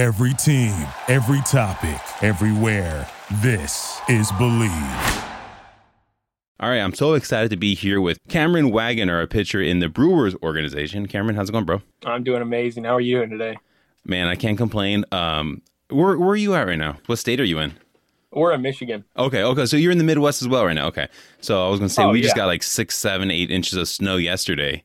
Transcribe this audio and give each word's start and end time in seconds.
Every 0.00 0.32
team, 0.32 0.72
every 1.08 1.42
topic, 1.42 2.00
everywhere. 2.22 3.06
This 3.42 4.00
is 4.08 4.32
Believe. 4.32 4.72
All 6.58 6.70
right, 6.70 6.78
I'm 6.78 6.94
so 6.94 7.12
excited 7.12 7.50
to 7.50 7.58
be 7.58 7.74
here 7.74 8.00
with 8.00 8.18
Cameron 8.26 8.70
Waggoner, 8.70 9.20
a 9.20 9.26
pitcher 9.26 9.60
in 9.60 9.80
the 9.80 9.90
Brewers 9.90 10.34
organization. 10.42 11.06
Cameron, 11.06 11.36
how's 11.36 11.50
it 11.50 11.52
going, 11.52 11.66
bro? 11.66 11.82
I'm 12.06 12.24
doing 12.24 12.40
amazing. 12.40 12.84
How 12.84 12.94
are 12.94 13.00
you 13.02 13.18
doing 13.18 13.28
today? 13.28 13.58
Man, 14.06 14.26
I 14.26 14.36
can't 14.36 14.56
complain. 14.56 15.04
Um, 15.12 15.60
where 15.90 16.16
where 16.16 16.30
are 16.30 16.36
you 16.36 16.54
at 16.54 16.66
right 16.66 16.78
now? 16.78 16.96
What 17.04 17.16
state 17.16 17.38
are 17.38 17.44
you 17.44 17.58
in? 17.58 17.74
We're 18.32 18.52
in 18.54 18.62
Michigan. 18.62 19.04
Okay, 19.18 19.42
okay. 19.42 19.66
So 19.66 19.76
you're 19.76 19.92
in 19.92 19.98
the 19.98 20.04
Midwest 20.04 20.40
as 20.40 20.48
well 20.48 20.64
right 20.64 20.72
now. 20.72 20.86
Okay. 20.86 21.08
So 21.42 21.66
I 21.66 21.68
was 21.68 21.78
gonna 21.78 21.90
say 21.90 22.04
Oh, 22.04 22.08
we 22.08 22.22
just 22.22 22.36
got 22.36 22.46
like 22.46 22.62
six, 22.62 22.96
seven, 22.96 23.30
eight 23.30 23.50
inches 23.50 23.74
of 23.74 23.86
snow 23.86 24.16
yesterday. 24.16 24.82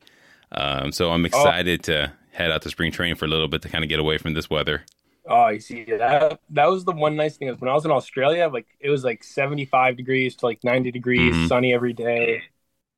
Um, 0.52 0.92
so 0.92 1.10
I'm 1.10 1.24
excited 1.24 1.82
to 1.84 2.12
head 2.32 2.50
out 2.50 2.60
to 2.60 2.68
spring 2.68 2.92
training 2.92 3.16
for 3.16 3.24
a 3.24 3.28
little 3.28 3.48
bit 3.48 3.62
to 3.62 3.70
kind 3.70 3.82
of 3.82 3.88
get 3.88 3.98
away 3.98 4.18
from 4.18 4.34
this 4.34 4.50
weather. 4.50 4.84
Oh, 5.28 5.48
you 5.48 5.60
see 5.60 5.84
that? 5.84 6.40
That 6.50 6.66
was 6.70 6.84
the 6.84 6.92
one 6.92 7.16
nice 7.16 7.36
thing 7.36 7.48
is 7.48 7.60
when 7.60 7.68
I 7.68 7.74
was 7.74 7.84
in 7.84 7.90
Australia, 7.90 8.48
like 8.48 8.66
it 8.78 8.90
was 8.90 9.02
like 9.04 9.24
75 9.24 9.96
degrees 9.96 10.36
to 10.36 10.46
like 10.46 10.62
90 10.62 10.90
degrees, 10.92 11.34
Mhm. 11.34 11.48
sunny 11.48 11.74
every 11.74 11.92
day. 11.92 12.42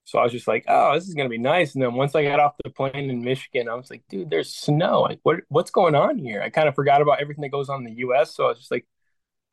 So 0.04 0.18
I 0.18 0.24
was 0.24 0.32
just 0.32 0.48
like, 0.48 0.64
oh, 0.68 0.94
this 0.94 1.06
is 1.08 1.14
gonna 1.14 1.28
be 1.28 1.38
nice. 1.38 1.74
And 1.74 1.82
then 1.82 1.94
once 1.94 2.14
I 2.14 2.22
got 2.24 2.40
off 2.40 2.54
the 2.62 2.70
plane 2.70 3.10
in 3.10 3.22
Michigan, 3.22 3.68
I 3.68 3.74
was 3.74 3.90
like, 3.90 4.02
dude, 4.08 4.30
there's 4.30 4.52
snow. 4.54 5.02
Like, 5.02 5.20
what 5.22 5.40
what's 5.48 5.70
going 5.70 5.94
on 5.94 6.18
here? 6.18 6.42
I 6.42 6.50
kind 6.50 6.68
of 6.68 6.74
forgot 6.74 7.02
about 7.02 7.20
everything 7.20 7.42
that 7.42 7.50
goes 7.50 7.68
on 7.68 7.80
in 7.80 7.84
the 7.84 7.98
U.S. 8.00 8.34
So 8.34 8.44
I 8.44 8.48
was 8.48 8.58
just 8.58 8.70
like, 8.70 8.86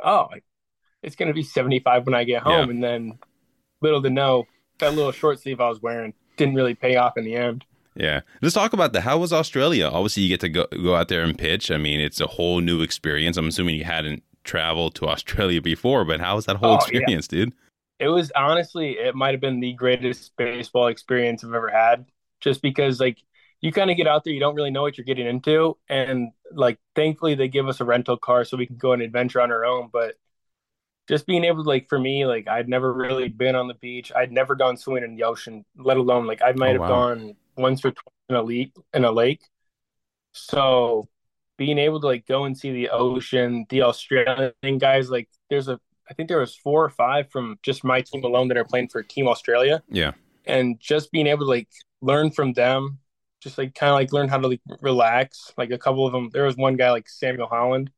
oh, 0.04 0.30
it's 1.04 1.16
gonna 1.16 1.34
be 1.34 1.44
75 1.44 2.06
when 2.06 2.16
I 2.16 2.24
get 2.24 2.44
home. 2.44 2.68
Yeah. 2.70 2.74
And 2.76 2.84
then 2.84 3.20
little 3.82 4.02
to 4.02 4.10
know, 4.10 4.46
that 4.80 4.94
little 4.94 5.12
short 5.12 5.40
sleeve 5.40 5.62
I 5.62 5.70
was 5.70 5.82
wearing 5.82 6.14
didn't 6.38 6.56
really 6.56 6.76
pay 6.76 6.96
off 6.98 7.18
in 7.18 7.24
the 7.26 7.36
end. 7.36 7.64
Yeah. 7.96 8.22
Let's 8.42 8.56
talk 8.56 8.74
about 8.74 8.94
that. 8.94 9.02
How 9.02 9.18
was 9.18 9.32
Australia? 9.32 9.88
Obviously, 9.88 10.24
you 10.24 10.30
get 10.30 10.42
to 10.42 10.50
go 10.50 10.66
go 10.84 10.96
out 10.96 11.08
there 11.08 11.24
and 11.24 11.38
pitch. 11.38 11.72
I 11.72 11.78
mean, 11.78 12.00
it's 12.00 12.20
a 12.20 12.28
whole 12.28 12.60
new 12.60 12.82
experience. 12.82 13.38
I'm 13.38 13.48
assuming 13.48 13.76
you 13.76 13.86
hadn't 13.86 14.24
traveled 14.44 14.96
to 14.96 15.08
Australia 15.08 15.62
before, 15.62 16.04
but 16.06 16.20
how 16.20 16.36
was 16.36 16.46
that 16.46 16.58
whole 16.58 16.74
Oh, 16.74 16.88
yeah. 16.92 17.06
experience, 17.06 17.28
dude? 17.28 17.54
It 18.00 18.10
was 18.10 18.32
honestly, 18.36 18.92
it 19.00 19.16
might 19.16 19.34
have 19.34 19.42
been 19.42 19.60
the 19.60 19.74
greatest 19.74 20.36
baseball 20.38 20.88
experience 20.88 21.44
I've 21.44 21.54
ever 21.54 21.70
had. 21.70 22.06
Just 22.42 22.62
because, 22.62 23.00
like, 23.00 23.20
you 23.62 23.72
kind 23.72 23.90
of 23.90 23.98
get 23.98 24.08
out 24.08 24.24
there, 24.24 24.34
you 24.34 24.40
don't 24.40 24.56
really 24.56 24.72
know 24.72 24.82
what 24.84 24.98
you're 24.98 25.06
getting 25.06 25.28
into, 25.28 25.78
and 25.90 26.32
like, 26.52 26.78
thankfully, 26.96 27.36
they 27.36 27.48
give 27.48 27.68
us 27.68 27.82
a 27.82 27.86
rental 27.86 28.18
car 28.18 28.44
so 28.46 28.58
we 28.58 28.68
can 28.68 28.78
go 28.78 28.92
on 28.94 29.00
an 29.02 29.06
adventure 29.06 29.42
on 29.42 29.52
our 29.52 29.66
own. 29.66 29.90
But 29.92 30.16
just 31.08 31.28
being 31.28 31.44
able 31.46 31.64
to, 31.64 31.70
like, 31.70 31.90
for 31.90 32.00
me, 32.00 32.26
like, 32.26 32.48
I'd 32.48 32.70
never 32.70 32.94
really 32.94 33.30
been 33.30 33.56
on 33.56 33.68
the 33.68 33.76
beach. 33.76 34.12
I'd 34.16 34.32
never 34.32 34.56
gone 34.56 34.78
swimming 34.78 35.04
in 35.04 35.16
the 35.16 35.24
ocean, 35.24 35.66
let 35.78 35.98
alone 35.98 36.28
like 36.28 36.42
I 36.44 36.54
might 36.54 36.74
Oh, 36.74 36.76
have 36.76 36.86
wow. 36.86 36.88
gone 36.88 37.36
once 37.58 37.84
or 37.86 37.92
twice 37.92 38.14
in 38.30 38.36
a 38.36 38.42
lake 38.44 38.74
in 38.94 39.06
a 39.06 39.12
lake. 39.12 39.42
So 40.34 41.08
being 41.58 41.78
able 41.78 42.02
to 42.02 42.08
like 42.08 42.26
go 42.28 42.46
and 42.46 42.58
see 42.58 42.72
the 42.72 42.90
ocean, 42.90 43.66
the 43.70 43.84
Australian 43.84 44.78
guys, 44.80 45.10
like 45.10 45.30
there's 45.50 45.68
a 45.68 45.80
I 46.10 46.14
think 46.14 46.30
there 46.30 46.40
was 46.40 46.56
four 46.56 46.84
or 46.84 46.90
five 46.90 47.32
from 47.32 47.58
just 47.64 47.84
my 47.84 48.02
team 48.02 48.24
alone 48.24 48.48
that 48.50 48.58
are 48.58 48.66
playing 48.66 48.90
for 48.90 49.02
Team 49.02 49.28
Australia, 49.28 49.82
Yeah. 49.90 50.12
and 50.46 50.80
just 50.80 51.12
being 51.12 51.26
able 51.28 51.46
to 51.46 51.50
like 51.50 51.70
learn 52.02 52.30
from 52.30 52.54
them, 52.54 53.00
just 53.42 53.58
like 53.58 53.74
kind 53.74 53.90
of 53.90 53.96
like 53.96 54.14
learn 54.14 54.28
how 54.28 54.38
to 54.38 54.48
like 54.48 54.62
relax. 54.82 55.52
Like 55.58 55.72
a 55.72 55.80
couple 55.80 56.06
of 56.06 56.14
them, 56.14 56.30
there 56.32 56.44
was 56.46 56.58
one 56.58 56.76
guy 56.76 56.92
like 56.92 57.10
Samuel 57.10 57.48
Holland, 57.48 57.90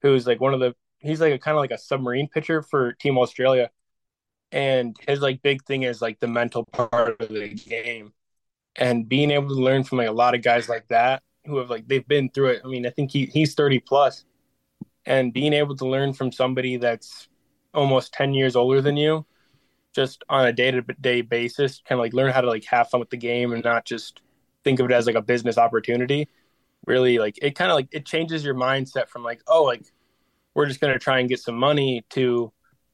who's 0.00 0.26
like 0.26 0.40
one 0.40 0.54
of 0.54 0.60
the 0.60 0.74
he's 1.00 1.20
like 1.20 1.34
a 1.34 1.38
kind 1.38 1.54
of 1.56 1.60
like 1.60 1.70
a 1.72 1.76
submarine 1.78 2.28
pitcher 2.28 2.62
for 2.62 2.94
Team 2.94 3.18
Australia, 3.18 3.68
and 4.52 4.96
his 5.06 5.20
like 5.20 5.42
big 5.42 5.64
thing 5.64 5.82
is 5.82 6.00
like 6.00 6.20
the 6.20 6.28
mental 6.28 6.64
part 6.72 7.20
of 7.20 7.28
the 7.28 7.48
game, 7.48 8.14
and 8.76 9.08
being 9.08 9.30
able 9.30 9.48
to 9.48 9.62
learn 9.62 9.84
from 9.84 9.98
like 9.98 10.08
a 10.08 10.12
lot 10.12 10.34
of 10.34 10.42
guys 10.42 10.68
like 10.68 10.88
that 10.88 11.22
who 11.46 11.58
have 11.58 11.70
like 11.70 11.86
they've 11.88 12.06
been 12.06 12.30
through 12.30 12.48
it. 12.48 12.62
I 12.64 12.68
mean, 12.68 12.86
I 12.86 12.90
think 12.90 13.10
he 13.10 13.26
he's 13.26 13.54
thirty 13.54 13.78
plus, 13.78 14.24
and 15.06 15.32
being 15.32 15.52
able 15.52 15.76
to 15.76 15.86
learn 15.86 16.12
from 16.12 16.32
somebody 16.32 16.76
that's 16.76 17.28
almost 17.74 18.12
10 18.12 18.34
years 18.34 18.56
older 18.56 18.80
than 18.80 18.96
you 18.96 19.26
just 19.94 20.24
on 20.28 20.46
a 20.46 20.52
day-to-day 20.52 21.22
basis 21.22 21.82
kind 21.86 21.98
of 21.98 22.02
like 22.02 22.12
learn 22.12 22.32
how 22.32 22.40
to 22.40 22.48
like 22.48 22.64
have 22.64 22.88
fun 22.88 23.00
with 23.00 23.10
the 23.10 23.16
game 23.16 23.52
and 23.52 23.64
not 23.64 23.84
just 23.84 24.20
think 24.62 24.80
of 24.80 24.86
it 24.86 24.92
as 24.92 25.06
like 25.06 25.16
a 25.16 25.22
business 25.22 25.58
opportunity 25.58 26.28
really 26.86 27.18
like 27.18 27.36
it 27.42 27.54
kind 27.54 27.70
of 27.70 27.74
like 27.74 27.88
it 27.92 28.06
changes 28.06 28.44
your 28.44 28.54
mindset 28.54 29.08
from 29.08 29.22
like 29.22 29.42
oh 29.46 29.64
like 29.64 29.84
we're 30.54 30.66
just 30.66 30.80
going 30.80 30.92
to 30.92 30.98
try 30.98 31.18
and 31.18 31.28
get 31.28 31.40
some 31.40 31.56
money 31.56 32.04
to 32.10 32.52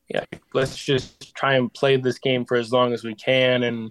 yeah 0.09 0.25
let's 0.55 0.77
just 0.77 1.35
try 1.35 1.55
and 1.55 1.73
play 1.75 1.97
this 1.97 2.19
game 2.19 2.45
for 2.45 2.57
as 2.57 2.73
long 2.73 2.93
as 2.93 3.05
we 3.05 3.15
can 3.15 3.63
and 3.65 3.91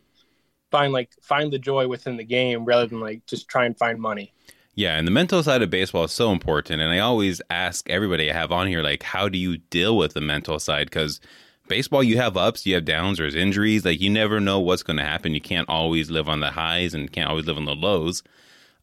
find 0.72 0.94
like 0.94 1.12
find 1.22 1.52
the 1.54 1.60
joy 1.60 1.88
within 1.88 2.18
the 2.18 2.24
game 2.26 2.66
rather 2.66 2.88
than 2.88 3.00
like 3.00 3.26
just 3.26 3.48
try 3.50 3.66
and 3.66 3.78
find 3.78 4.00
money 4.00 4.34
Yeah, 4.76 4.98
and 4.98 5.06
the 5.06 5.12
mental 5.12 5.44
side 5.44 5.62
of 5.62 5.70
baseball 5.70 6.06
is 6.06 6.12
so 6.14 6.32
important. 6.32 6.82
And 6.82 6.92
I 6.92 7.00
always 7.00 7.42
ask 7.50 7.90
everybody 7.90 8.30
I 8.32 8.34
have 8.34 8.52
on 8.52 8.68
here, 8.68 8.82
like, 8.82 9.04
how 9.04 9.28
do 9.28 9.38
you 9.38 9.58
deal 9.58 9.98
with 9.98 10.14
the 10.14 10.22
mental 10.22 10.60
side? 10.60 10.88
Because 10.88 11.20
baseball, 11.68 12.02
you 12.04 12.18
have 12.18 12.38
ups, 12.38 12.66
you 12.66 12.76
have 12.76 12.86
downs, 12.86 13.18
there's 13.18 13.36
injuries. 13.36 13.84
Like, 13.84 14.00
you 14.00 14.10
never 14.10 14.40
know 14.40 14.60
what's 14.60 14.84
going 14.84 14.98
to 14.98 15.04
happen. 15.04 15.34
You 15.34 15.42
can't 15.42 15.68
always 15.70 16.10
live 16.10 16.30
on 16.30 16.40
the 16.40 16.52
highs 16.52 16.94
and 16.94 17.12
can't 17.12 17.30
always 17.30 17.46
live 17.46 17.58
on 17.58 17.66
the 17.66 17.76
lows. 17.76 18.24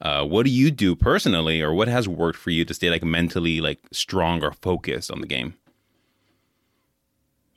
Uh, 0.01 0.25
what 0.25 0.45
do 0.47 0.51
you 0.53 0.71
do 0.71 0.97
personally, 0.97 1.63
or 1.63 1.75
what 1.75 1.89
has 1.89 2.09
worked 2.09 2.39
for 2.39 2.51
you 2.51 2.65
to 2.67 2.75
stay 2.75 2.91
like 2.91 3.05
mentally 3.05 3.61
like 3.61 3.81
strong 3.93 4.43
or 4.45 4.53
focused 4.53 5.11
on 5.11 5.21
the 5.23 5.27
game? 5.27 5.55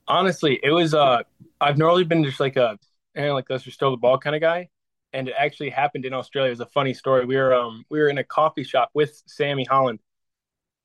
honestly, 0.07 0.59
it 0.63 0.71
was 0.71 0.93
uh 0.93 1.23
I've 1.61 1.77
normally 1.77 2.03
been 2.03 2.23
just 2.23 2.39
like 2.39 2.55
a 2.57 2.79
and 3.15 3.33
like 3.33 3.45
let's 3.49 3.63
just 3.63 3.79
throw 3.79 3.91
the 3.91 3.97
ball 3.97 4.17
kind 4.17 4.35
of 4.35 4.41
guy. 4.41 4.69
And 5.13 5.27
it 5.27 5.35
actually 5.37 5.71
happened 5.71 6.05
in 6.05 6.13
Australia. 6.13 6.49
It 6.49 6.51
was 6.51 6.59
a 6.61 6.65
funny 6.67 6.93
story. 6.93 7.25
We 7.25 7.37
were 7.37 7.53
um 7.53 7.85
we 7.89 7.99
were 7.99 8.09
in 8.09 8.17
a 8.17 8.23
coffee 8.23 8.63
shop 8.63 8.89
with 8.93 9.21
Sammy 9.27 9.65
Holland 9.65 9.99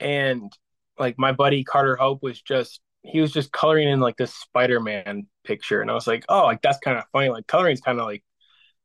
and 0.00 0.52
like 0.98 1.18
my 1.18 1.32
buddy 1.32 1.64
Carter 1.64 1.96
Hope 1.96 2.22
was 2.22 2.40
just 2.42 2.80
he 3.02 3.20
was 3.20 3.32
just 3.32 3.52
coloring 3.52 3.88
in 3.88 4.00
like 4.00 4.16
this 4.16 4.34
Spider-Man 4.34 5.26
picture. 5.44 5.80
And 5.82 5.90
I 5.90 5.94
was 5.94 6.06
like, 6.06 6.24
oh 6.28 6.44
like 6.44 6.62
that's 6.62 6.78
kind 6.78 6.98
of 6.98 7.04
funny. 7.12 7.28
Like 7.30 7.46
coloring's 7.46 7.80
kind 7.80 8.00
of 8.00 8.06
like 8.06 8.24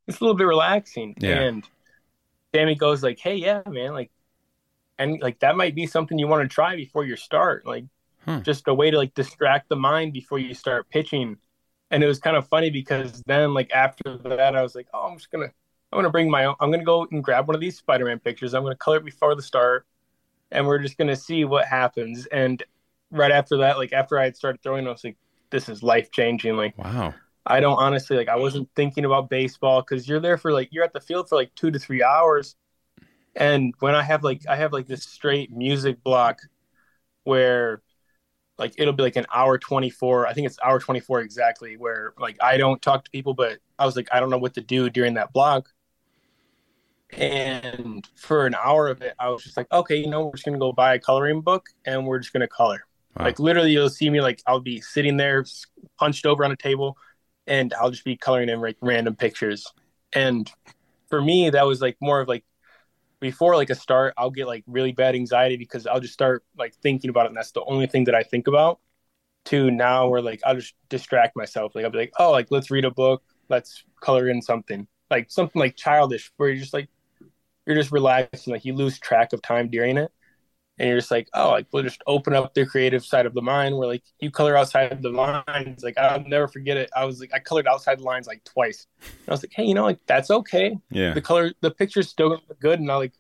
it's 0.07 0.19
a 0.21 0.23
little 0.23 0.38
bit 0.38 0.45
relaxing. 0.47 1.16
Yeah. 1.19 1.41
And 1.41 1.67
Sammy 2.56 2.75
goes 2.75 3.03
like, 3.03 3.19
Hey, 3.19 3.35
yeah, 3.35 3.61
man, 3.67 3.94
like 3.94 4.11
and 4.97 5.21
like 5.21 5.39
that 5.39 5.57
might 5.57 5.75
be 5.75 5.88
something 5.88 6.19
you 6.19 6.27
want 6.27 6.50
to 6.50 6.53
try 6.53 6.75
before 6.75 7.06
you 7.06 7.16
start. 7.16 7.66
Like 7.66 7.85
Hmm. 8.25 8.41
just 8.44 8.67
a 8.67 8.73
way 8.73 8.91
to 8.91 8.97
like 8.97 9.13
distract 9.16 9.69
the 9.69 9.75
mind 9.77 10.13
before 10.13 10.39
you 10.39 10.53
start 10.53 10.89
pitching. 10.89 11.38
And 11.91 12.03
it 12.03 12.07
was 12.07 12.19
kind 12.19 12.38
of 12.38 12.47
funny 12.47 12.69
because 12.69 13.23
then 13.25 13.53
like 13.53 13.72
after 13.72 14.17
that 14.25 14.55
I 14.55 14.61
was 14.61 14.75
like, 14.75 14.88
oh, 14.94 15.07
I'm 15.07 15.17
just 15.17 15.31
gonna 15.31 15.45
I'm 15.91 15.97
gonna 15.97 16.09
bring 16.09 16.29
my 16.29 16.45
own 16.45 16.55
I'm 16.59 16.72
gonna 16.72 16.83
go 16.83 17.07
and 17.11 17.23
grab 17.23 17.47
one 17.47 17.55
of 17.55 17.61
these 17.61 17.77
Spider-Man 17.77 18.19
pictures. 18.19 18.53
I'm 18.53 18.63
gonna 18.63 18.75
color 18.75 18.97
it 18.97 19.05
before 19.05 19.35
the 19.35 19.41
start, 19.41 19.85
and 20.51 20.67
we're 20.67 20.79
just 20.79 20.97
gonna 20.97 21.16
see 21.16 21.45
what 21.45 21.66
happens. 21.66 22.25
And 22.27 22.63
right 23.11 23.31
after 23.31 23.57
that, 23.57 23.77
like 23.77 23.94
after 23.94 24.19
I 24.19 24.25
had 24.25 24.38
started 24.38 24.61
throwing, 24.61 24.88
I 24.88 24.91
was 24.91 25.03
like, 25.03 25.17
this 25.51 25.69
is 25.69 25.83
life 25.83 26.11
changing. 26.11 26.55
Like 26.55 26.75
Wow. 26.77 27.13
I 27.45 27.59
don't 27.59 27.77
honestly 27.77 28.17
like 28.17 28.29
I 28.29 28.35
wasn't 28.35 28.69
thinking 28.75 29.06
about 29.06 29.29
baseball 29.29 29.81
because 29.81 30.07
you're 30.07 30.19
there 30.19 30.38
for 30.38 30.51
like 30.53 30.69
you're 30.71 30.83
at 30.83 30.94
the 30.94 31.01
field 31.01 31.29
for 31.29 31.35
like 31.35 31.53
two 31.56 31.71
to 31.71 31.79
three 31.79 32.03
hours, 32.03 32.56
and 33.35 33.73
when 33.79 33.95
I 33.95 34.03
have 34.03 34.23
like 34.23 34.44
I 34.47 34.56
have 34.56 34.73
like 34.73 34.88
this 34.88 35.03
straight 35.03 35.51
music 35.51 36.03
block 36.03 36.39
where 37.23 37.81
like 38.59 38.74
it'll 38.78 38.94
be 38.94 39.03
like 39.03 39.16
an 39.16 39.25
hour 39.34 39.58
24 39.58 40.28
i 40.28 40.34
think 40.34 40.46
it's 40.46 40.58
hour 40.64 40.80
24 40.80 41.22
exactly 41.22 41.78
where 41.78 42.14
like 42.20 42.38
i 42.42 42.58
don't 42.58 42.81
talk 42.81 43.03
to 43.06 43.12
people 43.12 43.34
but 43.34 43.58
i 43.80 43.86
was 43.86 43.96
like 43.96 44.08
i 44.12 44.20
don't 44.20 44.30
know 44.30 44.38
what 44.38 44.53
to 44.53 44.62
do 44.62 44.90
during 44.90 45.16
that 45.16 45.34
block. 45.34 45.70
And 47.12 48.08
for 48.16 48.46
an 48.46 48.53
hour 48.53 48.88
of 48.88 49.02
it 49.02 49.16
i 49.18 49.30
was 49.30 49.44
just 49.44 49.58
like 49.58 49.72
okay 49.72 49.96
you 49.96 50.08
know 50.08 50.25
we're 50.25 50.34
just 50.34 50.46
gonna 50.46 50.59
go 50.59 50.72
buy 50.72 50.94
a 50.94 51.00
coloring 51.00 51.42
book 51.42 51.69
and 51.86 52.06
we're 52.06 52.19
just 52.19 52.34
gonna 52.34 52.48
color. 52.48 52.86
Wow. 53.18 53.25
like 53.25 53.40
literally 53.40 53.72
you'll 53.72 53.90
see 53.90 54.09
me 54.12 54.22
like 54.22 54.44
i'll 54.46 54.59
be 54.59 54.80
sitting 54.81 55.18
there 55.18 55.44
punched 55.98 56.28
over 56.28 56.46
on 56.46 56.52
a 56.52 56.56
table 56.56 56.96
and 57.48 57.74
i'll 57.74 57.90
just 57.90 58.06
be 58.06 58.16
coloring 58.16 58.50
in 58.50 58.62
like 58.62 58.78
random 58.81 59.16
pictures. 59.16 59.66
And 60.14 60.52
for 61.09 61.19
me 61.19 61.50
that 61.50 61.66
was 61.66 61.81
like 61.81 61.98
more 62.00 62.22
of 62.22 62.28
like 62.28 62.44
before 63.19 63.56
like 63.56 63.69
a 63.69 63.75
start 63.75 64.13
i'll 64.18 64.31
get 64.31 64.47
like 64.47 64.63
really 64.68 64.91
bad 64.91 65.16
anxiety 65.16 65.57
because 65.57 65.85
i'll 65.88 66.00
just 66.00 66.13
start 66.13 66.44
like 66.57 66.74
thinking 66.75 67.10
about 67.10 67.25
it 67.25 67.30
and 67.30 67.38
that's 67.38 67.51
the 67.51 67.63
only 67.66 67.88
thing 67.88 68.06
that 68.06 68.16
i 68.16 68.24
think 68.24 68.48
about. 68.48 68.80
To 69.45 69.71
now 69.71 70.07
where 70.10 70.21
like 70.21 70.42
i'll 70.45 70.56
just 70.56 70.75
distract 70.89 71.36
myself. 71.36 71.74
Like 71.74 71.86
i'll 71.86 71.92
be 71.92 71.98
like 71.98 72.13
oh 72.19 72.31
like 72.31 72.48
let's 72.51 72.69
read 72.69 72.86
a 72.86 72.92
book. 72.92 73.24
Let's 73.48 73.83
color 74.00 74.30
in 74.30 74.42
something. 74.42 74.86
Like 75.10 75.31
something 75.31 75.60
like 75.60 75.75
childish 75.75 76.31
where 76.38 76.50
you're 76.50 76.60
just 76.60 76.74
like 76.74 76.89
you're 77.66 77.75
just 77.75 77.92
relaxing. 77.92 78.54
Like 78.54 78.66
you 78.66 78.75
lose 78.75 79.00
track 79.00 79.33
of 79.33 79.42
time 79.42 79.69
during 79.69 79.98
it 79.98 80.12
and 80.80 80.88
you're 80.90 80.98
just 80.98 81.12
like 81.12 81.28
oh 81.34 81.52
like 81.52 81.68
we'll 81.72 81.84
just 81.84 82.02
open 82.08 82.34
up 82.34 82.54
the 82.54 82.66
creative 82.66 83.06
side 83.06 83.26
of 83.26 83.34
the 83.34 83.42
mind 83.42 83.78
where 83.78 83.88
like 83.88 84.04
you 84.20 84.31
color 84.31 84.58
outside 84.58 85.02
the 85.02 85.10
lines. 85.10 85.84
Like 85.84 85.98
i'll 85.98 86.24
never 86.24 86.48
forget 86.48 86.78
it. 86.78 86.90
I 86.96 87.06
was 87.06 87.20
like 87.20 87.31
i 87.34 87.40
colored 87.40 87.68
outside 87.68 88.00
the 88.00 88.04
lines 88.04 88.28
like 88.28 88.44
twice. 88.46 88.88
And 89.02 89.12
i 89.30 89.31
was 89.31 89.44
like 89.44 89.54
hey 89.54 89.66
you 89.66 89.74
know 89.74 89.84
like 89.84 90.00
that's 90.08 90.31
okay. 90.31 90.78
Yeah. 90.90 91.14
the 91.14 91.22
color 91.22 91.52
the 91.62 91.72
picture's 91.72 92.10
still 92.10 92.30
gonna 92.30 92.42
look 92.50 92.60
good. 92.60 92.80
And 92.80 92.92
i 92.92 92.96
like 92.96 93.14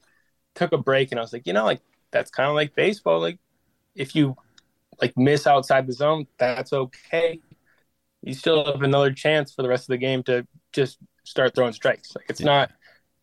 took 0.55 0.71
a 0.71 0.77
break 0.77 1.11
and 1.11 1.19
i 1.19 1.21
was 1.23 1.31
like 1.33 1.45
you 1.45 1.53
know 1.53 1.65
like 1.65 1.81
that's 2.11 2.31
kind 2.31 2.49
of 2.49 2.55
like 2.55 2.73
baseball. 2.75 3.19
Like 3.19 3.39
if 3.95 4.15
you 4.15 4.35
like 5.01 5.17
miss 5.17 5.45
outside 5.47 5.87
the 5.87 5.93
zone 5.93 6.27
that's 6.37 6.73
okay. 6.73 7.39
You 8.21 8.33
still 8.33 8.65
have 8.65 8.81
another 8.81 9.13
chance 9.13 9.53
for 9.53 9.61
the 9.61 9.69
rest 9.69 9.83
of 9.83 9.93
the 9.93 9.97
game 9.97 10.23
to 10.23 10.45
just 10.73 10.97
start 11.23 11.55
throwing 11.55 11.73
strikes. 11.73 12.13
Like 12.15 12.25
it's 12.29 12.41
Yeah. 12.41 12.45
not 12.47 12.71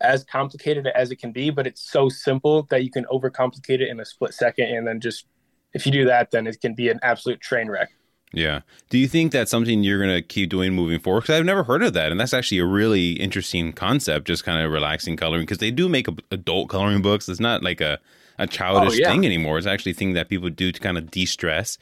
as 0.00 0.24
complicated 0.24 0.86
as 0.86 1.10
it 1.10 1.16
can 1.16 1.32
be, 1.32 1.50
but 1.50 1.66
it's 1.66 1.80
so 1.80 2.08
simple 2.08 2.64
that 2.70 2.84
you 2.84 2.90
can 2.90 3.04
overcomplicate 3.06 3.80
it 3.80 3.88
in 3.88 3.98
a 4.00 4.04
split 4.04 4.34
second. 4.34 4.66
And 4.66 4.86
then 4.86 5.00
just, 5.00 5.26
if 5.72 5.86
you 5.86 5.92
do 5.92 6.04
that, 6.04 6.30
then 6.30 6.46
it 6.46 6.60
can 6.60 6.74
be 6.74 6.88
an 6.88 7.00
absolute 7.02 7.40
train 7.40 7.68
wreck. 7.68 7.90
Yeah. 8.32 8.60
Do 8.90 8.98
you 8.98 9.08
think 9.08 9.32
that's 9.32 9.50
something 9.50 9.82
you're 9.82 10.02
going 10.02 10.14
to 10.14 10.20
keep 10.20 10.50
doing 10.50 10.74
moving 10.74 10.98
forward? 10.98 11.22
Because 11.22 11.38
I've 11.38 11.46
never 11.46 11.64
heard 11.64 11.82
of 11.82 11.94
that. 11.94 12.10
And 12.10 12.20
that's 12.20 12.34
actually 12.34 12.58
a 12.58 12.66
really 12.66 13.12
interesting 13.12 13.72
concept, 13.72 14.26
just 14.26 14.44
kind 14.44 14.62
of 14.62 14.70
relaxing 14.70 15.16
coloring. 15.16 15.42
Because 15.42 15.58
they 15.58 15.70
do 15.70 15.88
make 15.88 16.08
adult 16.30 16.68
coloring 16.68 17.00
books. 17.00 17.28
It's 17.28 17.40
not 17.40 17.62
like 17.62 17.80
a, 17.80 17.98
a 18.38 18.46
childish 18.46 18.94
oh, 18.94 18.96
yeah. 19.00 19.10
thing 19.10 19.24
anymore. 19.24 19.56
It's 19.56 19.66
actually 19.66 19.92
a 19.92 19.94
thing 19.94 20.12
that 20.14 20.28
people 20.28 20.50
do 20.50 20.72
to 20.72 20.80
kind 20.80 20.98
of 20.98 21.10
de 21.10 21.24
stress. 21.24 21.78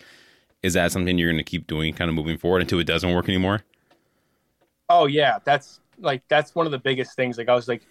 Is 0.62 0.74
that 0.74 0.92
something 0.92 1.18
you're 1.18 1.30
going 1.30 1.44
to 1.44 1.50
keep 1.50 1.66
doing 1.66 1.92
kind 1.94 2.08
of 2.08 2.14
moving 2.14 2.38
forward 2.38 2.62
until 2.62 2.78
it 2.78 2.86
doesn't 2.86 3.12
work 3.12 3.28
anymore? 3.28 3.62
Oh, 4.88 5.06
yeah. 5.06 5.38
That's 5.44 5.80
like, 5.98 6.22
that's 6.28 6.54
one 6.54 6.66
of 6.66 6.72
the 6.72 6.78
biggest 6.78 7.16
things. 7.16 7.38
Like, 7.38 7.48
I 7.48 7.54
was 7.54 7.66
like, 7.68 7.82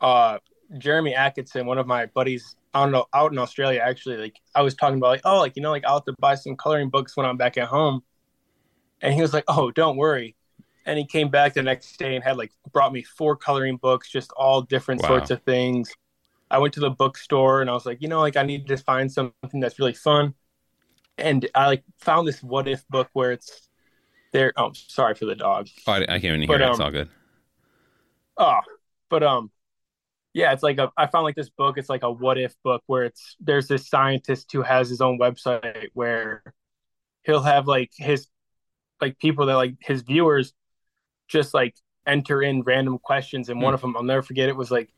uh, 0.00 0.38
Jeremy 0.78 1.14
Atkinson, 1.14 1.66
one 1.66 1.78
of 1.78 1.86
my 1.86 2.06
buddies, 2.06 2.56
I 2.72 2.82
don't 2.82 2.92
know, 2.92 3.06
out 3.12 3.32
in 3.32 3.38
Australia, 3.38 3.80
actually, 3.82 4.16
like 4.16 4.36
I 4.54 4.62
was 4.62 4.74
talking 4.74 4.98
about, 4.98 5.08
like, 5.08 5.22
oh, 5.24 5.38
like 5.38 5.56
you 5.56 5.62
know, 5.62 5.70
like 5.70 5.84
I'll 5.84 5.96
have 5.96 6.04
to 6.04 6.14
buy 6.18 6.34
some 6.34 6.56
coloring 6.56 6.88
books 6.88 7.16
when 7.16 7.26
I'm 7.26 7.36
back 7.36 7.58
at 7.58 7.68
home, 7.68 8.02
and 9.00 9.12
he 9.12 9.20
was 9.20 9.32
like, 9.32 9.44
oh, 9.48 9.70
don't 9.70 9.96
worry, 9.96 10.36
and 10.86 10.98
he 10.98 11.04
came 11.04 11.28
back 11.28 11.54
the 11.54 11.62
next 11.62 11.96
day 11.98 12.14
and 12.14 12.22
had 12.24 12.36
like 12.36 12.52
brought 12.72 12.92
me 12.92 13.02
four 13.02 13.36
coloring 13.36 13.76
books, 13.76 14.08
just 14.10 14.32
all 14.32 14.62
different 14.62 15.02
wow. 15.02 15.08
sorts 15.08 15.30
of 15.30 15.42
things. 15.42 15.92
I 16.50 16.58
went 16.58 16.74
to 16.74 16.80
the 16.80 16.90
bookstore 16.90 17.60
and 17.60 17.70
I 17.70 17.74
was 17.74 17.86
like, 17.86 18.02
you 18.02 18.08
know, 18.08 18.20
like 18.20 18.36
I 18.36 18.42
need 18.42 18.66
to 18.68 18.76
find 18.76 19.10
something 19.10 19.60
that's 19.60 19.78
really 19.78 19.94
fun, 19.94 20.34
and 21.18 21.48
I 21.54 21.66
like 21.66 21.84
found 21.98 22.28
this 22.28 22.42
what 22.42 22.68
if 22.68 22.86
book 22.88 23.08
where 23.12 23.32
it's 23.32 23.68
there. 24.32 24.52
Oh, 24.56 24.70
sorry 24.72 25.14
for 25.14 25.26
the 25.26 25.34
dog. 25.34 25.68
Oh, 25.86 25.92
I, 25.92 26.02
I 26.02 26.06
can't 26.06 26.24
even 26.24 26.42
hear 26.42 26.48
but, 26.48 26.60
it. 26.60 26.64
Um, 26.64 26.70
it's 26.70 26.80
all 26.80 26.90
good. 26.90 27.08
Oh, 28.36 28.60
but 29.08 29.22
um, 29.22 29.50
yeah, 30.32 30.52
it's 30.52 30.62
like 30.62 30.78
a 30.78 30.90
I 30.96 31.06
found 31.06 31.24
like 31.24 31.34
this 31.34 31.50
book. 31.50 31.76
It's 31.76 31.88
like 31.88 32.02
a 32.02 32.10
what 32.10 32.38
if 32.38 32.54
book 32.62 32.82
where 32.86 33.04
it's 33.04 33.36
there's 33.40 33.66
this 33.66 33.88
scientist 33.88 34.50
who 34.52 34.62
has 34.62 34.88
his 34.88 35.00
own 35.00 35.18
website 35.18 35.88
where 35.94 36.42
he'll 37.22 37.42
have 37.42 37.66
like 37.66 37.90
his 37.96 38.28
like 39.00 39.18
people 39.18 39.46
that 39.46 39.54
like 39.54 39.74
his 39.80 40.02
viewers 40.02 40.52
just 41.26 41.52
like 41.52 41.74
enter 42.06 42.42
in 42.42 42.62
random 42.62 42.98
questions 42.98 43.48
and 43.48 43.60
mm. 43.60 43.64
one 43.64 43.72
hmm. 43.72 43.74
of 43.74 43.80
them 43.80 43.96
I'll 43.96 44.02
never 44.02 44.22
forget 44.22 44.48
it 44.48 44.56
was 44.56 44.70
like 44.70 44.88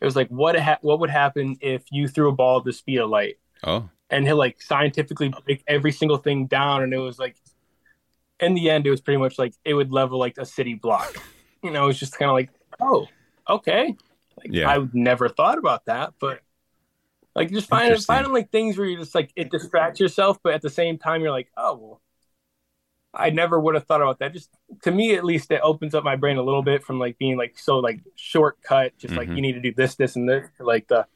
it 0.00 0.04
was 0.04 0.16
like 0.16 0.28
what 0.28 0.58
ha- 0.58 0.78
what 0.82 1.00
would 1.00 1.10
happen 1.10 1.56
if 1.60 1.82
you 1.90 2.06
threw 2.06 2.28
a 2.28 2.32
ball 2.32 2.58
at 2.58 2.64
the 2.64 2.72
speed 2.72 2.98
of 2.98 3.10
light. 3.10 3.38
Oh. 3.64 3.88
And 4.08 4.26
he'll 4.26 4.36
like 4.36 4.60
scientifically 4.62 5.32
break 5.44 5.62
every 5.66 5.92
single 5.92 6.16
thing 6.16 6.46
down 6.46 6.82
and 6.82 6.94
it 6.94 6.98
was 6.98 7.18
like 7.18 7.36
in 8.38 8.54
the 8.54 8.70
end 8.70 8.86
it 8.86 8.90
was 8.90 9.00
pretty 9.00 9.18
much 9.18 9.38
like 9.38 9.54
it 9.64 9.74
would 9.74 9.92
level 9.92 10.18
like 10.18 10.38
a 10.38 10.46
city 10.46 10.74
block. 10.74 11.16
You 11.62 11.70
know, 11.70 11.84
it 11.84 11.88
was 11.88 11.98
just 11.98 12.18
kind 12.18 12.30
of 12.30 12.34
like, 12.34 12.48
oh, 12.80 13.06
okay. 13.48 13.94
Like, 14.36 14.48
yeah. 14.50 14.70
I 14.70 14.86
never 14.92 15.28
thought 15.28 15.58
about 15.58 15.86
that, 15.86 16.14
but 16.20 16.40
like 17.34 17.50
just 17.50 17.68
finding 17.68 18.00
finding 18.00 18.32
like 18.32 18.50
things 18.50 18.76
where 18.76 18.86
you 18.86 18.98
just 18.98 19.14
like 19.14 19.32
it 19.36 19.50
distracts 19.50 20.00
yourself, 20.00 20.38
but 20.42 20.54
at 20.54 20.62
the 20.62 20.70
same 20.70 20.98
time 20.98 21.20
you're 21.20 21.30
like, 21.30 21.50
oh 21.56 21.76
well, 21.76 22.00
I 23.14 23.30
never 23.30 23.58
would 23.58 23.74
have 23.74 23.86
thought 23.86 24.02
about 24.02 24.18
that. 24.20 24.32
Just 24.32 24.50
to 24.82 24.90
me, 24.90 25.14
at 25.14 25.24
least, 25.24 25.50
it 25.50 25.60
opens 25.62 25.94
up 25.94 26.04
my 26.04 26.16
brain 26.16 26.36
a 26.36 26.42
little 26.42 26.62
bit 26.62 26.82
from 26.82 26.98
like 26.98 27.18
being 27.18 27.36
like 27.36 27.58
so 27.58 27.78
like 27.78 28.00
shortcut, 28.16 28.96
just 28.98 29.12
mm-hmm. 29.12 29.18
like 29.18 29.28
you 29.28 29.42
need 29.42 29.52
to 29.52 29.60
do 29.60 29.72
this, 29.74 29.94
this, 29.94 30.16
and 30.16 30.28
this. 30.28 30.48
Like 30.58 30.88
the 30.88 31.06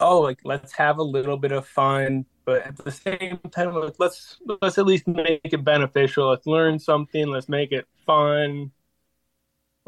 oh, 0.00 0.20
like 0.20 0.40
let's 0.44 0.72
have 0.72 0.98
a 0.98 1.02
little 1.02 1.36
bit 1.36 1.52
of 1.52 1.66
fun, 1.66 2.24
but 2.44 2.66
at 2.66 2.76
the 2.76 2.90
same 2.90 3.38
time, 3.50 3.74
let's 3.98 4.38
let's 4.60 4.78
at 4.78 4.86
least 4.86 5.06
make 5.06 5.40
it 5.44 5.64
beneficial. 5.64 6.28
Let's 6.28 6.46
learn 6.46 6.78
something. 6.78 7.26
Let's 7.26 7.48
make 7.48 7.72
it 7.72 7.86
fun 8.06 8.70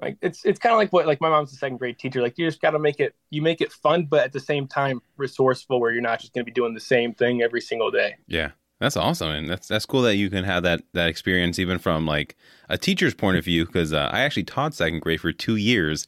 like 0.00 0.18
it's 0.20 0.44
it's 0.44 0.58
kind 0.58 0.72
of 0.72 0.78
like 0.78 0.92
what 0.92 1.06
like 1.06 1.20
my 1.20 1.30
mom's 1.30 1.52
a 1.52 1.56
second 1.56 1.78
grade 1.78 1.98
teacher. 1.98 2.20
Like 2.20 2.36
you 2.36 2.46
just 2.46 2.60
got 2.60 2.72
to 2.72 2.78
make 2.78 3.00
it 3.00 3.14
you 3.30 3.40
make 3.40 3.60
it 3.60 3.72
fun 3.72 4.06
but 4.06 4.24
at 4.24 4.32
the 4.32 4.40
same 4.40 4.66
time 4.66 5.00
resourceful 5.16 5.80
where 5.80 5.92
you're 5.92 6.02
not 6.02 6.20
just 6.20 6.34
going 6.34 6.44
to 6.44 6.50
be 6.50 6.54
doing 6.54 6.74
the 6.74 6.80
same 6.80 7.14
thing 7.14 7.42
every 7.42 7.60
single 7.60 7.90
day. 7.90 8.16
Yeah. 8.26 8.50
That's 8.78 8.96
awesome 8.96 9.30
and 9.30 9.48
that's 9.48 9.68
that's 9.68 9.86
cool 9.86 10.02
that 10.02 10.16
you 10.16 10.28
can 10.28 10.44
have 10.44 10.62
that 10.64 10.82
that 10.92 11.08
experience 11.08 11.58
even 11.58 11.78
from 11.78 12.04
like 12.04 12.36
a 12.68 12.76
teacher's 12.76 13.14
point 13.14 13.38
of 13.38 13.44
view 13.44 13.64
because 13.64 13.94
uh, 13.94 14.10
i 14.12 14.20
actually 14.20 14.44
taught 14.44 14.74
second 14.74 15.00
grade 15.00 15.20
for 15.22 15.32
two 15.32 15.56
years. 15.56 16.06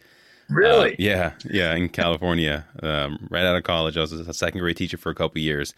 Really? 0.50 0.93
Uh, 0.93 0.96
yeah 0.99 1.32
yeah 1.46 1.75
in 1.75 1.88
california 1.88 2.67
um, 2.82 3.26
right 3.31 3.46
out 3.46 3.56
of 3.56 3.64
college. 3.64 3.96
I 3.96 4.02
was 4.02 4.12
a 4.12 4.35
second 4.35 4.61
grade 4.61 4.76
teacher 4.76 4.99
for 4.99 5.08
a 5.08 5.14
couple 5.14 5.40
years. 5.40 5.73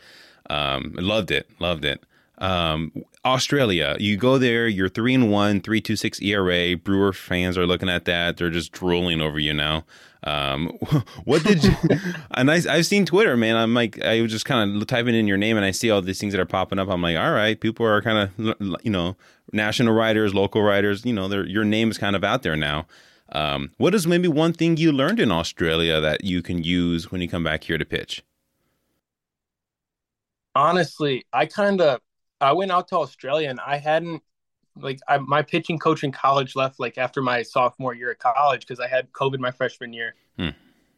Um, 0.49 0.95
loved 0.99 1.31
it 1.31 1.49
loved 1.61 1.85
it 1.85 2.05
um, 2.41 2.93
Australia, 3.25 3.97
you 4.01 4.17
go 4.17 4.39
there, 4.39 4.67
you're 4.67 4.89
three 4.89 5.15
and 5.15 5.31
one, 5.31 5.61
three 5.61 5.81
two 5.81 5.97
six 5.97 6.21
ERA. 6.23 6.77
Brewer 6.77 7.13
fans 7.13 7.59
are 7.59 7.67
looking 7.67 7.89
at 7.89 8.07
that; 8.07 8.39
they're 8.39 8.51
just 8.51 8.73
drooling 8.73 9.21
over 9.21 9.39
you 9.39 9.53
now. 9.53 9.85
Um, 10.25 10.69
what 11.25 11.45
did 11.45 11.65
you? 11.65 11.75
and 12.33 12.51
I, 12.51 12.61
I've 12.69 12.87
seen 12.87 13.05
Twitter, 13.05 13.37
man. 13.37 13.57
I'm 13.57 13.75
like, 13.75 14.03
I 14.03 14.23
was 14.23 14.31
just 14.31 14.47
kind 14.47 14.81
of 14.81 14.87
typing 14.87 15.15
in 15.15 15.27
your 15.27 15.37
name, 15.37 15.57
and 15.57 15.67
I 15.67 15.71
see 15.71 15.91
all 15.91 16.01
these 16.01 16.19
things 16.19 16.33
that 16.33 16.41
are 16.41 16.47
popping 16.47 16.79
up. 16.79 16.89
I'm 16.89 17.03
like, 17.03 17.17
all 17.17 17.33
right, 17.33 17.61
people 17.61 17.87
are 17.87 18.01
kind 18.01 18.31
of, 18.39 18.57
you 18.83 18.91
know, 18.91 19.17
national 19.53 19.95
writers, 19.95 20.35
local 20.35 20.63
writers. 20.63 21.05
You 21.05 21.13
know, 21.13 21.29
your 21.29 21.65
name 21.65 21.91
is 21.91 21.99
kind 21.99 22.17
of 22.17 22.25
out 22.25 22.43
there 22.43 22.57
now. 22.57 22.87
Um, 23.33 23.71
what 23.77 23.95
is 23.95 24.07
maybe 24.07 24.29
one 24.29 24.53
thing 24.53 24.77
you 24.77 24.93
learned 24.93 25.21
in 25.21 25.31
Australia 25.31 26.01
that 26.01 26.25
you 26.25 26.43
can 26.43 26.65
use 26.65 27.13
when 27.13 27.21
you 27.21 27.29
come 27.29 27.45
back 27.45 27.65
here 27.65 27.79
to 27.79 27.85
pitch? 27.85 28.25
Honestly, 30.57 31.25
I 31.33 31.47
kind 31.47 31.81
of 31.81 32.01
I 32.41 32.53
went 32.53 32.71
out 32.71 32.89
to 32.89 32.97
Australia 32.97 33.51
and 33.51 33.61
I 33.61 33.77
hadn't 33.77 34.23
like 34.77 35.01
I, 35.09 35.19
my 35.19 35.43
pitching 35.43 35.79
coach 35.79 36.05
in 36.05 36.13
college 36.13 36.57
left 36.57 36.81
like 36.81 36.99
after 36.99 37.23
my 37.23 37.43
sophomore 37.43 37.95
year 37.95 38.11
at 38.11 38.19
college 38.19 38.61
because 38.61 38.81
I 38.81 38.89
had 38.89 39.13
COVID 39.13 39.39
my 39.39 39.51
freshman 39.51 39.93
year, 39.93 40.15
hmm. 40.39 40.51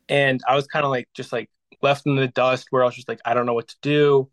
and 0.08 0.40
I 0.48 0.54
was 0.54 0.66
kind 0.66 0.84
of 0.84 0.90
like 0.90 1.08
just 1.14 1.32
like 1.32 1.50
left 1.80 2.06
in 2.06 2.16
the 2.16 2.28
dust 2.28 2.68
where 2.70 2.82
I 2.82 2.86
was 2.86 2.94
just 2.94 3.08
like 3.08 3.20
I 3.24 3.34
don't 3.34 3.46
know 3.46 3.54
what 3.54 3.68
to 3.68 3.76
do, 3.82 4.28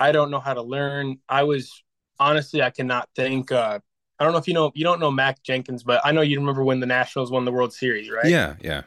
I 0.00 0.12
don't 0.12 0.30
know 0.30 0.40
how 0.40 0.54
to 0.54 0.62
learn. 0.62 1.18
I 1.28 1.44
was 1.44 1.82
honestly 2.18 2.62
I 2.62 2.70
cannot 2.70 3.08
think. 3.14 3.52
Uh, 3.52 3.80
I 4.18 4.24
don't 4.24 4.32
know 4.32 4.38
if 4.38 4.48
you 4.48 4.54
know 4.54 4.72
you 4.74 4.84
don't 4.84 5.00
know 5.00 5.10
Mac 5.10 5.42
Jenkins, 5.42 5.82
but 5.82 6.00
I 6.04 6.12
know 6.12 6.22
you 6.22 6.38
remember 6.38 6.64
when 6.64 6.80
the 6.80 6.86
Nationals 6.86 7.30
won 7.30 7.44
the 7.44 7.52
World 7.52 7.72
Series, 7.72 8.10
right? 8.10 8.26
Yeah, 8.26 8.54
yeah, 8.60 8.82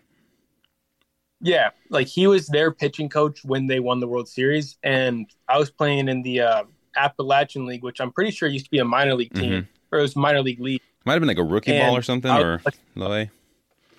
yeah. 1.41 1.69
Like 1.89 2.07
he 2.07 2.27
was 2.27 2.47
their 2.47 2.71
pitching 2.71 3.09
coach 3.09 3.43
when 3.43 3.67
they 3.67 3.79
won 3.79 3.99
the 3.99 4.07
World 4.07 4.27
Series, 4.27 4.77
and 4.83 5.29
I 5.47 5.57
was 5.57 5.69
playing 5.69 6.09
in 6.09 6.21
the. 6.21 6.41
Uh, 6.41 6.63
Appalachian 6.95 7.65
League, 7.65 7.83
which 7.83 7.99
I'm 7.99 8.11
pretty 8.11 8.31
sure 8.31 8.47
used 8.47 8.65
to 8.65 8.71
be 8.71 8.79
a 8.79 8.85
minor 8.85 9.15
league 9.15 9.33
team 9.33 9.51
mm-hmm. 9.51 9.65
or 9.91 9.99
it 9.99 10.01
was 10.01 10.15
minor 10.15 10.41
league 10.41 10.59
league. 10.59 10.81
Might 11.05 11.13
have 11.13 11.21
been 11.21 11.27
like 11.27 11.37
a 11.37 11.43
rookie 11.43 11.73
and 11.73 11.87
ball 11.87 11.97
or 11.97 12.01
something, 12.01 12.31
or 12.31 12.61
low 12.95 13.25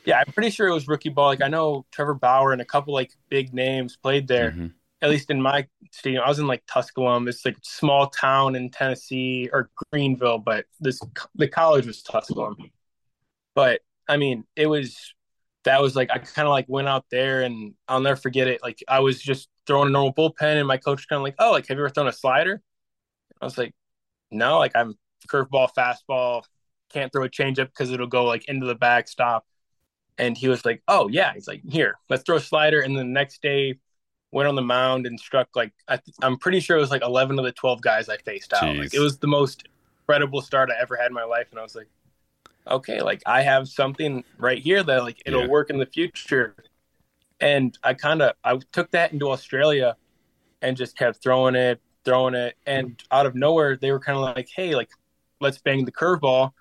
Yeah, 0.05 0.23
I'm 0.25 0.33
pretty 0.33 0.51
sure 0.51 0.67
it 0.67 0.73
was 0.73 0.89
rookie 0.89 1.09
ball. 1.09 1.27
Like 1.27 1.43
I 1.43 1.49
know 1.49 1.87
Trevor 1.93 2.15
Bauer 2.15 2.53
and 2.53 2.61
a 2.61 2.65
couple 2.65 2.95
like 2.95 3.13
big 3.29 3.55
names 3.55 3.97
played 3.97 4.27
there. 4.27 4.51
Mm-hmm. 4.51 4.67
At 5.03 5.11
least 5.11 5.31
in 5.31 5.41
my 5.41 5.67
stadium, 5.93 6.23
I 6.25 6.29
was 6.29 6.39
in 6.39 6.47
like 6.47 6.65
Tusculum. 6.67 7.29
It's 7.29 7.45
like 7.45 7.57
a 7.57 7.61
small 7.63 8.09
town 8.09 8.57
in 8.57 8.71
Tennessee 8.71 9.49
or 9.53 9.71
Greeneville, 9.95 10.43
but 10.43 10.65
this 10.81 11.01
the 11.37 11.49
college 11.49 11.87
was 11.87 12.03
Tusculum. 12.03 12.57
But 13.55 13.81
I 14.09 14.17
mean, 14.17 14.45
it 14.57 14.67
was 14.67 15.15
that 15.67 15.83
was 15.83 15.95
like 15.95 16.11
I 16.11 16.19
kind 16.19 16.49
of 16.49 16.53
like 16.53 16.67
went 16.69 16.89
out 16.89 17.05
there 17.11 17.43
and 17.43 17.75
I'll 17.89 18.01
never 18.01 18.17
forget 18.17 18.49
it. 18.49 18.63
Like 18.63 18.83
I 18.89 19.01
was 19.01 19.21
just 19.21 19.49
throwing 19.67 19.89
a 19.89 19.91
normal 19.91 20.15
bullpen, 20.15 20.57
and 20.57 20.67
my 20.67 20.79
coach 20.79 21.09
kind 21.09 21.19
of 21.19 21.25
like, 21.25 21.35
"Oh, 21.39 21.53
like 21.53 21.67
have 21.69 21.77
you 21.77 21.85
ever 21.85 21.91
thrown 21.91 22.09
a 22.09 22.13
slider?" 22.13 22.63
I 23.41 23.45
was 23.45 23.59
like, 23.59 23.75
no, 24.31 24.59
like 24.59 24.73
I'm 24.75 24.95
curveball, 25.29 25.69
fastball, 25.77 26.43
can't 26.93 27.13
throw 27.13 27.25
a 27.25 27.29
changeup 27.29 27.67
because 27.67 27.91
it'll 27.91 28.07
go 28.07 28.25
like 28.25 28.45
into 28.47 28.67
the 28.67 28.75
backstop. 28.75 29.47
And 30.19 30.37
he 30.37 30.49
was 30.49 30.65
like, 30.65 30.83
oh 30.89 31.09
yeah, 31.09 31.35
he's 31.35 31.47
like, 31.47 31.63
here, 31.69 31.97
let's 32.09 32.23
throw 32.23 32.37
a 32.37 32.41
slider. 32.41 32.81
And 32.81 32.97
the 32.97 33.05
next 33.05 33.43
day, 33.43 33.79
went 34.33 34.49
on 34.49 34.55
the 34.55 34.63
mound 34.63 35.07
and 35.07 35.19
struck 35.19 35.49
like 35.55 35.73
I 35.89 35.99
am 36.23 36.37
pretty 36.37 36.61
sure 36.61 36.77
it 36.77 36.81
was 36.81 36.91
like 36.91 37.03
11 37.03 37.39
of 37.39 37.45
the 37.45 37.53
12 37.53 37.81
guys 37.81 38.09
I 38.09 38.19
faced 38.19 38.53
out. 38.53 38.77
Like, 38.77 38.93
it 38.93 39.01
was 39.01 39.19
the 39.19 39.27
most 39.27 39.67
incredible 40.01 40.43
start 40.43 40.71
I 40.71 40.81
ever 40.81 40.97
had 40.97 41.07
in 41.07 41.15
my 41.15 41.25
life, 41.25 41.47
and 41.51 41.59
I 41.59 41.63
was 41.63 41.75
like, 41.75 41.89
okay, 42.69 43.01
like 43.01 43.23
I 43.27 43.43
have 43.43 43.69
something 43.69 44.25
right 44.39 44.59
here 44.59 44.83
that 44.83 45.03
like 45.03 45.23
it'll 45.25 45.43
yeah. 45.43 45.49
work 45.49 45.71
in 45.71 45.79
the 45.79 45.87
future. 45.87 46.55
And 47.41 47.77
I 47.83 47.95
kind 47.95 48.23
of 48.23 48.33
I 48.45 48.59
took 48.73 48.91
that 48.93 49.13
into 49.13 49.31
Australia 49.31 49.97
and 50.63 50.77
just 50.77 50.97
kept 50.97 51.23
throwing 51.23 51.55
it, 51.55 51.81
throwing 52.07 52.35
it, 52.35 52.57
and 52.67 53.03
out 53.11 53.27
of 53.27 53.35
nowhere 53.35 53.77
they 53.77 53.93
were 53.93 54.01
kind 54.01 54.17
of 54.17 54.25
like, 54.25 54.49
"Hey, 54.49 54.75
like, 54.75 54.89
let's 55.41 55.59
bang 55.59 55.85
the 55.85 55.93
curveball." 55.93 56.53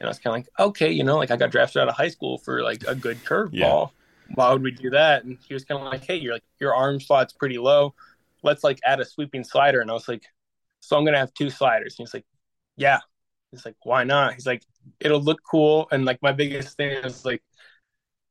And 0.00 0.06
I 0.06 0.10
was 0.10 0.18
kind 0.18 0.34
of 0.34 0.44
like, 0.44 0.68
"Okay, 0.68 0.90
you 0.90 1.04
know, 1.04 1.18
like 1.18 1.30
I 1.30 1.36
got 1.36 1.50
drafted 1.50 1.82
out 1.82 1.88
of 1.88 1.96
high 1.96 2.08
school 2.08 2.38
for 2.38 2.62
like 2.62 2.84
a 2.88 2.94
good 2.94 3.18
curveball. 3.24 3.52
Yeah. 3.52 3.86
Why 4.34 4.52
would 4.52 4.62
we 4.62 4.70
do 4.70 4.90
that?" 4.90 5.24
And 5.24 5.38
he 5.46 5.52
was 5.54 5.64
kind 5.64 5.80
of 5.82 5.86
like, 5.92 6.04
"Hey, 6.04 6.16
you're 6.16 6.32
like 6.34 6.44
your 6.60 6.74
arm 6.74 7.00
slot's 7.00 7.34
pretty 7.34 7.58
low. 7.58 7.94
Let's 8.42 8.64
like 8.64 8.80
add 8.84 9.00
a 9.00 9.04
sweeping 9.04 9.44
slider." 9.44 9.80
And 9.80 9.90
I 9.90 9.94
was 9.94 10.08
like, 10.08 10.24
"So 10.80 10.96
I'm 10.96 11.04
gonna 11.04 11.18
have 11.18 11.34
two 11.34 11.50
sliders." 11.50 11.96
And 11.98 12.06
he's 12.08 12.14
like, 12.14 12.26
"Yeah." 12.76 13.00
He's 13.50 13.66
like, 13.66 13.76
"Why 13.84 14.04
not?" 14.04 14.34
He's 14.34 14.46
like, 14.46 14.62
"It'll 15.00 15.22
look 15.22 15.40
cool." 15.50 15.88
And 15.92 16.04
like 16.04 16.22
my 16.22 16.32
biggest 16.32 16.76
thing 16.76 16.92
is 16.92 17.24
like 17.24 17.42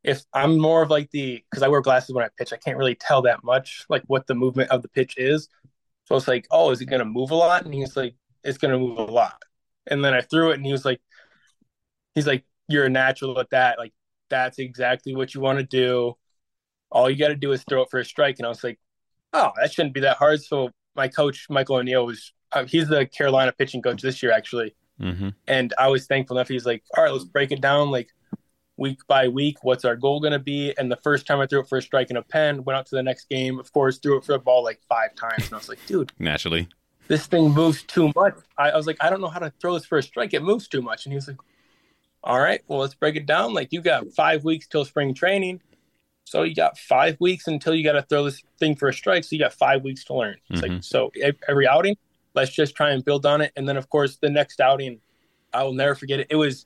if 0.03 0.23
I'm 0.33 0.57
more 0.57 0.81
of 0.81 0.89
like 0.89 1.11
the 1.11 1.43
because 1.49 1.63
I 1.63 1.67
wear 1.67 1.81
glasses 1.81 2.15
when 2.15 2.23
I 2.23 2.29
pitch, 2.37 2.53
I 2.53 2.57
can't 2.57 2.77
really 2.77 2.95
tell 2.95 3.21
that 3.23 3.43
much 3.43 3.85
like 3.89 4.03
what 4.07 4.25
the 4.25 4.35
movement 4.35 4.71
of 4.71 4.81
the 4.81 4.87
pitch 4.87 5.15
is. 5.17 5.49
So 6.07 6.15
I 6.15 6.17
was 6.17 6.27
like, 6.27 6.47
oh, 6.51 6.71
is 6.71 6.79
it 6.79 6.85
going 6.85 6.99
to 6.99 7.05
move 7.05 7.31
a 7.31 7.35
lot? 7.35 7.65
And 7.65 7.73
he's 7.73 7.97
like, 7.97 8.15
it's 8.41 8.57
going 8.57 8.71
to 8.71 8.79
move 8.79 8.97
a 8.97 9.03
lot. 9.03 9.43
And 9.87 10.03
then 10.03 10.13
I 10.13 10.21
threw 10.21 10.51
it 10.51 10.55
and 10.55 10.65
he 10.65 10.71
was 10.71 10.85
like, 10.85 11.01
he's 12.15 12.25
like, 12.25 12.45
you're 12.69 12.85
a 12.85 12.89
natural 12.89 13.37
at 13.41 13.49
that. 13.49 13.77
Like, 13.77 13.93
that's 14.29 14.57
exactly 14.57 15.15
what 15.15 15.33
you 15.33 15.41
want 15.41 15.59
to 15.59 15.65
do. 15.65 16.13
All 16.89 17.09
you 17.09 17.17
got 17.17 17.27
to 17.27 17.35
do 17.35 17.51
is 17.51 17.65
throw 17.67 17.81
it 17.81 17.89
for 17.91 17.99
a 17.99 18.05
strike. 18.05 18.37
And 18.39 18.45
I 18.45 18.49
was 18.49 18.63
like, 18.63 18.79
oh, 19.33 19.51
that 19.59 19.73
shouldn't 19.73 19.93
be 19.93 19.99
that 20.01 20.15
hard. 20.15 20.41
So 20.41 20.69
my 20.95 21.09
coach, 21.09 21.47
Michael 21.49 21.75
O'Neill, 21.75 22.05
was 22.05 22.31
uh, 22.53 22.63
he's 22.63 22.87
the 22.87 23.05
Carolina 23.05 23.51
pitching 23.51 23.81
coach 23.81 24.01
this 24.01 24.23
year, 24.23 24.31
actually. 24.31 24.75
Mm-hmm. 25.01 25.29
And 25.45 25.73
I 25.77 25.89
was 25.89 26.07
thankful 26.07 26.37
enough. 26.37 26.47
He's 26.47 26.65
like, 26.65 26.83
all 26.95 27.03
right, 27.03 27.11
let's 27.11 27.25
break 27.25 27.51
it 27.51 27.59
down 27.59 27.91
like 27.91 28.09
week 28.77 28.99
by 29.07 29.27
week. 29.27 29.63
What's 29.63 29.85
our 29.85 29.95
goal 29.95 30.19
going 30.19 30.33
to 30.33 30.39
be? 30.39 30.73
And 30.77 30.91
the 30.91 30.97
first 30.97 31.25
time 31.27 31.39
I 31.39 31.47
threw 31.47 31.59
it 31.59 31.67
for 31.67 31.79
a 31.79 31.81
strike 31.81 32.09
in 32.09 32.17
a 32.17 32.21
pen, 32.21 32.63
went 32.63 32.77
out 32.77 32.85
to 32.87 32.95
the 32.95 33.03
next 33.03 33.27
game, 33.29 33.59
of 33.59 33.71
course, 33.73 33.97
threw 33.97 34.17
it 34.17 34.23
for 34.23 34.35
a 34.35 34.39
ball 34.39 34.63
like 34.63 34.79
five 34.87 35.15
times. 35.15 35.47
And 35.47 35.53
I 35.53 35.57
was 35.57 35.69
like, 35.69 35.85
dude, 35.85 36.11
Naturally. 36.19 36.67
this 37.07 37.25
thing 37.27 37.51
moves 37.51 37.83
too 37.83 38.11
much. 38.15 38.35
I, 38.57 38.69
I 38.71 38.77
was 38.77 38.87
like, 38.87 38.97
I 39.01 39.09
don't 39.09 39.21
know 39.21 39.27
how 39.27 39.39
to 39.39 39.51
throw 39.59 39.73
this 39.73 39.85
for 39.85 39.97
a 39.97 40.03
strike. 40.03 40.33
It 40.33 40.43
moves 40.43 40.67
too 40.67 40.81
much. 40.81 41.05
And 41.05 41.11
he 41.13 41.15
was 41.15 41.27
like, 41.27 41.37
all 42.23 42.39
right, 42.39 42.61
well, 42.67 42.79
let's 42.79 42.95
break 42.95 43.15
it 43.15 43.25
down. 43.25 43.53
Like, 43.53 43.71
you 43.71 43.81
got 43.81 44.11
five 44.13 44.43
weeks 44.43 44.67
till 44.67 44.85
spring 44.85 45.13
training. 45.13 45.61
So 46.25 46.43
you 46.43 46.53
got 46.53 46.77
five 46.77 47.15
weeks 47.21 47.47
until 47.47 47.73
you 47.73 47.83
got 47.83 47.93
to 47.93 48.01
throw 48.01 48.25
this 48.25 48.43
thing 48.59 48.75
for 48.75 48.89
a 48.89 48.93
strike. 48.93 49.23
So 49.23 49.35
you 49.35 49.39
got 49.39 49.53
five 49.53 49.83
weeks 49.83 50.03
to 50.05 50.13
learn. 50.13 50.35
It's 50.49 50.61
Mhm. 50.61 50.69
like, 50.69 50.83
so 50.83 51.11
every 51.47 51.67
outing, 51.67 51.95
let's 52.35 52.51
just 52.51 52.75
try 52.75 52.91
and 52.91 53.05
build 53.05 53.25
on 53.25 53.39
it. 53.39 53.53
And 53.55 53.67
then, 53.67 53.77
of 53.77 53.89
course, 53.89 54.17
the 54.17 54.29
next 54.29 54.59
outing, 54.59 54.99
I 55.53 55.63
will 55.63 55.73
never 55.73 55.95
forget 55.95 56.19
it. 56.19 56.27
It 56.29 56.35
was, 56.35 56.65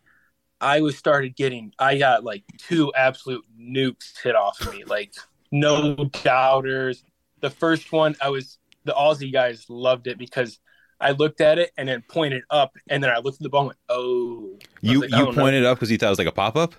I 0.61 0.81
was 0.81 0.95
started 0.95 1.35
getting, 1.35 1.73
I 1.79 1.97
got 1.97 2.23
like 2.23 2.43
two 2.57 2.93
absolute 2.95 3.43
nukes 3.59 4.21
hit 4.21 4.35
off 4.35 4.61
of 4.61 4.73
me, 4.73 4.83
like 4.83 5.13
no 5.51 5.95
doubters. 6.23 7.03
The 7.39 7.49
first 7.49 7.91
one, 7.91 8.15
I 8.21 8.29
was, 8.29 8.59
the 8.85 8.93
Aussie 8.93 9.33
guys 9.33 9.65
loved 9.69 10.05
it 10.05 10.19
because 10.19 10.59
I 10.99 11.11
looked 11.11 11.41
at 11.41 11.57
it 11.57 11.71
and 11.77 11.89
then 11.89 12.03
pointed 12.07 12.43
up, 12.51 12.77
and 12.87 13.03
then 13.03 13.09
I 13.09 13.17
looked 13.17 13.37
at 13.37 13.41
the 13.41 13.49
ball 13.49 13.61
and 13.61 13.67
went, 13.69 13.79
oh. 13.89 14.59
You 14.81 15.01
like, 15.01 15.09
you 15.09 15.17
don't 15.17 15.35
know. 15.35 15.41
pointed 15.41 15.65
up 15.65 15.77
because 15.77 15.89
you 15.89 15.97
thought 15.97 16.07
it 16.07 16.09
was 16.09 16.19
like 16.19 16.27
a 16.27 16.31
pop 16.31 16.55
up. 16.55 16.75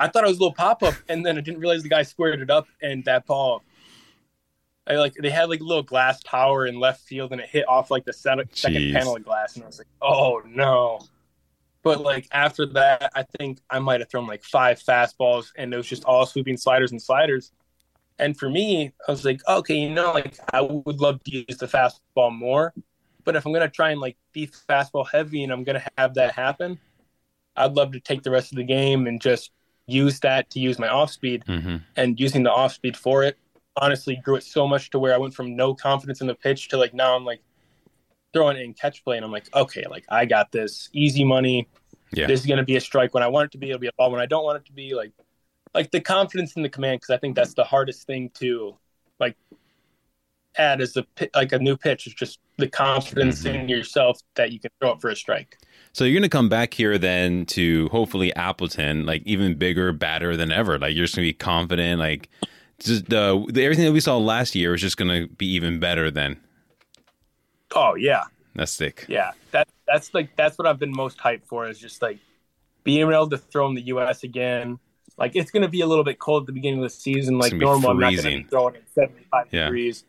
I 0.00 0.08
thought 0.08 0.24
it 0.24 0.28
was 0.28 0.38
a 0.38 0.40
little 0.40 0.54
pop 0.54 0.82
up, 0.82 0.94
and 1.08 1.24
then 1.24 1.38
I 1.38 1.40
didn't 1.40 1.60
realize 1.60 1.84
the 1.84 1.88
guy 1.88 2.02
squared 2.02 2.40
it 2.40 2.50
up, 2.50 2.66
and 2.82 3.04
that 3.04 3.26
ball. 3.26 3.62
I 4.84 4.94
like 4.94 5.14
they 5.14 5.30
had 5.30 5.48
like 5.48 5.60
a 5.60 5.64
little 5.64 5.84
glass 5.84 6.20
tower 6.24 6.66
in 6.66 6.80
left 6.80 7.02
field, 7.02 7.30
and 7.30 7.40
it 7.40 7.48
hit 7.48 7.68
off 7.68 7.92
like 7.92 8.04
the 8.04 8.12
second, 8.12 8.48
second 8.52 8.92
panel 8.92 9.14
of 9.14 9.24
glass, 9.24 9.54
and 9.54 9.62
I 9.62 9.68
was 9.68 9.78
like, 9.78 9.86
"Oh 10.00 10.42
no!" 10.44 10.98
But 11.82 12.00
like 12.00 12.28
after 12.32 12.66
that, 12.66 13.10
I 13.14 13.24
think 13.38 13.60
I 13.70 13.78
might 13.80 14.00
have 14.00 14.10
thrown 14.10 14.26
like 14.26 14.44
five 14.44 14.80
fastballs, 14.80 15.48
and 15.56 15.72
it 15.74 15.76
was 15.76 15.86
just 15.86 16.04
all 16.04 16.26
sweeping 16.26 16.56
sliders 16.56 16.92
and 16.92 17.02
sliders. 17.02 17.52
And 18.18 18.38
for 18.38 18.48
me, 18.50 18.92
I 19.08 19.10
was 19.10 19.24
like, 19.24 19.40
okay, 19.48 19.76
you 19.76 19.90
know, 19.90 20.12
like 20.12 20.38
I 20.52 20.60
would 20.62 21.00
love 21.00 21.22
to 21.24 21.30
use 21.32 21.58
the 21.58 21.66
fastball 21.66 22.32
more, 22.32 22.74
but 23.24 23.36
if 23.36 23.46
I'm 23.46 23.52
gonna 23.52 23.68
try 23.68 23.90
and 23.90 24.00
like 24.00 24.16
be 24.32 24.46
fastball 24.46 25.06
heavy, 25.10 25.42
and 25.44 25.52
I'm 25.52 25.64
gonna 25.64 25.84
have 25.98 26.14
that 26.14 26.34
happen, 26.34 26.78
I'd 27.56 27.72
love 27.74 27.92
to 27.92 28.00
take 28.00 28.22
the 28.22 28.30
rest 28.30 28.52
of 28.52 28.56
the 28.56 28.64
game 28.64 29.06
and 29.06 29.20
just 29.20 29.50
use 29.86 30.20
that 30.20 30.50
to 30.50 30.60
use 30.60 30.78
my 30.78 30.88
off 30.88 31.10
speed 31.10 31.44
Mm-hmm. 31.48 31.76
and 31.96 32.18
using 32.20 32.42
the 32.44 32.52
off 32.52 32.72
speed 32.72 32.96
for 32.96 33.24
it 33.24 33.36
honestly 33.76 34.16
grew 34.16 34.36
it 34.36 34.44
so 34.44 34.66
much 34.68 34.90
to 34.90 34.98
where 34.98 35.14
I 35.14 35.18
went 35.18 35.34
from 35.34 35.56
no 35.56 35.74
confidence 35.74 36.20
in 36.20 36.26
the 36.26 36.34
pitch 36.34 36.68
to 36.68 36.76
like 36.76 36.94
now 36.94 37.16
I'm 37.16 37.24
like 37.24 37.42
throwing 38.32 38.56
in 38.56 38.74
catch 38.74 39.04
play 39.04 39.16
and 39.16 39.24
I'm 39.24 39.32
like, 39.32 39.54
okay, 39.54 39.84
like 39.88 40.04
I 40.08 40.24
got 40.24 40.52
this 40.52 40.88
easy 40.92 41.24
money. 41.24 41.68
Yeah. 42.12 42.26
This 42.26 42.40
is 42.40 42.46
gonna 42.46 42.64
be 42.64 42.76
a 42.76 42.80
strike 42.80 43.14
when 43.14 43.22
I 43.22 43.28
want 43.28 43.46
it 43.46 43.52
to 43.52 43.58
be, 43.58 43.68
it'll 43.70 43.78
be 43.78 43.86
a 43.88 43.92
ball 43.96 44.10
when 44.10 44.20
I 44.20 44.26
don't 44.26 44.44
want 44.44 44.58
it 44.58 44.66
to 44.66 44.72
be, 44.72 44.94
like 44.94 45.12
like 45.74 45.90
the 45.90 46.00
confidence 46.00 46.52
in 46.54 46.62
the 46.62 46.68
command, 46.68 47.00
because 47.00 47.14
I 47.14 47.18
think 47.18 47.34
that's 47.34 47.54
the 47.54 47.64
hardest 47.64 48.06
thing 48.06 48.30
to 48.40 48.76
like 49.18 49.36
add 50.58 50.82
as 50.82 50.96
a 50.98 51.06
like 51.34 51.52
a 51.52 51.58
new 51.58 51.76
pitch 51.76 52.06
is 52.06 52.12
just 52.12 52.38
the 52.58 52.68
confidence 52.68 53.42
Mhm. 53.42 53.54
in 53.54 53.68
yourself 53.70 54.20
that 54.34 54.52
you 54.52 54.60
can 54.60 54.70
throw 54.78 54.92
it 54.92 55.00
for 55.00 55.08
a 55.08 55.16
strike. 55.16 55.56
So 55.94 56.04
you're 56.04 56.14
gonna 56.18 56.28
come 56.28 56.50
back 56.50 56.74
here 56.74 56.98
then 56.98 57.46
to 57.46 57.88
hopefully 57.88 58.34
Appleton, 58.36 59.06
like 59.06 59.22
even 59.24 59.54
bigger, 59.54 59.92
badder 59.92 60.36
than 60.36 60.52
ever. 60.52 60.78
Like 60.78 60.94
you're 60.94 61.04
just 61.06 61.16
gonna 61.16 61.26
be 61.26 61.32
confident. 61.32 61.98
Like 61.98 62.28
just 62.78 63.10
uh, 63.12 63.42
the 63.48 63.64
everything 63.64 63.86
that 63.86 63.92
we 63.92 64.00
saw 64.00 64.18
last 64.18 64.54
year 64.54 64.74
is 64.74 64.82
just 64.82 64.98
gonna 64.98 65.26
be 65.26 65.46
even 65.46 65.80
better. 65.80 66.10
Then 66.10 66.38
Oh 67.74 67.94
yeah. 67.94 68.24
that's 68.54 68.72
sick. 68.72 69.06
Yeah, 69.08 69.32
that 69.52 69.68
that's 69.86 70.12
like 70.14 70.34
that's 70.36 70.58
what 70.58 70.66
I've 70.66 70.78
been 70.78 70.92
most 70.94 71.18
hyped 71.18 71.46
for 71.46 71.68
is 71.68 71.78
just 71.78 72.02
like 72.02 72.18
being 72.84 73.00
able 73.10 73.28
to 73.30 73.38
throw 73.38 73.66
in 73.68 73.74
the 73.74 73.82
U.S. 73.82 74.22
again. 74.24 74.78
Like 75.18 75.36
it's 75.36 75.50
going 75.50 75.62
to 75.62 75.68
be 75.68 75.82
a 75.82 75.86
little 75.86 76.04
bit 76.04 76.18
cold 76.18 76.44
at 76.44 76.46
the 76.46 76.52
beginning 76.52 76.80
of 76.80 76.84
the 76.84 76.90
season. 76.90 77.38
Like 77.38 77.52
normal, 77.52 77.90
I'm 77.90 77.98
not 77.98 78.06
going 78.10 78.16
to 78.16 78.22
freezing. 78.22 78.42
be 78.44 78.48
throwing 78.48 78.76
at 78.76 78.82
75 78.94 79.46
Yeah. 79.50 79.64
degrees. 79.66 80.04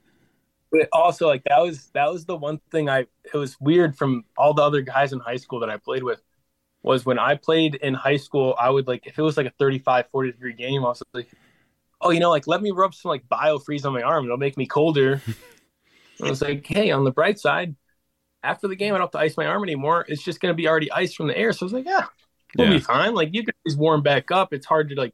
But 0.72 0.88
also, 0.92 1.28
like 1.28 1.44
that 1.50 1.60
was 1.60 1.88
that 1.94 2.12
was 2.12 2.26
the 2.26 2.36
one 2.36 2.60
thing 2.72 2.90
I 2.90 3.00
it 3.26 3.34
was 3.36 3.56
weird 3.60 3.96
from 3.98 4.24
all 4.38 4.54
the 4.54 4.64
other 4.64 4.82
guys 4.82 5.14
in 5.14 5.20
high 5.20 5.36
school 5.36 5.60
that 5.60 5.70
I 5.70 5.78
played 5.78 6.04
with 6.04 6.22
was 6.82 7.06
when 7.06 7.20
I 7.20 7.36
played 7.36 7.76
in 7.76 7.94
high 7.94 8.18
school. 8.18 8.56
I 8.60 8.70
would 8.70 8.88
like 8.88 9.06
if 9.06 9.20
it 9.20 9.22
was 9.22 9.38
like 9.38 9.46
a 9.46 9.54
35, 9.60 10.06
40 10.12 10.32
degree 10.32 10.54
game, 10.54 10.84
I 10.84 10.88
was 10.90 11.04
like, 11.14 11.30
oh, 12.02 12.10
you 12.10 12.20
know, 12.20 12.30
like 12.32 12.48
let 12.48 12.62
me 12.62 12.72
rub 12.72 12.96
some 12.96 13.10
like 13.10 13.28
biofreeze 13.30 13.86
on 13.86 13.94
my 13.94 14.02
arm. 14.02 14.26
It'll 14.26 14.38
make 14.38 14.58
me 14.58 14.66
colder. 14.66 15.22
I 16.22 16.30
was 16.30 16.42
like, 16.42 16.66
hey, 16.66 16.92
on 16.92 17.04
the 17.04 17.12
bright 17.12 17.40
side, 17.40 17.76
after 18.44 18.68
the 18.68 18.76
game, 18.76 18.94
I 18.94 18.98
don't 18.98 19.06
have 19.06 19.12
to 19.12 19.20
ice 19.20 19.38
my 19.38 19.46
arm 19.46 19.64
anymore. 19.64 20.06
It's 20.08 20.24
just 20.24 20.40
going 20.40 20.52
to 20.52 20.56
be 20.56 20.68
already 20.68 20.92
iced 20.92 21.16
from 21.16 21.28
the 21.28 21.38
air. 21.38 21.52
So 21.54 21.64
I 21.64 21.66
was 21.66 21.74
like, 21.74 21.86
yeah, 21.86 22.06
we'll 22.56 22.68
Yeah. 22.68 22.74
be 22.74 22.80
fine. 22.80 23.14
Like 23.14 23.30
you 23.34 23.44
can 23.44 23.54
just 23.66 23.78
warm 23.78 24.02
back 24.02 24.32
up. 24.32 24.54
It's 24.54 24.66
hard 24.66 24.90
to 24.90 24.96
like 24.96 25.14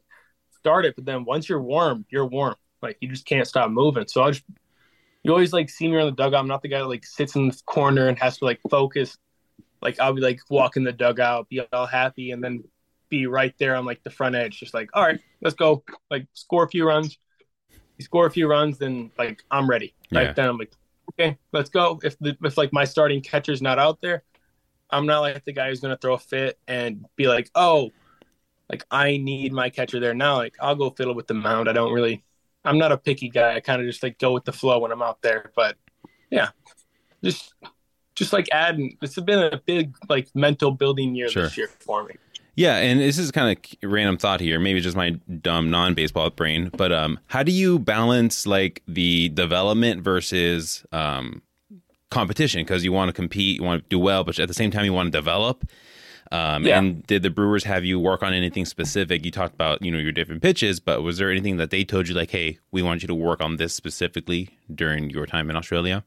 start 0.58 0.84
it, 0.84 0.96
but 0.96 1.04
then 1.04 1.24
once 1.24 1.48
you're 1.48 1.62
warm, 1.62 2.04
you're 2.10 2.26
warm. 2.26 2.54
Like 2.82 2.98
you 3.00 3.08
just 3.08 3.26
can't 3.26 3.46
stop 3.46 3.70
moving. 3.70 4.06
So 4.08 4.22
I 4.24 4.30
just, 4.32 4.44
you 5.22 5.32
always 5.32 5.52
like 5.52 5.70
see 5.70 5.88
me 5.88 5.96
around 5.96 6.06
the 6.06 6.12
dugout. 6.12 6.40
I'm 6.40 6.48
not 6.48 6.62
the 6.62 6.68
guy 6.68 6.78
that 6.78 6.88
like 6.88 7.04
sits 7.06 7.36
in 7.36 7.48
the 7.48 7.60
corner 7.66 8.08
and 8.08 8.18
has 8.18 8.38
to 8.38 8.44
like 8.44 8.60
focus. 8.70 9.16
Like 9.82 10.00
I'll 10.00 10.12
be 10.12 10.20
like 10.20 10.40
walking 10.50 10.84
the 10.84 10.92
dugout, 10.92 11.48
be 11.48 11.60
all 11.72 11.86
happy, 11.86 12.32
and 12.32 12.42
then 12.42 12.64
be 13.08 13.26
right 13.26 13.54
there 13.58 13.74
on 13.76 13.84
like 13.84 14.02
the 14.02 14.10
front 14.10 14.34
edge, 14.34 14.58
just 14.58 14.74
like, 14.74 14.90
all 14.94 15.04
right, 15.04 15.20
let's 15.42 15.56
go. 15.56 15.84
Like 16.10 16.26
score 16.34 16.64
a 16.64 16.68
few 16.68 16.86
runs. 16.86 17.18
You 17.98 18.04
score 18.04 18.26
a 18.26 18.30
few 18.30 18.48
runs, 18.48 18.78
then 18.78 19.10
like 19.18 19.42
I'm 19.50 19.68
ready. 19.68 19.94
Right 20.12 20.28
Yeah. 20.28 20.32
then 20.32 20.48
I'm 20.48 20.58
like, 20.58 20.72
okay, 21.10 21.38
let's 21.52 21.70
go. 21.70 22.00
If 22.02 22.18
the 22.18 22.36
if 22.42 22.56
like 22.56 22.72
my 22.72 22.84
starting 22.84 23.20
catcher's 23.20 23.62
not 23.62 23.78
out 23.78 24.00
there, 24.00 24.22
I'm 24.90 25.06
not 25.06 25.20
like 25.20 25.44
the 25.44 25.52
guy 25.52 25.68
who's 25.68 25.80
gonna 25.80 25.96
throw 25.96 26.14
a 26.14 26.18
fit 26.18 26.58
and 26.66 27.04
be 27.16 27.28
like, 27.28 27.50
oh, 27.54 27.90
like 28.70 28.84
I 28.90 29.16
need 29.16 29.52
my 29.52 29.70
catcher 29.70 30.00
there 30.00 30.14
now. 30.14 30.36
Like 30.36 30.54
I'll 30.60 30.74
go 30.74 30.90
fiddle 30.90 31.14
with 31.14 31.26
the 31.26 31.34
mound. 31.34 31.68
I 31.68 31.72
don't 31.72 31.92
really. 31.92 32.24
I'm 32.64 32.76
not 32.78 32.92
a 32.92 32.98
picky 32.98 33.30
guy. 33.30 33.54
I 33.54 33.60
kind 33.60 33.80
of 33.80 33.86
just 33.86 34.02
like 34.02 34.18
go 34.18 34.32
with 34.32 34.44
the 34.44 34.52
flow 34.52 34.78
when 34.80 34.92
I'm 34.92 35.00
out 35.02 35.22
there. 35.22 35.50
But 35.56 35.76
yeah, 36.30 36.50
just 37.24 37.54
just 38.14 38.32
like 38.32 38.48
adding. 38.52 38.98
It's 39.00 39.18
been 39.18 39.38
a 39.52 39.60
big 39.64 39.96
like 40.08 40.28
mental 40.34 40.70
building 40.72 41.14
year 41.14 41.28
Sure. 41.28 41.44
this 41.44 41.56
year 41.56 41.68
for 41.80 42.04
me. 42.04 42.16
Yeah, 42.54 42.76
and 42.76 43.00
this 43.00 43.18
is 43.18 43.30
kind 43.30 43.56
of 43.56 43.90
random 43.90 44.16
thought 44.16 44.40
here. 44.40 44.58
Maybe 44.60 44.80
just 44.80 44.96
my 44.96 45.10
dumb 45.10 45.70
non-baseball 45.70 46.30
brain, 46.30 46.70
but 46.76 46.92
um, 46.92 47.18
how 47.28 47.42
do 47.42 47.52
you 47.52 47.78
balance 47.78 48.46
like 48.46 48.82
the 48.86 49.28
development 49.30 50.02
versus 50.02 50.84
um, 50.92 51.42
competition? 52.10 52.62
Because 52.62 52.84
you 52.84 52.92
want 52.92 53.08
to 53.08 53.12
compete, 53.12 53.60
you 53.60 53.64
want 53.64 53.82
to 53.84 53.88
do 53.88 53.98
well, 53.98 54.24
but 54.24 54.38
at 54.38 54.48
the 54.48 54.54
same 54.54 54.70
time 54.70 54.84
you 54.84 54.92
want 54.92 55.12
to 55.12 55.18
develop. 55.18 55.68
Um, 56.32 56.64
Yeah. 56.64 56.78
And 56.78 57.06
did 57.06 57.22
the 57.22 57.30
Brewers 57.30 57.64
have 57.64 57.84
you 57.84 57.98
work 57.98 58.22
on 58.22 58.32
anything 58.32 58.64
specific? 58.64 59.24
You 59.24 59.30
talked 59.30 59.54
about 59.54 59.82
you 59.82 59.90
know 59.90 59.98
your 59.98 60.12
different 60.12 60.42
pitches, 60.42 60.78
but 60.80 61.02
was 61.02 61.18
there 61.18 61.30
anything 61.30 61.56
that 61.56 61.70
they 61.70 61.82
told 61.84 62.08
you 62.08 62.14
like, 62.14 62.30
hey, 62.30 62.58
we 62.70 62.82
want 62.82 63.02
you 63.02 63.08
to 63.08 63.14
work 63.14 63.40
on 63.40 63.56
this 63.56 63.74
specifically 63.74 64.50
during 64.72 65.10
your 65.10 65.26
time 65.26 65.50
in 65.50 65.56
Australia? 65.56 66.04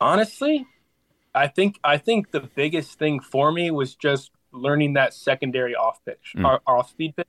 honestly 0.00 0.66
i 1.34 1.46
think 1.46 1.78
i 1.84 1.96
think 1.96 2.30
the 2.32 2.40
biggest 2.40 2.98
thing 2.98 3.20
for 3.20 3.52
me 3.52 3.70
was 3.70 3.94
just 3.94 4.30
learning 4.54 4.94
that 4.94 5.12
secondary 5.14 5.74
off 5.74 5.98
pitch 6.04 6.32
Mm. 6.36 6.44
or 6.44 6.60
off 6.66 6.90
speed 6.90 7.14
pitch. 7.16 7.26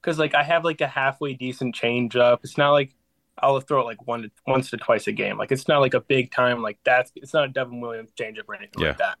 Because 0.00 0.18
like 0.18 0.34
i 0.34 0.42
have 0.42 0.64
like 0.64 0.80
a 0.80 0.86
halfway 0.86 1.34
decent 1.34 1.74
change 1.74 2.16
up 2.16 2.40
it's 2.44 2.56
not 2.56 2.70
like 2.72 2.94
i'll 3.38 3.58
throw 3.60 3.80
it 3.80 3.84
like 3.84 4.06
one 4.06 4.22
to 4.22 4.30
once 4.46 4.70
to 4.70 4.76
twice 4.76 5.06
a 5.08 5.12
game. 5.12 5.36
Like 5.36 5.52
it's 5.52 5.68
not 5.68 5.80
like 5.80 5.94
a 5.94 6.00
big 6.00 6.30
time 6.30 6.62
like 6.62 6.78
that's 6.84 7.12
it's 7.16 7.34
not 7.34 7.44
a 7.44 7.48
devin 7.48 7.80
williams 7.80 8.10
change 8.18 8.38
up 8.38 8.48
or 8.48 8.54
anything 8.54 8.82
Yeah. 8.82 8.88
like 8.88 8.98
that 8.98 9.18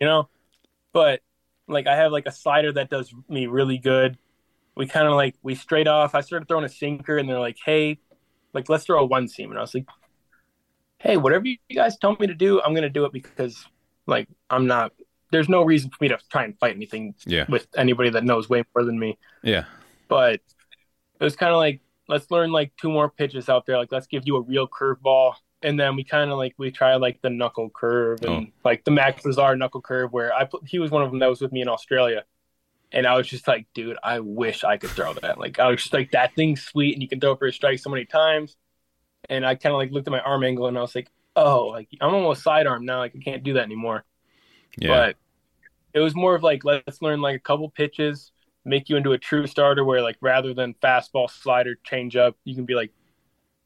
you 0.00 0.06
know? 0.06 0.28
But 0.92 1.20
like 1.68 1.86
i 1.86 1.96
have 1.96 2.12
like 2.12 2.26
a 2.26 2.32
slider 2.32 2.72
that 2.72 2.90
does 2.90 3.12
me 3.28 3.46
really 3.46 3.78
good. 3.78 4.16
We 4.76 4.86
kind 4.86 5.06
of 5.08 5.14
like 5.14 5.34
we 5.42 5.54
straight 5.54 5.88
off. 5.88 6.14
I 6.14 6.20
started 6.20 6.46
throwing 6.48 6.64
a 6.64 6.68
sinker 6.68 7.16
and 7.18 7.28
they're 7.28 7.40
like 7.40 7.56
hey 7.64 7.98
like 8.52 8.68
let's 8.68 8.84
throw 8.84 9.00
a 9.00 9.04
one 9.06 9.26
seam. 9.28 9.50
And 9.50 9.58
i 9.58 9.62
was 9.62 9.74
like 9.74 9.86
hey, 10.98 11.16
whatever 11.18 11.44
you 11.46 11.56
guys 11.74 11.96
tell 11.98 12.16
me 12.18 12.26
to 12.26 12.34
do, 12.34 12.60
I'm 12.62 12.74
gonna 12.74 12.88
do 12.88 13.04
it 13.04 13.12
because 13.12 13.64
like 14.06 14.28
I'm 14.50 14.66
not. 14.66 14.92
There's 15.30 15.48
no 15.48 15.62
reason 15.62 15.90
for 15.90 15.96
me 16.00 16.08
to 16.08 16.18
try 16.30 16.44
and 16.44 16.58
fight 16.58 16.76
anything 16.76 17.14
Yeah, 17.24 17.46
with 17.48 17.66
anybody 17.76 18.10
that 18.10 18.24
knows 18.24 18.48
way 18.48 18.64
more 18.74 18.84
than 18.84 18.98
me. 18.98 19.18
yeah, 19.42 19.64
But 20.08 20.40
it 21.18 21.24
was 21.24 21.36
kind 21.36 21.52
of 21.52 21.58
like 21.58 21.80
let's 22.08 22.30
learn 22.30 22.52
like 22.52 22.72
two 22.80 22.90
more 22.90 23.10
pitches 23.10 23.48
out 23.48 23.66
there. 23.66 23.78
Like 23.78 23.92
let's 23.92 24.06
give 24.06 24.22
you 24.26 24.36
a 24.36 24.40
real 24.40 24.68
curveball, 24.68 25.34
and 25.62 25.78
then 25.78 25.96
we 25.96 26.04
kind 26.04 26.30
of 26.30 26.38
like 26.38 26.54
we 26.58 26.70
try 26.70 26.94
like 26.96 27.20
the 27.22 27.30
knuckle 27.30 27.70
curve 27.70 28.22
and 28.22 28.48
oh. 28.48 28.52
like 28.64 28.84
the 28.84 28.90
Max 28.90 29.24
Lazar 29.24 29.56
knuckle 29.56 29.80
curve 29.80 30.12
where 30.12 30.32
I 30.34 30.44
put 30.44 30.66
he 30.66 30.78
was 30.78 30.90
one 30.90 31.02
of 31.02 31.10
them 31.10 31.20
that 31.20 31.28
was 31.28 31.40
with 31.40 31.52
me 31.52 31.62
in 31.62 31.68
Australia. 31.68 32.24
And 32.92 33.04
I 33.04 33.16
was 33.16 33.26
just 33.26 33.48
like, 33.48 33.66
dude, 33.74 33.96
I 34.02 34.20
wish 34.20 34.62
I 34.62 34.76
could 34.76 34.90
throw 34.90 35.12
that. 35.14 35.38
Like, 35.38 35.58
I 35.58 35.68
was 35.68 35.82
just 35.82 35.92
like, 35.92 36.12
that 36.12 36.36
thing's 36.36 36.62
sweet, 36.62 36.94
and 36.94 37.02
you 37.02 37.08
can 37.08 37.18
throw 37.18 37.34
for 37.34 37.48
a 37.48 37.52
strike 37.52 37.80
so 37.80 37.90
many 37.90 38.04
times. 38.04 38.56
And 39.28 39.44
I 39.44 39.56
kind 39.56 39.72
of 39.74 39.78
like 39.78 39.90
looked 39.90 40.06
at 40.06 40.12
my 40.12 40.20
arm 40.20 40.44
angle, 40.44 40.68
and 40.68 40.78
I 40.78 40.82
was 40.82 40.94
like, 40.94 41.10
oh, 41.34 41.66
like 41.66 41.88
I'm 42.00 42.14
almost 42.14 42.44
sidearm 42.44 42.84
now. 42.84 42.98
Like, 42.98 43.16
I 43.16 43.18
can't 43.18 43.42
do 43.42 43.54
that 43.54 43.64
anymore 43.64 44.04
yeah. 44.78 44.88
but 44.88 45.16
it 45.94 46.00
was 46.00 46.14
more 46.14 46.34
of 46.34 46.42
like 46.42 46.64
let's 46.64 47.00
learn 47.02 47.20
like 47.20 47.36
a 47.36 47.40
couple 47.40 47.68
pitches 47.70 48.32
make 48.66 48.88
you 48.88 48.96
into 48.96 49.12
a 49.12 49.18
true 49.18 49.46
starter 49.46 49.84
where 49.84 50.02
like 50.02 50.16
rather 50.20 50.52
than 50.52 50.74
fastball, 50.82 51.30
slider, 51.30 51.76
change 51.84 52.16
up, 52.16 52.36
you 52.44 52.54
can 52.54 52.64
be 52.64 52.74
like, 52.74 52.90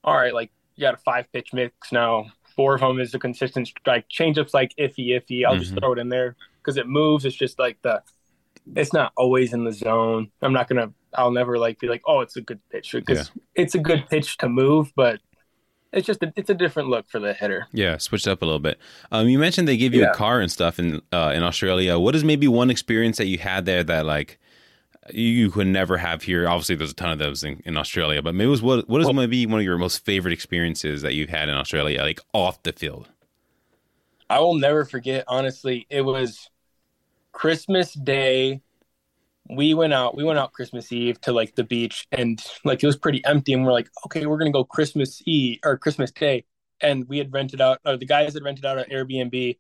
all 0.05 0.15
right, 0.15 0.35
like 0.35 0.53
you 0.77 0.83
got 0.83 0.95
a 0.95 0.99
five 0.99 1.27
pitch 1.33 1.53
mix 1.53 1.91
now. 1.91 2.27
Four 2.55 2.75
of 2.75 2.81
them 2.81 3.01
is 3.01 3.15
a 3.15 3.19
consistent 3.19 3.69
strike. 3.69 4.09
Change 4.09 4.39
up's 4.39 4.53
like 4.53 4.75
iffy, 4.79 5.09
iffy. 5.09 5.45
I'll 5.45 5.53
mm-hmm. 5.53 5.61
just 5.63 5.79
throw 5.79 5.93
it 5.93 5.99
in 5.99 6.11
there 6.11 6.37
because 6.63 6.77
it 6.77 6.87
moves. 6.87 7.25
It's 7.25 7.35
just 7.35 7.59
like 7.59 7.81
the, 7.83 8.03
it's 8.77 8.93
not 8.93 9.13
always 9.17 9.53
in 9.53 9.65
the 9.65 9.73
zone. 9.73 10.31
I'm 10.43 10.53
not 10.53 10.69
gonna. 10.69 10.93
I'll 11.15 11.33
never 11.33 11.59
like 11.59 11.79
be 11.81 11.89
like, 11.89 12.03
oh, 12.07 12.21
it's 12.21 12.37
a 12.37 12.43
good 12.43 12.61
pitch 12.71 12.93
because 12.93 13.31
yeah. 13.35 13.43
it's 13.63 13.75
a 13.75 13.79
good 13.79 14.05
pitch 14.11 14.37
to 14.39 14.49
move, 14.49 14.93
but 14.95 15.21
it's 15.93 16.07
just 16.07 16.23
a, 16.23 16.33
it's 16.37 16.51
a 16.51 16.55
different 16.55 16.89
look 16.89 17.09
for 17.09 17.19
the 17.19 17.35
hitter. 17.35 17.67
Yeah, 17.73 17.99
switched 17.99 18.29
up 18.29 18.43
a 18.43 18.45
little 18.45 18.61
bit. 18.61 18.79
Um, 19.11 19.29
you 19.29 19.39
mentioned 19.39 19.67
they 19.67 19.77
give 19.77 19.95
you 19.95 20.03
yeah. 20.03 20.11
a 20.11 20.15
car 20.15 20.41
and 20.41 20.51
stuff 20.51 20.79
in 20.79 21.03
uh, 21.13 21.33
in 21.35 21.43
Australia. 21.43 21.99
What 21.99 22.15
is 22.15 22.25
maybe 22.25 22.49
one 22.49 22.71
experience 22.71 23.19
that 23.19 23.27
you 23.27 23.39
had 23.39 23.67
there 23.67 23.83
that 23.85 24.07
like 24.07 24.39
you 25.13 25.51
could 25.51 25.67
never 25.67 25.97
have 25.99 26.23
here? 26.23 26.49
Obviously, 26.49 26.77
there's 26.77 26.93
a 26.93 26.95
ton 26.95 27.11
of 27.11 27.19
those 27.19 27.43
in, 27.43 27.61
in 27.65 27.77
Australia, 27.77 28.23
but 28.23 28.35
maybe 28.35 28.49
was 28.49 28.63
what 28.63 28.89
what 28.89 29.01
is 29.01 29.07
well, 29.07 29.15
maybe 29.15 29.45
one 29.47 29.59
of 29.59 29.65
your 29.65 29.79
most 29.79 30.05
favorite 30.05 30.33
experiences 30.33 31.03
that 31.03 31.15
you've 31.15 31.31
had 31.31 31.49
in 31.49 31.55
Australia, 31.55 32.01
like 32.03 32.21
off 32.33 32.63
the 32.63 32.73
field? 32.73 33.09
I 34.29 34.39
will 34.39 34.55
never 34.55 34.85
forget. 34.85 35.25
Honestly, 35.27 35.87
it 35.91 36.03
was 36.03 36.51
Christmas 37.33 37.95
Day 37.95 38.63
we 39.57 39.75
went 39.75 39.93
out 39.93 40.17
we 40.17 40.25
went 40.25 40.39
out 40.39 40.53
christmas 40.53 40.93
eve 40.93 41.21
to 41.21 41.33
like 41.33 41.55
the 41.57 41.65
beach 41.65 42.07
and 42.13 42.43
like 42.65 42.83
it 42.83 42.87
was 42.87 42.97
pretty 42.97 43.25
empty 43.25 43.53
and 43.53 43.65
we're 43.65 43.73
like 43.73 43.91
okay 44.07 44.27
we're 44.27 44.39
gonna 44.39 44.51
go 44.51 44.65
christmas 44.65 45.23
eve 45.27 45.59
or 45.65 45.77
christmas 45.77 46.11
day 46.13 46.45
and 46.81 47.09
we 47.09 47.19
had 47.19 47.33
rented 47.33 47.61
out 47.61 47.79
or 47.85 47.97
the 47.97 48.07
guys 48.07 48.35
had 48.35 48.45
rented 48.45 48.65
out 48.65 48.79
an 48.79 48.85
airbnb 48.91 49.59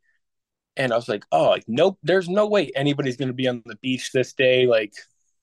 and 0.76 0.92
i 0.92 0.96
was 0.96 1.08
like 1.08 1.24
oh 1.32 1.50
like 1.50 1.64
nope 1.66 1.98
there's 2.02 2.28
no 2.28 2.46
way 2.46 2.70
anybody's 2.76 3.16
gonna 3.16 3.32
be 3.32 3.48
on 3.48 3.62
the 3.66 3.76
beach 3.76 4.12
this 4.12 4.32
day 4.32 4.66
like 4.66 4.92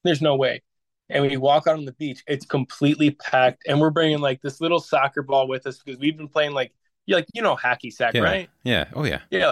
there's 0.08 0.22
no 0.22 0.36
way. 0.36 0.64
And 1.10 1.24
we 1.24 1.38
walk 1.38 1.68
out 1.68 1.78
on 1.78 1.86
the 1.86 1.94
beach 1.94 2.22
it's 2.28 2.46
completely 2.46 3.12
packed 3.12 3.64
and 3.66 3.80
we're 3.80 3.92
bringing 3.92 4.20
like 4.20 4.42
this 4.42 4.60
little 4.60 4.82
soccer 4.82 5.22
ball 5.22 5.48
with 5.48 5.66
us 5.66 5.82
because 5.82 5.98
we've 6.02 6.18
been 6.18 6.28
playing 6.28 6.52
like 6.52 6.74
you 7.06 7.16
like 7.16 7.28
you 7.34 7.42
know 7.42 7.56
hacky 7.56 7.94
sack 7.94 8.14
yeah. 8.14 8.22
right? 8.22 8.50
Yeah. 8.66 8.86
Oh 8.94 9.06
yeah. 9.06 9.22
Yeah. 9.30 9.52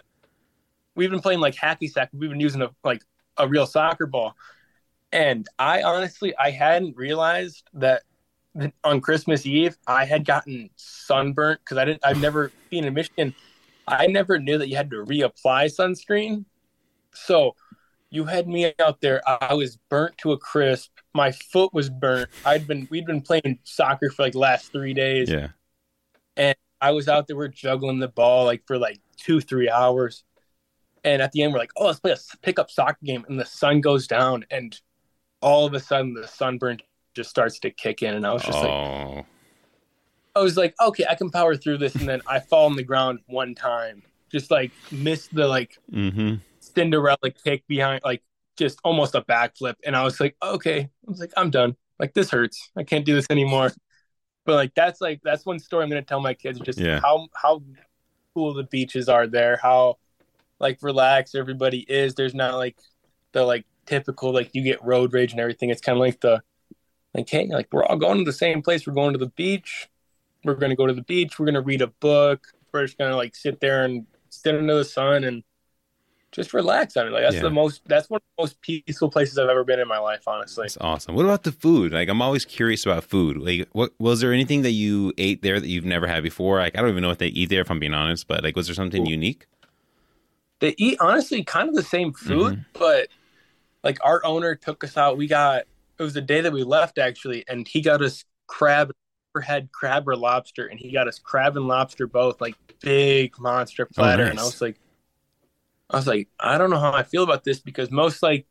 We've 0.96 1.10
been 1.10 1.22
playing 1.22 1.40
like 1.40 1.56
hacky 1.56 1.90
sack 1.90 2.10
we've 2.12 2.30
been 2.30 2.42
using 2.42 2.62
a 2.62 2.72
like 2.84 3.02
a 3.38 3.48
real 3.48 3.66
soccer 3.66 4.06
ball 4.06 4.36
and 5.16 5.48
I 5.58 5.82
honestly, 5.82 6.36
I 6.36 6.52
hadn't 6.52 6.98
realized 6.98 7.64
that 7.76 8.04
on 8.84 9.00
Christmas 9.00 9.46
Eve 9.46 9.78
I 9.88 10.04
had 10.04 10.26
gotten 10.26 10.70
sunburnt 10.76 11.62
because 11.64 11.78
I 11.78 11.86
didn't. 11.86 12.06
I've 12.06 12.20
never 12.20 12.52
been 12.70 12.84
in 12.84 12.94
Michigan. 12.94 13.34
I 13.88 14.08
never 14.08 14.40
knew 14.40 14.58
that 14.58 14.68
you 14.68 14.76
had 14.76 14.90
to 14.90 14.98
reapply 15.06 15.74
sunscreen. 15.74 16.44
So 17.14 17.56
you 18.10 18.26
had 18.26 18.46
me 18.50 18.74
out 18.78 19.00
there. 19.00 19.22
I 19.26 19.54
was 19.54 19.78
burnt 19.90 20.18
to 20.20 20.34
a 20.34 20.38
crisp. 20.38 20.92
My 21.14 21.32
foot 21.32 21.74
was 21.74 21.90
burnt. 21.90 22.30
I'd 22.46 22.68
been 22.68 22.86
we'd 22.92 23.06
been 23.06 23.22
playing 23.22 23.60
soccer 23.64 24.10
for 24.10 24.24
like 24.24 24.36
last 24.36 24.74
three 24.74 24.94
days. 24.94 25.30
Yeah. 25.30 25.48
And 26.36 26.58
I 26.82 26.92
was 26.92 27.08
out 27.08 27.28
there. 27.28 27.38
We're 27.38 27.48
juggling 27.48 28.00
the 28.00 28.10
ball 28.10 28.44
like 28.44 28.64
for 28.68 28.78
like 28.78 29.00
two 29.16 29.40
three 29.40 29.70
hours. 29.70 30.26
And 31.06 31.22
at 31.22 31.32
the 31.32 31.44
end, 31.44 31.54
we're 31.54 31.60
like, 31.60 31.72
oh, 31.78 31.86
let's 31.86 32.00
play 32.02 32.12
a 32.12 32.18
pickup 32.42 32.70
soccer 32.70 32.98
game. 33.06 33.24
And 33.30 33.40
the 33.40 33.46
sun 33.46 33.80
goes 33.80 34.08
down, 34.08 34.44
and 34.50 34.78
all 35.42 35.66
of 35.66 35.74
a 35.74 35.80
sudden 35.80 36.14
the 36.14 36.28
sunburn 36.28 36.80
just 37.14 37.30
starts 37.30 37.60
to 37.60 37.72
kick 37.72 38.04
in, 38.04 38.14
and 38.16 38.26
I 38.26 38.34
was 38.34 38.44
just 38.44 38.58
oh. 38.58 39.16
like, 39.16 39.26
I 40.36 40.40
was 40.40 40.58
like, 40.58 40.76
okay, 40.82 41.06
I 41.10 41.16
can 41.16 41.30
power 41.30 41.56
through 41.56 41.78
this, 41.78 41.96
and 41.96 42.08
then 42.08 42.22
I 42.28 42.40
fall 42.40 42.66
on 42.66 42.76
the 42.76 42.84
ground 42.84 43.20
one 43.28 43.56
time, 43.56 44.04
just 44.32 44.52
like 44.52 44.72
missed 44.92 45.34
the 45.34 45.48
like 45.48 45.78
mm-hmm. 45.92 46.36
Cinderella 46.60 47.32
kick 47.44 47.66
behind, 47.68 48.02
like 48.04 48.22
just 48.58 48.80
almost 48.84 49.16
a 49.16 49.22
backflip, 49.22 49.76
and 49.86 49.96
I 49.96 50.04
was 50.04 50.20
like, 50.20 50.36
okay, 50.44 50.82
I 50.82 51.10
was 51.10 51.20
like, 51.20 51.34
I'm 51.38 51.50
done. 51.50 51.76
Like 52.00 52.14
this 52.14 52.30
hurts. 52.30 52.72
I 52.76 52.84
can't 52.84 53.06
do 53.06 53.16
this 53.16 53.28
anymore. 53.30 53.72
But 54.46 54.56
like 54.56 54.76
that's 54.76 55.02
like 55.02 55.22
that's 55.24 55.46
one 55.46 55.60
story 55.60 55.84
I'm 55.84 55.90
gonna 55.90 56.02
tell 56.02 56.20
my 56.20 56.34
kids. 56.34 56.60
Just 56.60 56.80
yeah. 56.80 57.00
how 57.00 57.28
how 57.34 57.64
cool 58.34 58.54
the 58.54 58.64
beaches 58.64 59.10
are 59.10 59.28
there. 59.28 59.58
How 59.62 59.98
like 60.60 60.80
relaxed 60.82 61.36
everybody 61.36 61.80
is. 61.80 62.16
There's 62.16 62.36
not 62.36 62.56
like 62.56 62.78
the 63.32 63.44
like 63.44 63.66
typical 63.86 64.34
like 64.34 64.52
you 64.54 64.64
get 64.64 64.84
road 64.84 65.14
rage 65.14 65.32
and 65.32 65.40
everything. 65.40 65.70
It's 65.70 65.82
kind 65.82 65.98
of 65.98 66.02
like 66.02 66.22
the 66.22 66.42
like 67.14 67.30
hey, 67.30 67.48
like 67.48 67.68
we're 67.72 67.86
all 67.86 67.98
going 67.98 68.20
to 68.20 68.24
the 68.24 68.34
same 68.34 68.62
place. 68.62 68.86
We're 68.86 68.94
going 68.94 69.14
to 69.14 69.20
the 69.20 69.28
beach. 69.28 69.90
We're 70.44 70.56
going 70.56 70.70
to 70.70 70.76
go 70.76 70.86
to 70.86 70.94
the 70.94 71.02
beach. 71.02 71.40
We're 71.40 71.46
going 71.46 71.56
to 71.56 71.62
read 71.62 71.82
a 71.82 71.88
book. 71.88 72.48
We're 72.72 72.86
just 72.86 72.98
going 72.98 73.12
to 73.12 73.18
like 73.18 73.36
sit 73.36 73.60
there 73.60 73.84
and 73.84 74.06
sit 74.30 74.56
under 74.56 74.76
the 74.76 74.86
sun 74.86 75.24
and 75.24 75.44
just 76.36 76.54
relax 76.54 76.98
on 76.98 77.08
it. 77.08 77.12
Like 77.12 77.24
that's 77.24 77.36
yeah. 77.36 77.44
the 77.44 77.50
most 77.50 77.82
that's 77.86 78.10
one 78.10 78.18
of 78.18 78.24
the 78.38 78.44
most 78.44 78.62
peaceful 78.62 79.10
places 79.10 79.38
I've 79.38 79.48
ever 79.48 79.64
been 79.64 79.80
in 79.80 79.88
my 79.88 80.00
life, 80.00 80.28
honestly. 80.28 80.66
It's 80.66 80.78
awesome. 80.82 81.16
What 81.16 81.24
about 81.24 81.44
the 81.44 81.54
food? 81.54 81.94
Like 81.94 82.10
I'm 82.10 82.22
always 82.22 82.44
curious 82.44 82.86
about 82.86 83.06
food. 83.06 83.38
Like 83.38 83.70
what 83.72 83.94
was 84.00 84.20
there 84.20 84.34
anything 84.34 84.62
that 84.64 84.72
you 84.72 85.14
ate 85.18 85.42
there 85.42 85.60
that 85.60 85.68
you've 85.68 85.86
never 85.86 86.08
had 86.08 86.22
before? 86.22 86.60
Like 86.60 86.78
I 86.78 86.82
don't 86.82 86.90
even 86.90 87.02
know 87.02 87.10
what 87.10 87.20
they 87.20 87.28
eat 87.28 87.50
there 87.50 87.62
if 87.62 87.72
I'm 87.72 87.80
being 87.80 87.94
honest, 87.94 88.28
but 88.28 88.44
like 88.44 88.56
was 88.56 88.68
there 88.68 88.76
something 88.76 89.08
Ooh. 89.08 89.12
unique? 89.12 89.46
They 90.60 90.76
eat 90.78 90.98
honestly 91.00 91.44
kind 91.44 91.70
of 91.70 91.76
the 91.76 91.84
same 91.84 92.12
food, 92.14 92.54
mm-hmm. 92.54 92.62
but 92.74 93.08
like 93.86 94.00
our 94.04 94.26
owner 94.26 94.56
took 94.56 94.84
us 94.84 94.98
out. 94.98 95.16
We 95.16 95.28
got 95.28 95.64
it 95.98 96.04
was 96.04 96.16
the 96.16 96.22
day 96.22 96.42
that 96.42 96.52
we 96.52 96.64
left 96.64 96.98
actually, 96.98 97.46
and 97.48 97.66
he 97.66 97.82
got 97.82 98.02
us 98.02 98.26
crab 98.48 98.92
head 99.42 99.70
crab 99.72 100.08
or 100.08 100.16
lobster, 100.16 100.66
and 100.66 100.80
he 100.80 100.92
got 100.92 101.08
us 101.08 101.20
crab 101.20 101.56
and 101.56 101.68
lobster 101.68 102.08
both, 102.08 102.42
like 102.42 102.56
big 102.82 103.40
monster 103.40 103.88
oh, 103.90 103.94
platter. 103.94 104.24
Oh, 104.24 104.26
nice. 104.26 104.32
And 104.32 104.40
I 104.40 104.44
was 104.44 104.62
like, 104.62 104.80
I 105.90 105.96
was 105.98 106.08
like, 106.08 106.30
I 106.40 106.58
don't 106.58 106.72
know 106.72 106.80
how 106.80 106.94
I 106.94 107.04
feel 107.04 107.24
about 107.24 107.44
this 107.44 107.60
because 107.60 107.92
most 107.92 108.24
like 108.24 108.48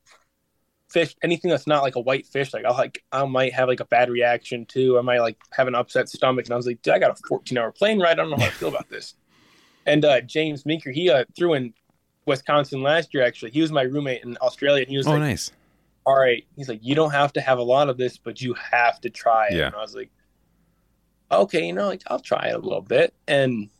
fish, 0.88 1.16
anything 1.22 1.50
that's 1.50 1.66
not 1.66 1.82
like 1.82 1.96
a 1.96 2.00
white 2.00 2.26
fish, 2.26 2.54
like 2.54 2.64
I'll 2.64 2.74
like 2.76 3.02
I 3.10 3.24
might 3.24 3.54
have 3.54 3.68
like 3.68 3.80
a 3.80 3.86
bad 3.86 4.08
reaction 4.08 4.66
too. 4.66 4.98
I 4.98 5.02
might 5.02 5.20
like 5.20 5.38
have 5.50 5.66
an 5.66 5.74
upset 5.74 6.08
stomach. 6.08 6.46
And 6.46 6.54
I 6.54 6.56
was 6.56 6.66
like, 6.66 6.86
I 6.88 6.98
got 6.98 7.10
a 7.10 7.22
14 7.28 7.58
hour 7.58 7.72
plane 7.72 8.00
ride. 8.00 8.12
I 8.12 8.14
don't 8.14 8.30
know 8.30 8.36
how 8.36 8.46
I 8.46 8.50
feel 8.50 8.68
about 8.68 8.88
this. 8.88 9.14
And 9.86 10.04
uh, 10.04 10.20
James 10.20 10.64
Meeker, 10.64 10.92
he 10.92 11.10
uh, 11.10 11.24
threw 11.36 11.54
in 11.54 11.74
Wisconsin 12.26 12.82
last 12.82 13.14
year. 13.14 13.24
Actually, 13.24 13.50
he 13.50 13.60
was 13.60 13.72
my 13.72 13.82
roommate 13.82 14.22
in 14.22 14.36
Australia, 14.40 14.82
and 14.82 14.90
he 14.90 14.96
was 14.96 15.06
oh, 15.06 15.12
like, 15.12 15.20
nice. 15.20 15.50
All 16.06 16.18
right, 16.18 16.44
he's 16.56 16.68
like, 16.68 16.80
you 16.82 16.94
don't 16.94 17.12
have 17.12 17.32
to 17.32 17.40
have 17.40 17.58
a 17.58 17.62
lot 17.62 17.88
of 17.88 17.96
this, 17.96 18.18
but 18.18 18.40
you 18.40 18.54
have 18.54 19.00
to 19.00 19.10
try 19.10 19.48
it. 19.48 19.54
Yeah. 19.54 19.66
And 19.66 19.74
I 19.74 19.80
was 19.80 19.94
like, 19.94 20.10
okay, 21.30 21.66
you 21.66 21.72
know, 21.72 21.86
like 21.86 22.02
I'll 22.08 22.20
try 22.20 22.48
it 22.48 22.54
a 22.54 22.58
little 22.58 22.82
bit. 22.82 23.14
And 23.26 23.70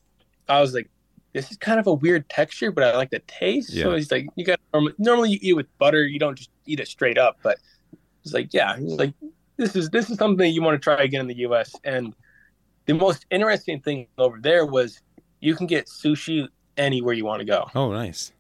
I 0.49 0.61
was 0.61 0.75
like, 0.75 0.89
this 1.33 1.51
is 1.51 1.57
kind 1.57 1.81
of 1.81 1.87
a 1.87 1.93
weird 1.93 2.29
texture, 2.29 2.71
but 2.71 2.85
I 2.85 2.97
like 2.97 3.11
the 3.11 3.19
taste. 3.21 3.71
Yeah. 3.71 3.85
So 3.85 3.97
he's 3.97 4.11
like, 4.11 4.27
you 4.37 4.45
got 4.45 4.61
normally 4.99 5.33
you 5.33 5.39
eat 5.43 5.53
with 5.55 5.79
butter, 5.79 6.07
you 6.07 6.19
don't 6.19 6.37
just 6.37 6.51
eat 6.65 6.81
it 6.81 6.89
straight 6.89 7.19
up. 7.19 7.39
But 7.43 7.59
he's 8.23 8.33
like, 8.33 8.55
yeah, 8.55 8.77
he's 8.79 8.95
like, 8.95 9.13
this 9.57 9.77
is 9.77 9.91
this 9.91 10.11
is 10.11 10.17
something 10.17 10.53
you 10.53 10.63
want 10.63 10.75
to 10.75 10.79
try 10.79 11.03
again 11.03 11.23
in 11.23 11.27
the 11.27 11.39
U.S. 11.39 11.75
And 11.85 12.15
the 12.87 12.95
most 12.95 13.27
interesting 13.31 13.81
thing 13.81 14.07
over 14.19 14.39
there 14.41 14.65
was 14.65 15.01
you 15.41 15.55
can 15.55 15.67
get 15.67 15.87
sushi 15.87 16.49
anywhere 16.77 17.15
you 17.15 17.25
want 17.25 17.41
to 17.41 17.45
go. 17.45 17.69
Oh, 17.75 17.93
nice. 17.93 18.33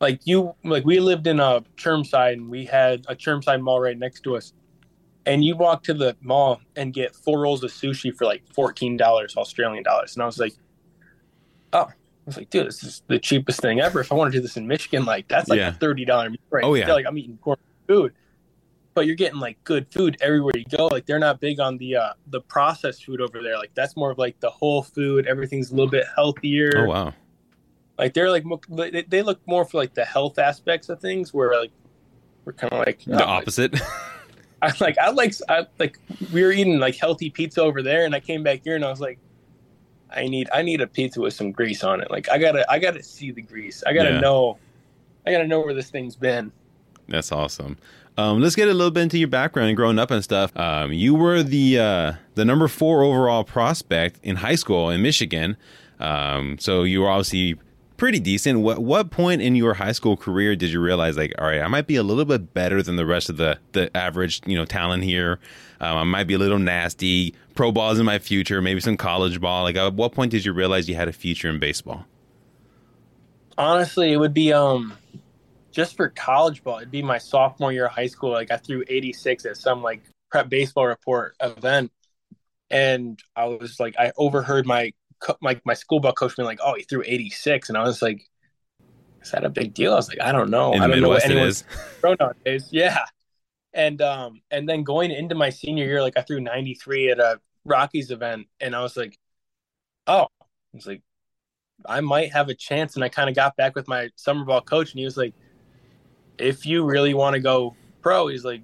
Like 0.00 0.20
you, 0.24 0.54
like 0.64 0.84
we 0.84 1.00
lived 1.00 1.26
in 1.26 1.40
a 1.40 1.62
Chermside, 1.76 2.34
and 2.34 2.48
we 2.48 2.64
had 2.64 3.04
a 3.08 3.14
Chermside 3.14 3.60
mall 3.62 3.80
right 3.80 3.98
next 3.98 4.20
to 4.22 4.36
us. 4.36 4.52
And 5.24 5.44
you 5.44 5.56
walk 5.56 5.82
to 5.84 5.94
the 5.94 6.16
mall 6.20 6.60
and 6.76 6.92
get 6.92 7.16
four 7.16 7.40
rolls 7.40 7.64
of 7.64 7.72
sushi 7.72 8.14
for 8.14 8.24
like 8.24 8.42
fourteen 8.52 8.96
dollars 8.96 9.36
Australian 9.36 9.82
dollars, 9.82 10.14
and 10.14 10.22
I 10.22 10.26
was 10.26 10.38
like, 10.38 10.54
oh. 11.72 11.88
I 11.88 12.30
was 12.30 12.36
like, 12.38 12.50
dude, 12.50 12.66
this 12.66 12.82
is 12.82 13.04
the 13.06 13.20
cheapest 13.20 13.60
thing 13.60 13.78
ever. 13.78 14.00
If 14.00 14.10
I 14.10 14.16
want 14.16 14.32
to 14.32 14.36
do 14.36 14.42
this 14.42 14.56
in 14.56 14.66
Michigan, 14.66 15.04
like 15.04 15.28
that's 15.28 15.48
like 15.48 15.58
yeah. 15.58 15.68
a 15.68 15.72
thirty 15.72 16.04
dollar 16.04 16.28
right. 16.50 16.64
Oh 16.64 16.74
yeah, 16.74 16.92
like 16.92 17.06
I'm 17.06 17.16
eating 17.16 17.38
corn 17.38 17.56
food 17.86 18.12
but 18.96 19.06
you're 19.06 19.14
getting 19.14 19.38
like 19.38 19.62
good 19.62 19.86
food 19.92 20.16
everywhere 20.22 20.54
you 20.56 20.64
go. 20.74 20.86
Like 20.86 21.04
they're 21.04 21.18
not 21.18 21.38
big 21.38 21.60
on 21.60 21.76
the 21.76 21.96
uh 21.96 22.12
the 22.28 22.40
processed 22.40 23.04
food 23.04 23.20
over 23.20 23.42
there. 23.42 23.58
Like 23.58 23.70
that's 23.74 23.94
more 23.94 24.10
of 24.10 24.18
like 24.18 24.40
the 24.40 24.48
whole 24.48 24.82
food. 24.82 25.26
Everything's 25.26 25.70
a 25.70 25.74
little 25.74 25.90
bit 25.90 26.06
healthier. 26.16 26.72
Oh 26.76 26.86
wow. 26.86 27.14
Like 27.98 28.14
they're 28.14 28.30
like 28.30 28.44
they 29.08 29.22
look 29.22 29.40
more 29.46 29.64
for 29.64 29.78
like 29.78 29.94
the 29.94 30.04
health 30.04 30.38
aspects 30.38 30.88
of 30.88 31.00
things. 31.00 31.32
Where 31.32 31.58
like 31.58 31.72
we're 32.44 32.52
kind 32.52 32.72
of 32.72 32.80
like 32.80 33.04
the 33.04 33.24
opposite. 33.24 33.72
Like, 33.72 33.82
I 34.62 34.72
like 34.80 34.98
I 34.98 35.10
like 35.10 35.34
I 35.48 35.66
like 35.78 35.98
we 36.32 36.42
were 36.42 36.52
eating 36.52 36.78
like 36.78 36.96
healthy 36.96 37.30
pizza 37.30 37.62
over 37.62 37.82
there, 37.82 38.04
and 38.04 38.14
I 38.14 38.20
came 38.20 38.42
back 38.42 38.62
here 38.64 38.76
and 38.76 38.84
I 38.84 38.90
was 38.90 39.00
like, 39.00 39.18
I 40.10 40.28
need 40.28 40.48
I 40.52 40.62
need 40.62 40.80
a 40.80 40.86
pizza 40.86 41.20
with 41.20 41.34
some 41.34 41.52
grease 41.52 41.84
on 41.84 42.00
it. 42.00 42.10
Like 42.10 42.30
I 42.30 42.38
gotta 42.38 42.70
I 42.70 42.78
gotta 42.78 43.02
see 43.02 43.30
the 43.30 43.42
grease. 43.42 43.82
I 43.86 43.92
gotta 43.92 44.12
yeah. 44.12 44.20
know 44.20 44.58
I 45.26 45.32
gotta 45.32 45.46
know 45.46 45.60
where 45.60 45.74
this 45.74 45.90
thing's 45.90 46.16
been. 46.16 46.52
That's 47.08 47.32
awesome. 47.32 47.76
Um, 48.18 48.40
let's 48.40 48.56
get 48.56 48.68
a 48.68 48.72
little 48.72 48.90
bit 48.90 49.02
into 49.02 49.18
your 49.18 49.28
background 49.28 49.68
and 49.68 49.76
growing 49.76 49.98
up 49.98 50.10
and 50.10 50.24
stuff. 50.24 50.56
Um, 50.56 50.92
you 50.92 51.14
were 51.14 51.42
the 51.42 51.78
uh, 51.78 52.12
the 52.34 52.44
number 52.44 52.66
four 52.66 53.02
overall 53.02 53.44
prospect 53.44 54.20
in 54.22 54.36
high 54.36 54.54
school 54.54 54.88
in 54.88 55.02
Michigan, 55.02 55.56
um, 56.00 56.58
so 56.58 56.82
you 56.82 57.02
were 57.02 57.10
obviously 57.10 57.56
pretty 57.96 58.20
decent. 58.20 58.60
What 58.60 58.78
what 58.78 59.10
point 59.10 59.42
in 59.42 59.56
your 59.56 59.74
high 59.74 59.92
school 59.92 60.16
career 60.16 60.56
did 60.56 60.70
you 60.70 60.80
realize 60.80 61.16
like, 61.16 61.34
all 61.38 61.46
right, 61.46 61.60
I 61.60 61.68
might 61.68 61.86
be 61.86 61.96
a 61.96 62.02
little 62.02 62.24
bit 62.24 62.52
better 62.54 62.82
than 62.82 62.96
the 62.96 63.06
rest 63.06 63.28
of 63.28 63.36
the 63.36 63.58
the 63.72 63.94
average 63.96 64.40
you 64.46 64.56
know 64.56 64.64
talent 64.64 65.04
here? 65.04 65.38
Um, 65.80 65.96
I 65.96 66.04
might 66.04 66.24
be 66.24 66.34
a 66.34 66.38
little 66.38 66.58
nasty. 66.58 67.34
Pro 67.54 67.72
ball 67.72 67.90
is 67.92 67.98
in 67.98 68.06
my 68.06 68.18
future. 68.18 68.62
Maybe 68.62 68.80
some 68.80 68.96
college 68.96 69.40
ball. 69.40 69.64
Like, 69.64 69.76
at 69.76 69.94
what 69.94 70.12
point 70.12 70.30
did 70.30 70.44
you 70.44 70.52
realize 70.52 70.88
you 70.88 70.94
had 70.94 71.08
a 71.08 71.12
future 71.12 71.48
in 71.48 71.58
baseball? 71.58 72.06
Honestly, 73.58 74.12
it 74.12 74.16
would 74.16 74.34
be 74.34 74.52
um 74.52 74.96
just 75.76 75.94
for 75.94 76.08
college 76.08 76.64
ball, 76.64 76.78
it'd 76.78 76.90
be 76.90 77.02
my 77.02 77.18
sophomore 77.18 77.70
year 77.70 77.86
of 77.86 77.92
high 77.92 78.06
school. 78.06 78.30
Like 78.30 78.50
I 78.50 78.56
threw 78.56 78.82
86 78.88 79.44
at 79.44 79.58
some 79.58 79.82
like 79.82 80.02
prep 80.30 80.48
baseball 80.48 80.86
report 80.86 81.36
event, 81.40 81.92
and 82.70 83.22
I 83.36 83.44
was 83.44 83.78
like, 83.78 83.94
I 83.98 84.12
overheard 84.16 84.66
my 84.66 84.92
my 85.40 85.60
my 85.64 85.74
school 85.74 86.00
ball 86.00 86.12
coach 86.12 86.36
being 86.36 86.46
like, 86.46 86.60
"Oh, 86.62 86.74
he 86.74 86.82
threw 86.82 87.02
86," 87.04 87.68
and 87.68 87.78
I 87.78 87.82
was 87.82 88.02
like, 88.02 88.22
"Is 89.22 89.30
that 89.30 89.44
a 89.44 89.48
big 89.48 89.74
deal?" 89.74 89.92
I 89.92 89.96
was 89.96 90.08
like, 90.08 90.20
"I 90.20 90.32
don't 90.32 90.50
know. 90.50 90.72
In 90.72 90.82
I 90.82 90.86
don't 90.86 91.00
Midwest 91.00 91.28
know 91.28 91.34
it 91.34 91.38
what 91.38 91.46
is. 91.48 91.64
anyone's 92.04 92.20
nowadays." 92.20 92.68
Yeah, 92.72 92.98
and 93.72 94.00
um, 94.02 94.40
and 94.50 94.68
then 94.68 94.82
going 94.82 95.10
into 95.10 95.34
my 95.34 95.50
senior 95.50 95.84
year, 95.84 96.02
like 96.02 96.16
I 96.16 96.22
threw 96.22 96.40
93 96.40 97.10
at 97.10 97.18
a 97.18 97.40
Rockies 97.64 98.10
event, 98.10 98.46
and 98.60 98.74
I 98.74 98.82
was 98.82 98.96
like, 98.96 99.18
"Oh," 100.06 100.28
I 100.40 100.46
was 100.74 100.86
like, 100.86 101.02
"I 101.86 102.00
might 102.00 102.32
have 102.32 102.48
a 102.48 102.54
chance." 102.54 102.94
And 102.94 103.04
I 103.04 103.08
kind 103.08 103.28
of 103.28 103.36
got 103.36 103.56
back 103.56 103.74
with 103.74 103.88
my 103.88 104.08
summer 104.16 104.44
ball 104.44 104.60
coach, 104.60 104.92
and 104.92 104.98
he 104.98 105.04
was 105.04 105.16
like, 105.16 105.34
"If 106.38 106.66
you 106.66 106.84
really 106.84 107.14
want 107.14 107.34
to 107.34 107.40
go 107.40 107.74
pro," 108.02 108.28
he's 108.28 108.44
like, 108.44 108.62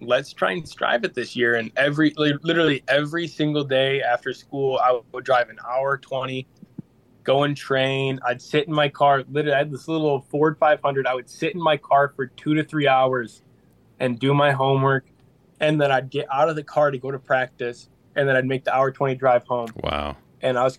let's 0.00 0.32
try 0.32 0.52
and 0.52 0.68
strive 0.68 1.04
it 1.04 1.14
this 1.14 1.36
year. 1.36 1.54
And 1.56 1.70
every 1.76 2.12
literally 2.16 2.82
every 2.88 3.26
single 3.26 3.64
day 3.64 4.02
after 4.02 4.32
school, 4.32 4.78
I 4.78 5.00
would 5.12 5.24
drive 5.24 5.48
an 5.48 5.58
hour 5.68 5.98
twenty, 5.98 6.46
go 7.24 7.44
and 7.44 7.56
train. 7.56 8.18
I'd 8.26 8.42
sit 8.42 8.66
in 8.66 8.72
my 8.74 8.88
car. 8.88 9.24
Literally, 9.30 9.54
I 9.54 9.58
had 9.58 9.70
this 9.70 9.88
little 9.88 10.20
Ford 10.30 10.56
500. 10.58 11.06
I 11.06 11.14
would 11.14 11.28
sit 11.28 11.54
in 11.54 11.60
my 11.60 11.76
car 11.76 12.12
for 12.14 12.26
two 12.26 12.54
to 12.54 12.64
three 12.64 12.86
hours 12.88 13.42
and 13.98 14.18
do 14.18 14.32
my 14.34 14.52
homework, 14.52 15.06
and 15.60 15.80
then 15.80 15.92
I'd 15.92 16.10
get 16.10 16.26
out 16.32 16.48
of 16.48 16.56
the 16.56 16.64
car 16.64 16.90
to 16.90 16.98
go 16.98 17.10
to 17.10 17.18
practice, 17.18 17.88
and 18.16 18.28
then 18.28 18.36
I'd 18.36 18.46
make 18.46 18.64
the 18.64 18.74
hour 18.74 18.90
twenty 18.90 19.14
drive 19.14 19.44
home. 19.44 19.68
Wow. 19.82 20.16
And 20.40 20.58
I 20.58 20.64
was, 20.64 20.78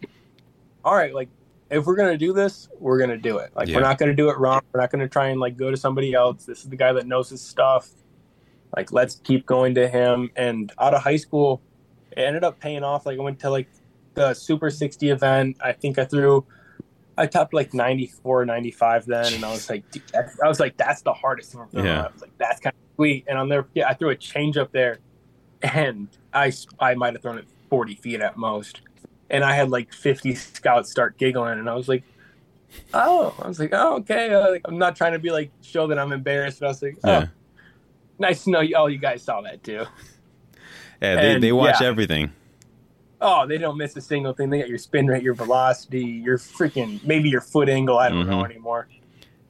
all 0.84 0.96
right, 0.96 1.14
like. 1.14 1.30
If 1.70 1.86
we're 1.86 1.96
gonna 1.96 2.18
do 2.18 2.34
this, 2.34 2.68
we're 2.80 3.00
gonna 3.00 3.18
do 3.18 3.38
it. 3.38 3.52
Like 3.56 3.70
Yeah. 3.70 3.78
we're 3.78 3.82
not 3.84 3.98
gonna 3.98 4.14
do 4.14 4.30
it 4.30 4.38
wrong. 4.38 4.60
We're 4.74 4.82
not 4.82 4.92
gonna 4.92 5.08
try 5.08 5.30
and 5.30 5.40
like 5.40 5.56
go 5.56 5.72
to 5.72 5.78
somebody 5.78 6.14
else. 6.14 6.44
This 6.44 6.64
is 6.64 6.68
the 6.70 6.76
guy 6.76 6.92
that 6.92 7.08
knows 7.08 7.30
his 7.30 7.42
stuff 7.42 7.90
like 8.76 8.92
let's 8.92 9.16
keep 9.16 9.46
going 9.46 9.76
to 9.76 9.88
him. 9.88 10.30
And 10.36 10.72
out 10.80 10.94
of 10.94 11.02
high 11.02 11.18
school 11.18 11.62
it 12.12 12.20
ended 12.22 12.44
up 12.44 12.60
paying 12.60 12.84
off. 12.84 13.06
Like 13.06 13.18
i 13.20 13.22
went 13.22 13.40
to 13.40 13.50
like 13.50 13.68
the 14.14 14.34
super 14.34 14.70
60 14.70 15.10
event. 15.10 15.58
I 15.64 15.72
think 15.74 15.98
i 16.00 16.06
threw 16.06 16.46
i 17.18 17.26
topped 17.28 17.54
like 17.54 17.74
94 17.74 18.46
95 18.46 19.06
then. 19.06 19.34
And 19.34 19.46
i 19.46 19.52
was 19.52 19.70
like 19.70 19.84
that's, 20.12 20.40
i 20.42 20.48
was 20.48 20.60
like 20.60 20.78
that's 20.78 21.02
the 21.02 21.14
hardest 21.14 21.52
thing 21.54 21.68
Yeah. 21.74 22.04
i 22.04 22.12
was 22.12 22.22
like 22.22 22.38
that's 22.38 22.60
kind 22.60 22.74
of 22.74 22.96
sweet. 22.96 23.26
And 23.28 23.38
on 23.38 23.50
there 23.50 23.68
yeah 23.74 23.88
i 23.90 23.94
threw 23.94 24.10
a 24.10 24.16
change 24.16 24.58
up 24.58 24.72
there. 24.72 25.00
And 25.62 26.08
i 26.34 26.52
i 26.80 26.96
might 26.96 27.14
have 27.14 27.22
thrown 27.22 27.38
it 27.38 27.48
40 27.70 27.96
feet 27.96 28.22
at 28.22 28.38
most. 28.38 28.82
And 29.30 29.44
i 29.44 29.54
had 29.56 29.70
like 29.70 29.94
50 29.94 30.36
scouts 30.36 30.90
start 30.92 31.18
giggling. 31.18 31.60
And 31.60 31.70
i 31.70 31.76
was 31.76 31.88
like 31.88 32.04
oh. 32.94 33.36
I 33.42 33.48
was 33.48 33.60
like 33.60 33.72
oh 33.74 33.98
okay. 33.98 34.34
Uh, 34.34 34.52
like, 34.52 34.62
i'm 34.66 34.78
not 34.78 34.96
trying 34.96 35.12
to 35.14 35.20
be 35.20 35.30
like 35.32 35.52
show 35.62 35.88
that 35.88 36.00
i'm 36.00 36.12
embarrassed. 36.14 36.60
But 36.62 36.66
i 36.68 36.70
was 36.70 36.82
like 36.82 36.98
oh 37.04 37.10
Yeah. 37.10 37.28
Nice 38.22 38.46
to 38.46 38.50
know 38.52 38.62
you. 38.62 38.76
Oh, 38.78 38.88
you 38.88 38.98
guys 38.98 39.22
saw 39.24 39.42
that 39.42 39.64
too. 39.64 39.86
Yeah, 41.02 41.16
they, 41.16 41.34
And, 41.34 41.44
they 41.44 41.52
watch 41.52 41.82
yeah. 41.82 41.88
everything. 41.88 42.32
Oh, 43.20 43.46
they 43.46 43.58
don't 43.58 43.78
miss 43.78 43.96
a 43.98 44.02
single 44.02 44.34
thing. 44.34 44.50
They 44.50 44.60
got 44.60 44.70
your 44.70 44.78
spin 44.78 45.08
rate, 45.08 45.22
your 45.24 45.34
velocity, 45.36 46.04
your 46.06 46.38
freaking 46.38 47.04
maybe 47.06 47.30
your 47.30 47.42
foot 47.42 47.70
angle. 47.70 47.98
I 48.00 48.10
don't 48.10 48.28
know 48.28 48.38
Mhm. 48.44 48.46
anymore. 48.46 48.88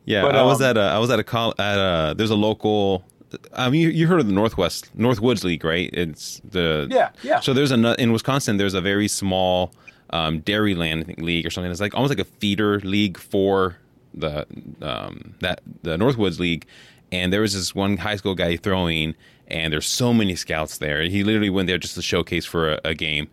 Yeah, 0.05 0.23
But, 0.23 0.35
I 0.35 0.41
was 0.43 0.61
um, 0.61 0.67
at 0.69 0.77
a 0.77 0.81
I 0.81 0.97
was 0.97 1.09
at 1.11 1.19
a 1.19 1.23
call 1.23 1.53
at 1.59 1.77
a 1.77 2.13
there's 2.15 2.31
a 2.31 2.35
local. 2.35 3.05
I 3.53 3.69
mean, 3.69 3.81
you, 3.81 3.89
you 3.89 4.07
heard 4.07 4.19
of 4.19 4.27
the 4.27 4.33
Northwest 4.33 4.89
Northwoods 4.97 5.43
League, 5.45 5.63
right? 5.63 5.89
It's 5.93 6.41
the 6.43 6.87
Yeah, 6.91 7.09
yeah. 7.23 7.39
So 7.39 7.53
there's 7.53 7.71
a 7.71 7.95
in 8.01 8.11
Wisconsin. 8.11 8.57
There's 8.57 8.73
a 8.73 8.81
very 8.81 9.07
small 9.07 9.71
um, 10.09 10.41
Dairyland 10.41 11.05
think, 11.05 11.19
league 11.21 11.45
or 11.45 11.49
something. 11.49 11.71
It's 11.71 11.79
like 11.79 11.95
almost 11.95 12.09
like 12.11 12.19
a 12.19 12.29
feeder 12.29 12.79
league 12.81 13.17
for 13.17 13.77
the 14.13 14.45
um, 14.81 15.35
that 15.39 15.61
the 15.83 15.95
Northwoods 15.97 16.39
League. 16.39 16.65
And 17.11 17.31
there 17.33 17.41
was 17.41 17.53
this 17.53 17.75
one 17.75 17.97
high 17.97 18.15
school 18.15 18.35
guy 18.35 18.55
throwing, 18.57 19.15
and 19.47 19.71
there's 19.73 19.87
so 19.87 20.13
many 20.13 20.35
scouts 20.35 20.77
there. 20.77 21.01
He 21.03 21.23
literally 21.23 21.49
went 21.49 21.67
there 21.67 21.77
just 21.77 21.95
to 21.95 22.01
showcase 22.01 22.45
for 22.45 22.73
a, 22.73 22.79
a 22.85 22.93
game. 22.93 23.27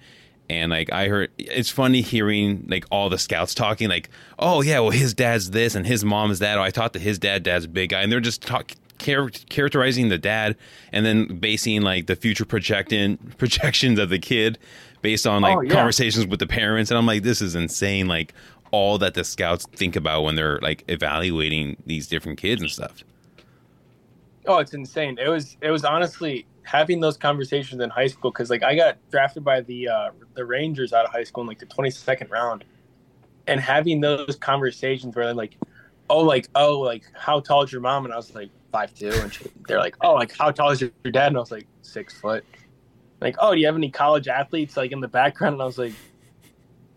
And 0.51 0.71
like 0.71 0.91
I 0.93 1.09
heard, 1.09 1.31
it's 1.39 1.69
funny 1.71 2.01
hearing 2.01 2.65
like 2.69 2.87
all 2.91 3.11
the 3.11 3.19
scouts 3.19 3.55
talking, 3.55 3.89
like, 3.89 4.09
"Oh 4.39 4.63
yeah, 4.63 4.81
well 4.81 4.91
his 4.91 5.13
dad's 5.15 5.51
this 5.51 5.75
and 5.75 5.87
his 5.87 6.05
mom 6.05 6.31
is 6.31 6.39
that." 6.39 6.57
Oh, 6.59 6.63
I 6.63 6.71
taught 6.71 6.95
that 6.95 7.03
his 7.03 7.19
dad, 7.19 7.43
dad's 7.43 7.67
a 7.67 7.69
big 7.69 7.91
guy, 7.91 8.01
and 8.03 8.11
they're 8.11 8.19
just 8.21 8.41
talk 8.43 8.73
char- 8.99 9.29
characterizing 9.51 10.09
the 10.09 10.17
dad 10.19 10.57
and 10.91 11.05
then 11.05 11.39
basing 11.39 11.83
like 11.83 12.07
the 12.07 12.17
future 12.17 12.47
projecting 12.47 13.17
projections 13.39 13.99
of 13.99 14.09
the 14.09 14.19
kid 14.19 14.59
based 15.03 15.27
on 15.27 15.43
like 15.43 15.57
Oh, 15.57 15.61
yeah. 15.61 15.71
conversations 15.73 16.27
with 16.27 16.41
the 16.41 16.47
parents. 16.47 16.91
And 16.91 16.97
I'm 16.99 17.07
like, 17.07 17.23
this 17.25 17.43
is 17.43 17.55
insane. 17.55 18.09
Like 18.09 18.33
all 18.71 18.97
that 18.99 19.13
the 19.15 19.25
scouts 19.25 19.67
think 19.75 19.97
about 19.97 20.23
when 20.23 20.35
they're 20.35 20.59
like 20.61 20.83
evaluating 20.89 21.77
these 21.87 22.07
different 22.09 22.39
kids 22.39 22.63
and 22.63 22.71
stuff. 22.71 23.05
Oh, 24.49 24.59
it's 24.59 24.73
insane. 24.75 25.19
It 25.19 25.29
was 25.29 25.57
it 25.61 25.71
was 25.71 25.85
honestly 25.85 26.47
having 26.63 27.01
those 27.01 27.17
conversations 27.17 27.81
in 27.81 27.91
high 27.91 28.07
school 28.07 28.31
because 28.31 28.51
like 28.51 28.63
I 28.63 28.75
got 28.75 28.97
drafted 29.11 29.45
by 29.45 29.61
the 29.61 29.89
uh, 29.89 30.11
the 30.35 30.45
Rangers 30.45 30.93
out 30.93 31.05
of 31.05 31.13
high 31.13 31.25
school 31.25 31.43
in 31.43 31.49
like 31.49 31.59
the 31.59 31.67
twenty 31.67 31.91
second 31.91 32.31
round, 32.31 32.65
and 33.47 33.61
having 33.61 34.01
those 34.01 34.37
conversations 34.37 35.15
where 35.15 35.27
they're 35.27 35.35
like, 35.35 35.57
oh, 36.11 36.21
like 36.21 36.49
oh, 36.55 36.81
like 36.81 37.05
how 37.15 37.41
tall 37.41 37.63
is 37.63 37.71
your 37.71 37.83
mom? 37.83 38.05
And 38.07 38.15
I 38.15 38.17
was 38.17 38.35
like 38.35 38.51
five 38.73 38.95
two, 38.95 39.11
and 39.11 39.33
she, 39.33 39.45
they're 39.67 39.79
like, 39.81 39.97
oh, 40.01 40.15
like 40.15 40.35
how 40.37 40.51
tall 40.51 40.71
is 40.71 40.81
your, 40.81 40.91
dad? 41.11 41.29
And 41.29 41.37
I 41.37 41.41
was 41.41 41.51
like 41.51 41.67
six 41.83 42.19
foot. 42.19 42.45
Like, 43.21 43.37
oh, 43.41 43.53
do 43.53 43.61
you 43.61 43.67
have 43.67 43.77
any 43.77 43.91
college 43.91 44.29
athletes 44.29 44.77
like 44.77 44.93
in 44.93 45.01
the 45.01 45.09
background? 45.09 45.55
And 45.55 45.63
I 45.63 45.67
was 45.67 45.77
like, 45.79 45.93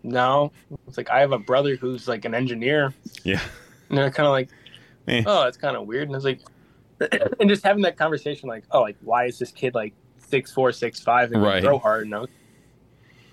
no. 0.02 0.52
It's 0.86 0.96
like 0.96 1.10
I 1.10 1.20
have 1.20 1.32
a 1.32 1.38
brother 1.38 1.76
who's 1.76 2.08
like 2.08 2.24
an 2.24 2.34
engineer, 2.34 2.94
Yeah. 3.24 3.40
and 3.88 3.98
they're 3.98 4.10
kind 4.10 4.26
of 4.26 4.32
like, 4.32 4.48
Eh. 5.08 5.22
oh, 5.26 5.44
that's 5.44 5.56
kind 5.56 5.76
of 5.76 5.86
weird. 5.86 6.04
And 6.04 6.14
I 6.14 6.16
was 6.18 6.24
like, 6.24 6.40
and 7.40 7.48
just 7.48 7.64
having 7.64 7.82
that 7.82 7.96
conversation, 7.96 8.48
like, 8.48 8.64
oh, 8.70 8.80
like 8.82 8.96
why 9.02 9.26
is 9.26 9.38
this 9.38 9.50
kid 9.52 9.74
like 9.74 9.94
six 10.18 10.52
four, 10.52 10.72
six 10.72 11.00
five, 11.00 11.32
and 11.32 11.42
Right. 11.42 11.62
throw 11.62 11.78
hard? 11.78 12.06
And 12.06 12.12
was, 12.12 12.30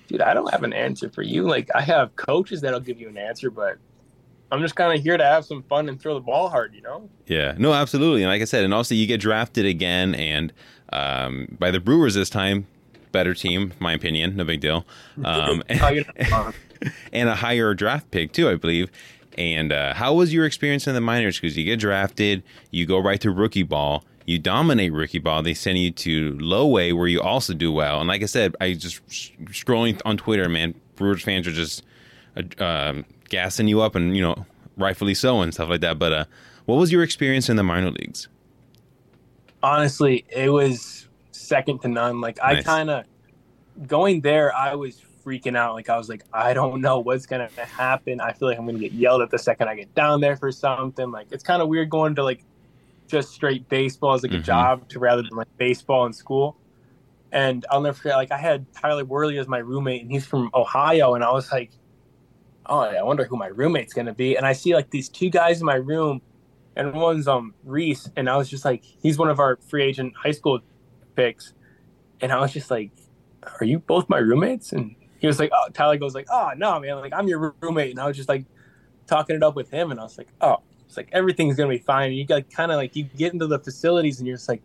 dude, 0.08 0.22
I 0.22 0.34
don't 0.34 0.50
have 0.52 0.64
an 0.64 0.74
answer 0.74 1.10
for 1.10 1.22
you. 1.22 1.44
Like, 1.48 1.70
I 1.76 1.82
have 1.82 2.16
coaches 2.16 2.62
that'll 2.62 2.80
give 2.80 3.00
you 3.00 3.10
an 3.10 3.18
answer, 3.18 3.50
but 3.52 3.78
I'm 4.52 4.62
just 4.62 4.76
kind 4.76 4.98
of 4.98 5.04
here 5.04 5.16
to 5.18 5.24
have 5.24 5.46
some 5.46 5.62
fun 5.64 5.90
and 5.90 6.02
throw 6.02 6.16
the 6.16 6.20
ball 6.22 6.50
hard, 6.50 6.74
you 6.74 6.82
know? 6.82 7.10
Yeah, 7.28 7.54
no, 7.58 7.72
absolutely. 7.74 8.24
And 8.24 8.32
like 8.32 8.42
I 8.42 8.46
said, 8.46 8.64
and 8.64 8.74
also 8.74 8.96
you 8.96 9.06
get 9.06 9.20
drafted 9.22 9.66
again, 9.66 10.16
and 10.16 10.52
um, 10.92 11.56
by 11.60 11.70
the 11.70 11.80
Brewers 11.80 12.16
this 12.16 12.30
time, 12.32 12.66
better 13.12 13.34
team, 13.36 13.74
my 13.80 13.94
opinion, 13.94 14.36
no 14.36 14.44
big 14.44 14.62
deal, 14.62 14.86
um, 15.24 15.62
Oh, 15.82 15.90
know, 15.90 16.54
and 17.14 17.30
a 17.30 17.36
higher 17.36 17.74
draft 17.76 18.10
pick 18.10 18.32
too, 18.32 18.50
I 18.50 18.56
believe. 18.56 18.90
And 19.38 19.72
uh, 19.72 19.94
how 19.94 20.14
was 20.14 20.34
your 20.34 20.46
experience 20.46 20.88
in 20.88 20.96
the 20.96 21.02
minors? 21.02 21.40
Because 21.40 21.58
you 21.58 21.64
get 21.64 21.80
drafted, 21.80 22.44
you 22.72 22.86
go 22.86 23.00
right 23.00 23.22
to 23.22 23.32
rookie 23.32 23.64
ball, 23.64 24.04
you 24.26 24.38
dominate 24.40 24.92
rookie 24.92 25.20
ball. 25.20 25.42
They 25.42 25.54
send 25.54 25.78
you 25.78 25.92
to 25.92 26.38
low 26.40 26.78
A 26.78 26.94
where 26.94 27.08
you 27.08 27.22
also 27.22 27.54
do 27.54 27.72
well. 27.72 28.00
And 28.00 28.08
like 28.08 28.22
I 28.22 28.26
said, 28.26 28.56
I 28.60 28.74
just 28.74 29.06
scrolling 29.46 30.02
on 30.06 30.18
Twitter, 30.18 30.50
man, 30.50 30.76
Brewers 30.96 31.24
fans 31.24 31.48
are 31.48 31.52
just 31.52 31.84
uh, 32.36 32.64
um, 32.64 33.06
gassing 33.30 33.68
you 33.68 33.82
up, 33.82 33.96
and 33.96 34.16
you 34.16 34.22
know, 34.22 34.46
rightfully 34.78 35.14
so, 35.14 35.42
and 35.42 35.54
stuff 35.54 35.70
like 35.70 35.82
that. 35.82 35.98
But 35.98 36.14
uh, 36.14 36.26
what 36.66 36.76
was 36.76 36.92
your 36.92 37.04
experience 37.04 37.50
in 37.50 37.56
the 37.56 37.64
minor 37.64 37.92
leagues? 37.92 38.28
honestly, 39.62 40.26
it 40.30 40.50
was 40.50 41.08
second 41.32 41.80
to 41.80 41.88
none. 41.88 42.22
Like 42.22 42.40
I 42.42 42.62
kind 42.62 42.90
of 42.90 43.06
going 43.88 44.22
there, 44.22 44.54
I 44.56 44.76
was 44.76 45.02
freaking 45.30 45.56
out. 45.58 45.74
Like 45.74 45.90
I 45.90 45.98
was 45.98 46.10
like, 46.10 46.24
I 46.34 46.54
don't 46.54 46.82
know 46.82 47.00
what's 47.00 47.26
gonna 47.26 47.50
happen. 47.56 48.20
I 48.20 48.34
feel 48.34 48.48
like 48.48 48.58
I'm 48.58 48.66
gonna 48.66 48.80
get 48.80 48.94
yelled 48.94 49.22
at 49.22 49.30
the 49.30 49.38
second 49.38 49.68
I 49.68 49.76
get 49.76 49.94
down 49.96 50.22
there 50.22 50.36
for 50.36 50.52
something. 50.52 51.12
Like 51.12 51.28
it's 51.32 51.44
kind 51.44 51.62
of 51.62 51.68
weird 51.68 51.90
going 51.90 52.16
to 52.16 52.24
like 52.24 52.44
just 53.08 53.32
straight 53.32 53.68
baseball 53.70 54.14
as 54.14 54.24
like 54.24 54.32
Mhm. 54.32 54.40
a 54.40 54.44
job 54.44 54.90
to 54.90 55.00
rather 55.00 55.22
than 55.22 55.36
like 55.36 55.48
baseball 55.58 56.06
in 56.06 56.14
school. 56.14 56.58
And 57.32 57.66
I'll 57.70 57.82
never 57.82 57.96
forget. 57.96 58.16
Like 58.16 58.32
I 58.32 58.38
had 58.38 58.66
Tyler 58.74 59.06
Worley 59.06 59.38
as 59.38 59.48
my 59.48 59.60
roommate, 59.60 60.02
and 60.02 60.12
he's 60.12 60.26
from 60.26 60.50
Ohio, 60.56 61.14
and 61.14 61.24
I 61.24 61.32
was 61.32 61.52
like, 61.52 61.72
oh, 62.66 62.80
I 62.80 63.02
wonder 63.04 63.24
who 63.24 63.38
my 63.38 63.48
roommate's 63.48 63.94
gonna 63.94 64.14
be. 64.14 64.36
And 64.36 64.46
I 64.46 64.54
see 64.54 64.74
like 64.74 64.90
these 64.90 65.10
two 65.10 65.30
guys 65.30 65.60
in 65.60 65.66
my 65.66 65.76
room 65.76 66.22
and 66.76 66.94
one's 66.94 67.28
um 67.28 67.54
Reese, 67.64 68.10
and 68.16 68.30
I 68.30 68.38
was 68.38 68.50
just 68.50 68.66
like, 68.66 68.84
he's 68.84 69.18
one 69.18 69.30
of 69.30 69.40
our 69.40 69.58
free 69.68 69.84
agent 69.84 70.14
high 70.16 70.32
school 70.32 70.60
picks, 71.16 71.54
and 72.22 72.32
I 72.32 72.40
was 72.40 72.52
just 72.54 72.72
like, 72.72 72.92
are 73.60 73.66
you 73.66 73.80
both 73.80 74.10
my 74.10 74.18
roommates? 74.18 74.72
And 74.74 74.96
he 75.20 75.28
was 75.28 75.40
like, 75.40 75.52
oh, 75.54 75.68
Tyler 75.74 75.98
goes 75.98 76.16
like, 76.16 76.28
oh 76.32 76.52
no, 76.56 76.80
man, 76.80 76.98
like 77.00 77.14
I'm 77.14 77.28
your 77.28 77.56
roommate, 77.62 77.92
and 77.92 78.00
I 78.00 78.08
was 78.08 78.18
just 78.18 78.30
like 78.30 78.46
talking 79.08 79.36
it 79.36 79.44
up 79.44 79.56
with 79.56 79.70
him, 79.70 79.92
and 79.92 80.00
I 80.00 80.04
was 80.04 80.18
like, 80.18 80.30
oh, 80.42 80.58
it's 80.86 80.98
like 80.98 81.10
everything's 81.12 81.56
gonna 81.56 81.70
be 81.70 81.78
fine. 81.78 82.10
And 82.10 82.18
you 82.18 82.26
got 82.26 82.50
kind 82.50 82.72
of 82.72 82.78
like 82.78 82.96
you 82.96 83.04
get 83.04 83.34
into 83.34 83.48
the 83.48 83.60
facilities, 83.60 84.20
and 84.20 84.28
you're 84.28 84.38
just 84.38 84.50
like, 84.50 84.62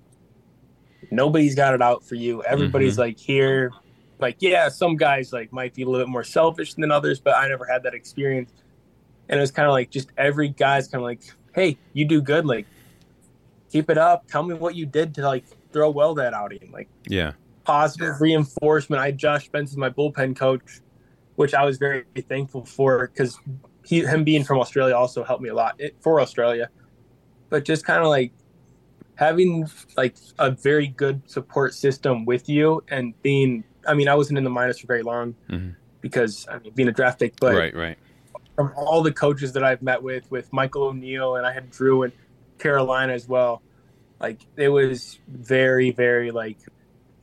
nobody's 1.10 1.54
got 1.54 1.74
it 1.74 1.82
out 1.82 2.04
for 2.04 2.14
you. 2.14 2.42
Everybody's 2.44 2.94
mm-hmm. 2.94 3.02
like 3.02 3.18
here. 3.18 3.72
Like, 4.20 4.36
yeah, 4.40 4.68
some 4.68 4.96
guys 4.96 5.32
like 5.32 5.52
might 5.52 5.74
be 5.74 5.82
a 5.82 5.86
little 5.86 6.06
bit 6.06 6.10
more 6.10 6.24
selfish 6.24 6.74
than 6.74 6.90
others, 6.90 7.20
but 7.20 7.34
I 7.34 7.48
never 7.48 7.66
had 7.66 7.82
that 7.82 7.94
experience. 7.94 8.52
And 9.28 9.38
it 9.38 9.40
was 9.40 9.50
kind 9.50 9.66
of 9.66 9.72
like 9.72 9.90
just 9.90 10.10
every 10.16 10.48
guy's 10.48 10.88
kind 10.88 11.02
of 11.02 11.04
like, 11.04 11.20
hey, 11.54 11.78
you 11.92 12.04
do 12.04 12.22
good. 12.22 12.46
Like, 12.46 12.66
keep 13.70 13.90
it 13.90 13.98
up. 13.98 14.28
Tell 14.28 14.42
me 14.42 14.54
what 14.54 14.74
you 14.74 14.86
did 14.86 15.14
to 15.16 15.22
like 15.22 15.44
throw 15.72 15.90
well 15.90 16.14
that 16.14 16.32
outing. 16.32 16.70
Like, 16.72 16.88
Yeah, 17.08 17.32
positive 17.64 18.20
reinforcement. 18.20 19.00
I 19.00 19.06
had 19.06 19.18
Josh 19.18 19.48
Benson, 19.48 19.80
my 19.80 19.90
bullpen 19.90 20.36
coach, 20.36 20.80
which 21.36 21.54
I 21.54 21.64
was 21.64 21.78
very 21.78 22.04
thankful 22.28 22.64
for 22.64 23.08
because 23.08 23.38
he 23.84 24.00
him 24.00 24.24
being 24.24 24.44
from 24.44 24.58
Australia 24.60 24.94
also 24.94 25.24
helped 25.24 25.42
me 25.42 25.48
a 25.48 25.54
lot 25.54 25.74
it, 25.78 25.96
for 26.00 26.20
Australia. 26.20 26.68
but 27.50 27.64
just 27.64 27.84
kind 27.84 28.00
of 28.02 28.08
like 28.08 28.32
having 29.16 29.68
like 29.96 30.16
a 30.38 30.50
very 30.50 30.88
good 30.88 31.22
support 31.30 31.72
system 31.74 32.24
with 32.24 32.48
you 32.48 32.82
and 32.88 33.14
being. 33.22 33.62
I 33.86 33.94
mean, 33.94 34.08
I 34.08 34.14
wasn't 34.14 34.38
in 34.38 34.44
the 34.44 34.50
minors 34.50 34.78
for 34.80 34.86
very 34.86 35.02
long 35.02 35.34
Mhm. 35.50 35.76
because 36.00 36.46
I 36.50 36.58
mean, 36.58 36.72
being 36.74 36.88
a 36.88 36.92
draft 36.92 37.18
pick, 37.20 37.34
but 37.38 37.54
right, 37.54 37.74
right. 37.76 37.98
from 38.56 38.72
all 38.76 39.02
the 39.02 39.12
coaches 39.12 39.52
that 39.52 39.62
I've 39.62 39.82
met 39.82 40.02
with, 40.02 40.28
with 40.30 40.52
Michael 40.52 40.84
O'Neill, 40.84 41.36
and 41.36 41.46
I 41.46 41.52
had 41.52 41.70
Drew 41.70 42.02
and 42.02 42.12
Carolina 42.58 43.12
as 43.12 43.28
well. 43.28 43.62
Like 44.20 44.40
it 44.56 44.70
was 44.70 45.20
very, 45.28 45.90
very 45.90 46.30
like, 46.30 46.56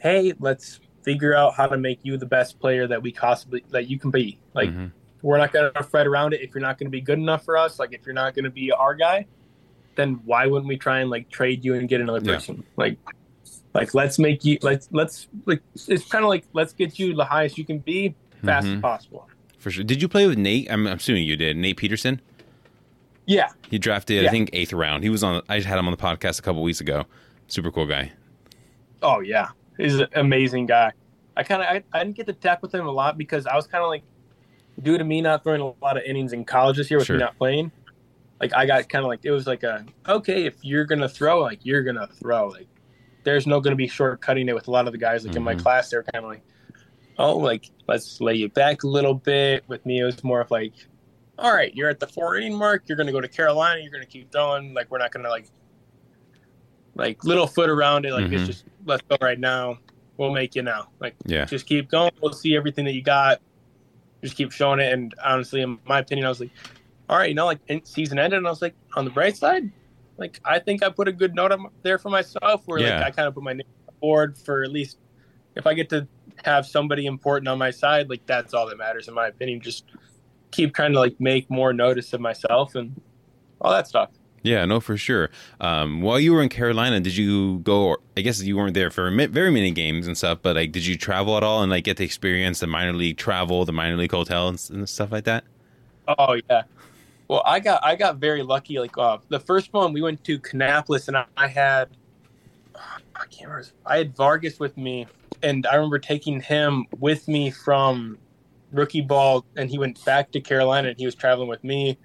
hey, 0.02 0.34
let's 0.40 0.80
figure 1.04 1.36
out 1.36 1.54
how 1.56 1.68
to 1.68 1.78
make 1.78 2.00
you 2.04 2.18
the 2.18 2.26
best 2.26 2.60
player 2.60 2.88
that 2.88 3.02
we 3.02 3.12
possibly 3.12 3.64
that 3.70 3.88
you 3.90 3.98
can 4.00 4.12
be. 4.12 4.38
Like 4.54 4.70
Mhm. 4.70 4.92
we're 5.22 5.38
not 5.38 5.52
gonna 5.54 5.72
fret 5.84 6.06
around 6.08 6.34
it 6.34 6.42
if 6.42 6.54
you're 6.54 6.62
not 6.62 6.78
gonna 6.78 6.90
be 6.90 7.02
good 7.02 7.18
enough 7.20 7.46
for 7.46 7.56
us. 7.58 7.80
Like 7.80 7.94
if 7.94 8.06
you're 8.06 8.14
not 8.16 8.36
gonna 8.36 8.50
be 8.50 8.72
our 8.72 8.96
guy, 8.96 9.26
then 9.96 10.20
why 10.26 10.48
wouldn't 10.48 10.68
we 10.68 10.78
try 10.78 11.00
and 11.02 11.10
like 11.10 11.30
trade 11.30 11.64
you 11.66 11.74
and 11.76 11.88
get 11.90 12.02
another 12.02 12.20
Yeah. 12.24 12.34
person? 12.36 12.64
Like, 12.78 12.98
like 13.74 13.94
let's 13.94 14.18
make 14.20 14.44
you 14.46 14.58
let's 14.62 14.90
let's 14.92 15.28
like 15.46 15.62
it's 15.88 16.06
kind 16.08 16.24
of 16.24 16.30
like 16.30 16.46
let's 16.54 16.74
get 16.74 16.98
you 17.00 17.16
the 17.16 17.26
highest 17.26 17.58
you 17.58 17.66
can 17.66 17.80
be 17.80 18.16
fast 18.44 18.68
as 18.68 18.74
Mhm. 18.76 18.82
possible. 18.82 19.28
For 19.60 19.70
sure. 19.72 19.84
Did 19.84 20.02
you 20.02 20.08
play 20.08 20.26
with 20.28 20.38
Nate? 20.40 20.72
I'm 20.72 20.88
assuming 20.88 21.24
you 21.24 21.36
did. 21.36 21.56
Nate 21.58 21.78
Peterson. 21.78 22.20
Yeah, 23.28 23.50
He 23.70 23.78
drafted, 23.78 24.26
I 24.26 24.30
think, 24.30 24.50
eighth 24.52 24.74
round. 24.74 25.04
He 25.04 25.10
was 25.10 25.24
on. 25.24 25.42
I 25.48 25.60
had 25.62 25.78
him 25.78 25.86
on 25.88 25.92
the 25.92 25.98
podcast 25.98 26.40
a 26.40 26.42
couple 26.42 26.64
weeks 26.64 26.82
ago. 26.82 27.06
Super 27.48 27.72
cool 27.72 27.86
guy. 27.86 28.12
Oh 29.04 29.20
yeah, 29.20 29.50
he's 29.82 30.00
an 30.00 30.08
amazing 30.16 30.66
guy. 30.66 30.92
I 31.36 31.44
kind 31.44 31.62
of 31.62 31.68
I, 31.68 31.84
I 31.94 32.04
didn't 32.04 32.16
get 32.18 32.28
to 32.28 32.34
tap 32.34 32.62
with 32.62 32.74
him 32.74 32.86
a 32.88 32.92
lot 32.92 33.18
because 33.18 33.46
I 33.48 33.56
was 33.56 33.68
kind 33.68 33.84
of 33.84 33.90
like, 33.90 34.04
due 34.82 34.98
to 34.98 35.04
me 35.04 35.22
not 35.22 35.44
throwing 35.44 35.62
a 35.62 35.74
lot 35.84 35.98
of 35.98 36.04
innings 36.04 36.34
in 36.34 36.44
college 36.46 36.78
this 36.78 36.90
year 36.90 36.98
with 37.00 37.08
Sure. 37.08 37.18
me 37.18 37.22
not 37.24 37.38
playing, 37.38 37.72
like 38.40 38.54
I 38.54 38.66
got 38.66 38.88
kind 38.90 39.04
of 39.06 39.10
like 39.10 39.22
it 39.24 39.32
was 39.32 39.48
like 39.48 39.64
a 39.64 39.86
okay 40.08 40.46
if 40.46 40.56
you're 40.64 40.86
gonna 40.86 41.10
throw 41.10 41.40
like 41.42 41.60
you're 41.64 41.84
gonna 41.84 42.08
throw 42.08 42.48
like 42.48 42.68
there's 43.24 43.46
no 43.46 43.60
gonna 43.62 43.76
be 43.76 43.88
shortcutting 43.88 44.48
it 44.50 44.54
with 44.54 44.68
a 44.68 44.72
lot 44.72 44.88
of 44.88 44.92
the 44.94 44.98
guys 44.98 45.26
like 45.26 45.36
in 45.36 45.44
my 45.44 45.54
Mhm. 45.56 45.62
class 45.62 45.90
they're 45.92 46.04
kind 46.04 46.26
of 46.26 46.32
like 46.32 46.42
oh 47.20 47.38
like 47.38 47.70
let's 47.88 48.20
lay 48.20 48.34
you 48.34 48.50
back 48.50 48.82
a 48.84 48.88
little 48.88 49.14
bit 49.14 49.64
with 49.68 49.86
me 49.86 50.00
it 50.00 50.04
was 50.06 50.24
more 50.24 50.42
of 50.42 50.50
like 50.50 50.74
all 51.38 51.54
right 51.54 51.76
you're 51.76 51.90
at 51.90 52.00
the 52.00 52.08
four 52.08 52.36
inning 52.36 52.56
mark 52.58 52.82
you're 52.88 52.98
gonna 52.98 53.12
go 53.12 53.22
to 53.22 53.28
Carolina 53.28 53.80
you're 53.80 53.92
gonna 53.92 54.06
keep 54.08 54.32
throwing 54.32 54.74
like 54.74 54.90
we're 54.90 54.98
not 54.98 55.12
gonna 55.12 55.30
like 55.30 55.48
like 56.96 57.24
little 57.24 57.48
foot 57.48 57.70
around 57.70 58.06
it 58.06 58.12
like 58.14 58.26
Mhm. 58.26 58.34
it's 58.34 58.46
just 58.48 58.66
let's 58.86 59.02
go 59.10 59.16
right 59.22 59.40
now 59.40 59.78
we'll 60.18 60.32
make 60.32 60.56
you 60.56 60.62
now 60.62 60.90
like 61.00 61.16
Yeah. 61.26 61.46
just 61.46 61.66
keep 61.66 61.90
going. 61.90 62.12
We'll 62.22 62.34
see 62.34 62.56
everything 62.56 62.86
that 62.86 62.94
you 62.94 63.02
got. 63.02 63.42
Just 64.24 64.36
keep 64.38 64.52
showing 64.52 64.80
it. 64.80 64.94
And 64.94 65.16
honestly, 65.24 65.62
in 65.62 65.80
my 65.86 65.98
opinion, 66.00 66.26
I 66.28 66.30
was 66.30 66.40
like, 66.40 66.52
all 67.10 67.18
right, 67.18 67.30
you 67.30 67.34
know, 67.34 67.46
like 67.46 67.58
in- 67.70 67.84
season 67.86 68.20
ended, 68.20 68.38
and 68.38 68.46
I 68.46 68.52
was 68.52 68.62
like, 68.62 68.76
on 68.94 69.04
the 69.06 69.10
bright 69.10 69.36
side, 69.36 69.72
like 70.18 70.40
I 70.46 70.60
think 70.60 70.84
I 70.84 70.90
put 70.90 71.08
a 71.08 71.12
good 71.12 71.34
note 71.34 71.52
on, 71.52 71.66
there 71.82 71.98
for 71.98 72.10
myself, 72.10 72.62
where 72.68 72.80
Yeah. 72.80 72.98
like 72.98 73.08
I 73.08 73.12
kind 73.12 73.28
of 73.28 73.34
put 73.34 73.42
my 73.44 73.54
name 73.54 73.66
on 73.80 73.86
the 73.88 74.00
board 74.00 74.38
for 74.38 74.62
at 74.64 74.72
least 74.72 75.00
if 75.56 75.66
I 75.66 75.74
get 75.74 75.90
to 75.90 76.08
have 76.46 76.68
somebody 76.68 77.08
important 77.08 77.48
on 77.48 77.58
my 77.58 77.72
side, 77.72 78.08
like 78.10 78.24
that's 78.28 78.54
all 78.54 78.68
that 78.68 78.78
matters 78.78 79.08
in 79.08 79.16
my 79.16 79.28
opinion. 79.28 79.60
Just 79.60 79.86
keep 80.52 80.76
trying 80.76 80.94
to 80.94 81.00
like 81.00 81.20
make 81.20 81.50
more 81.50 81.74
notice 81.74 82.14
of 82.14 82.22
myself 82.22 82.76
and 82.76 83.00
all 83.60 83.72
that 83.72 83.88
stuff. 83.88 84.12
Yeah, 84.44 84.66
no, 84.66 84.80
for 84.80 84.98
sure. 84.98 85.30
Um, 85.60 86.02
while 86.02 86.20
you 86.20 86.34
were 86.34 86.42
in 86.42 86.50
Carolina, 86.50 87.00
did 87.00 87.16
you 87.16 87.60
go? 87.60 87.98
I 88.18 88.22
guess 88.22 88.42
you 88.42 88.58
weren't 88.58 88.74
there 88.74 88.90
for 88.90 89.10
very 89.28 89.52
many 89.52 89.72
games 89.72 90.08
and 90.08 90.18
stuff, 90.18 90.40
but 90.42 90.56
like, 90.56 90.72
did 90.72 90.86
you 90.86 90.98
travel 90.98 91.38
at 91.38 91.44
all 91.44 91.62
and 91.62 91.72
like 91.72 91.84
get 91.84 91.98
to 91.98 92.04
experience 92.04 92.60
the 92.60 92.68
minor 92.68 92.94
league 92.94 93.18
travel, 93.18 93.66
the 93.66 93.72
minor 93.72 93.98
league 93.98 94.12
hotels 94.12 94.70
and 94.70 94.88
stuff 94.90 95.12
like 95.12 95.26
that? 95.26 95.44
Oh 96.08 96.38
yeah. 96.50 96.64
Well, 97.28 97.44
I 97.46 97.60
got 97.60 97.84
I 97.84 97.96
got 97.96 98.18
very 98.18 98.42
lucky. 98.42 98.80
Like 98.80 98.98
uh, 98.98 99.20
the 99.30 99.40
first 99.40 99.72
one, 99.74 99.94
we 99.94 100.02
went 100.02 100.24
to 100.26 100.40
Kannapolis, 100.40 101.08
and 101.08 101.16
I, 101.16 101.26
I 101.38 101.48
had 101.48 101.90
I 102.76 103.26
can't 103.30 103.50
remember. 103.50 103.70
I 103.86 103.98
had 103.98 104.16
Vargas 104.16 104.60
with 104.60 104.76
me, 104.76 105.08
and 105.44 105.68
I 105.68 105.76
remember 105.76 106.00
taking 106.00 106.42
him 106.42 106.88
with 107.00 107.28
me 107.28 107.52
from 107.52 108.18
rookie 108.72 109.02
ball, 109.02 109.46
and 109.56 109.70
he 109.70 109.78
went 109.78 110.04
back 110.04 110.32
to 110.32 110.42
Carolina, 110.42 110.90
and 110.90 110.98
he 110.98 111.06
was 111.06 111.16
traveling 111.16 111.48
with 111.48 111.64
me, 111.64 111.98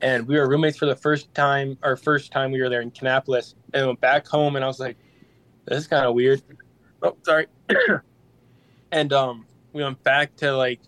and 0.00 0.26
we 0.26 0.36
were 0.36 0.48
roommates 0.48 0.76
for 0.76 0.86
the 0.86 0.96
first 0.96 1.32
time. 1.34 1.78
Our 1.82 1.96
first 1.96 2.32
time 2.32 2.52
we 2.52 2.60
were 2.60 2.68
there 2.68 2.80
in 2.82 2.90
Kannapolis, 2.90 3.54
and 3.74 3.86
went 3.86 4.00
back 4.00 4.26
home, 4.26 4.56
and 4.56 4.64
I 4.64 4.68
was 4.68 4.80
like, 4.80 4.96
"This 5.66 5.78
is 5.78 5.86
kind 5.86 6.06
of 6.06 6.14
weird." 6.14 6.42
Oh, 7.02 7.16
sorry. 7.24 7.46
and 8.92 9.12
um, 9.12 9.46
we 9.72 9.82
went 9.82 10.02
back 10.02 10.34
to 10.36 10.56
like, 10.56 10.80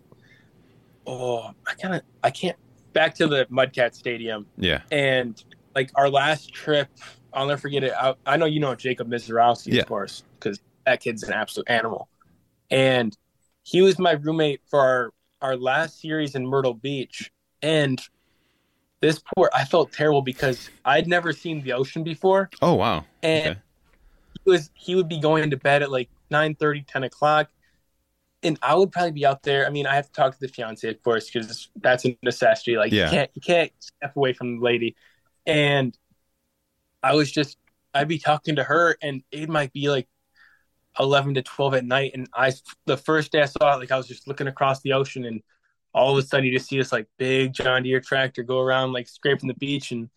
oh, 1.07 1.51
I 1.67 1.75
kind 1.75 1.95
of 1.95 2.03
I 2.23 2.31
can't 2.31 2.57
back 2.93 3.15
to 3.17 3.27
the 3.27 3.47
Mudcat 3.47 3.95
Stadium 3.95 4.47
Yeah, 4.57 4.81
and 4.91 5.43
like 5.75 5.91
our 5.95 6.09
last 6.11 6.53
trip, 6.53 6.89
I'll 7.33 7.47
never 7.47 7.61
forget 7.61 7.85
it. 7.85 7.93
I, 7.99 8.15
I 8.27 8.37
know 8.37 8.47
you 8.47 8.61
know 8.61 8.75
Jacob 8.75 9.09
Misiorowski, 9.09 9.73
Yeah. 9.75 9.83
of 9.83 9.89
course, 9.89 10.25
because 10.39 10.61
that 10.87 11.01
kid's 11.01 11.23
an 11.23 11.33
absolute 11.33 11.69
animal. 11.71 12.09
And 12.71 13.17
he 13.63 13.83
was 13.83 13.99
my 13.99 14.13
roommate 14.13 14.63
for 14.69 14.81
our, 14.81 15.13
our 15.43 15.57
last 15.57 16.01
series 16.01 16.35
in 16.35 16.47
Myrtle 16.47 16.75
Beach. 16.75 17.31
And 17.63 18.01
this 19.01 19.21
poor, 19.35 19.51
I 19.55 19.65
felt 19.65 19.93
terrible 19.93 20.23
because 20.23 20.71
I'd 20.85 21.07
never 21.07 21.33
seen 21.33 21.63
the 21.63 21.73
ocean 21.73 22.03
before. 22.03 22.51
Oh 22.61 22.75
wow. 22.75 23.05
And 23.23 23.51
Okay. 23.51 23.61
he 24.45 24.51
was 24.51 24.71
he 24.75 24.95
would 24.95 25.09
be 25.09 25.21
going 25.21 25.51
to 25.51 25.57
bed 25.57 25.83
at 25.83 25.91
like 25.91 26.11
9 26.31 26.55
30 26.55 26.83
10 26.83 27.05
o'clock. 27.05 27.49
And 28.43 28.59
I 28.63 28.75
would 28.75 28.93
probably 28.93 29.13
be 29.13 29.27
out 29.27 29.43
there. 29.43 29.67
I 29.67 29.71
mean, 29.71 29.87
I 29.87 29.97
have 29.97 30.07
to 30.07 30.13
talk 30.13 30.33
to 30.33 30.41
the 30.41 30.49
fiance, 30.49 30.89
of 30.89 31.03
course, 31.03 31.31
because 31.31 31.69
that's 31.77 32.05
a 32.07 32.17
necessity. 32.23 32.77
Like 32.77 32.93
Yeah. 32.93 33.07
you 33.07 33.11
can't 33.11 33.31
you 33.35 33.43
can't 33.43 33.73
step 33.81 34.17
away 34.17 34.33
from 34.33 34.59
the 34.59 34.65
lady. 34.65 34.97
And 35.47 35.97
I 37.03 37.15
was 37.15 37.31
just 37.31 37.57
I'd 37.95 38.09
be 38.09 38.19
talking 38.19 38.57
to 38.57 38.65
her 38.65 38.97
and 39.03 39.23
it 39.31 39.49
might 39.49 39.73
be 39.73 39.89
like 39.89 40.09
eleven 40.99 41.35
to 41.35 41.43
twelve 41.43 41.75
at 41.75 41.85
night. 41.85 42.13
And 42.15 42.29
I 42.35 42.53
the 42.87 42.97
first 42.97 43.33
day 43.33 43.43
I 43.43 43.47
saw 43.47 43.75
it, 43.75 43.79
like 43.79 43.93
I 43.93 43.97
was 43.97 44.09
just 44.09 44.29
looking 44.29 44.49
across 44.49 44.81
the 44.83 44.95
ocean 44.95 45.25
and 45.25 45.43
all 45.99 46.17
of 46.17 46.25
a 46.25 46.27
sudden 46.27 46.47
you 46.47 46.53
just 46.53 46.69
see 46.69 46.79
this 46.79 46.93
like 46.93 47.07
big 47.19 47.53
John 47.53 47.83
Deere 47.83 48.01
tractor 48.01 48.43
go 48.43 48.61
around 48.61 48.93
like 48.93 49.09
scraping 49.09 49.49
the 49.49 49.55
beach 49.55 49.91
and 49.93 50.09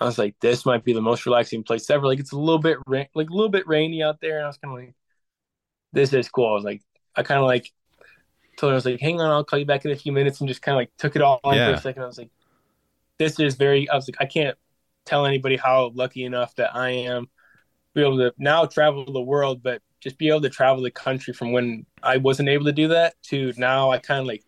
I 0.00 0.06
was 0.06 0.18
like, 0.18 0.34
this 0.40 0.66
might 0.66 0.84
be 0.84 0.92
the 0.92 1.00
most 1.00 1.24
relaxing 1.24 1.62
place 1.62 1.88
ever. 1.88 2.06
Like 2.06 2.18
it's 2.18 2.32
a 2.32 2.38
little 2.38 2.58
bit 2.58 2.78
rain, 2.86 3.06
like 3.14 3.30
a 3.30 3.32
little 3.32 3.48
bit 3.48 3.68
rainy 3.68 4.02
out 4.02 4.20
there, 4.20 4.36
and 4.36 4.44
I 4.44 4.48
was 4.48 4.58
kind 4.58 4.74
of 4.74 4.84
like, 4.84 4.94
this 5.92 6.12
is 6.12 6.28
cool. 6.28 6.48
I 6.48 6.54
was 6.54 6.64
like, 6.64 6.82
I 7.14 7.22
kind 7.22 7.38
of 7.38 7.46
like 7.46 7.72
told 8.56 8.70
her 8.70 8.74
I 8.74 8.76
was 8.76 8.84
like, 8.84 9.00
hang 9.00 9.20
on, 9.20 9.30
I'll 9.30 9.44
call 9.44 9.58
you 9.58 9.66
back 9.66 9.84
in 9.84 9.92
a 9.92 9.96
few 9.96 10.10
minutes, 10.10 10.40
and 10.40 10.48
just 10.48 10.62
kind 10.62 10.74
of 10.74 10.80
like 10.80 10.90
took 10.98 11.14
it 11.14 11.22
all 11.22 11.40
in 11.44 11.54
for 11.54 11.74
a 11.74 11.80
second. 11.80 12.02
I 12.02 12.06
was 12.06 12.18
like, 12.18 12.30
this 13.18 13.38
is 13.38 13.54
very. 13.54 13.88
I 13.88 13.94
was 13.94 14.08
like, 14.08 14.16
I 14.20 14.26
can't 14.26 14.56
tell 15.04 15.26
anybody 15.26 15.56
how 15.56 15.92
lucky 15.94 16.24
enough 16.24 16.56
that 16.56 16.74
I 16.74 16.90
am 16.90 17.26
to 17.26 17.30
be 17.94 18.00
able 18.00 18.18
to 18.18 18.34
now 18.36 18.66
travel 18.66 19.04
the 19.04 19.20
world, 19.20 19.62
but 19.62 19.80
just 20.00 20.18
be 20.18 20.28
able 20.28 20.40
to 20.40 20.50
travel 20.50 20.82
the 20.82 20.90
country 20.90 21.32
from 21.32 21.52
when 21.52 21.86
I 22.02 22.16
wasn't 22.16 22.48
able 22.48 22.64
to 22.64 22.72
do 22.72 22.88
that 22.88 23.14
to 23.24 23.52
now. 23.56 23.92
I 23.92 23.98
kind 23.98 24.20
of 24.20 24.26
like 24.26 24.44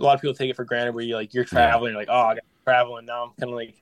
a 0.00 0.04
lot 0.04 0.14
of 0.14 0.20
people 0.20 0.34
take 0.34 0.50
it 0.50 0.56
for 0.56 0.64
granted 0.64 0.94
where 0.94 1.04
you 1.04 1.14
like 1.14 1.34
you're 1.34 1.44
traveling, 1.44 1.92
you're 1.92 2.00
like, 2.00 2.08
oh, 2.10 2.20
I 2.20 2.34
got 2.34 2.44
traveling 2.64 3.06
now 3.06 3.24
I'm 3.24 3.30
kind 3.38 3.50
of 3.50 3.56
like 3.56 3.74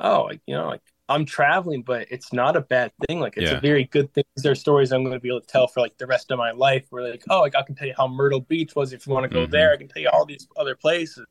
oh, 0.00 0.24
like, 0.24 0.40
you 0.46 0.54
know, 0.54 0.66
like 0.66 0.82
I'm 1.08 1.24
traveling, 1.24 1.82
but 1.82 2.08
it's 2.10 2.32
not 2.32 2.56
a 2.56 2.60
bad 2.60 2.92
thing. 3.06 3.20
Like 3.20 3.36
it's 3.36 3.50
Yeah. 3.50 3.56
a 3.58 3.60
very 3.60 3.84
good 3.84 4.12
thing. 4.12 4.24
These 4.36 4.44
are 4.44 4.54
stories 4.54 4.92
I'm 4.92 5.02
going 5.04 5.14
to 5.14 5.20
be 5.20 5.28
able 5.28 5.40
to 5.40 5.46
tell 5.46 5.66
for 5.68 5.80
like 5.80 5.96
the 5.98 6.06
rest 6.06 6.30
of 6.32 6.38
my 6.38 6.50
life. 6.50 6.84
Where 6.90 7.08
like, 7.08 7.22
oh, 7.30 7.40
like 7.40 7.54
I 7.56 7.62
can 7.62 7.74
tell 7.76 7.86
you 7.86 7.94
how 7.96 8.08
Myrtle 8.08 8.40
Beach 8.40 8.74
was 8.74 8.92
if 8.92 9.06
you 9.06 9.12
want 9.14 9.24
to 9.24 9.28
go 9.28 9.46
Mhm. 9.46 9.50
there. 9.52 9.72
I 9.72 9.76
can 9.76 9.88
tell 9.88 10.02
you 10.02 10.10
all 10.12 10.26
these 10.26 10.46
other 10.56 10.74
places. 10.74 11.26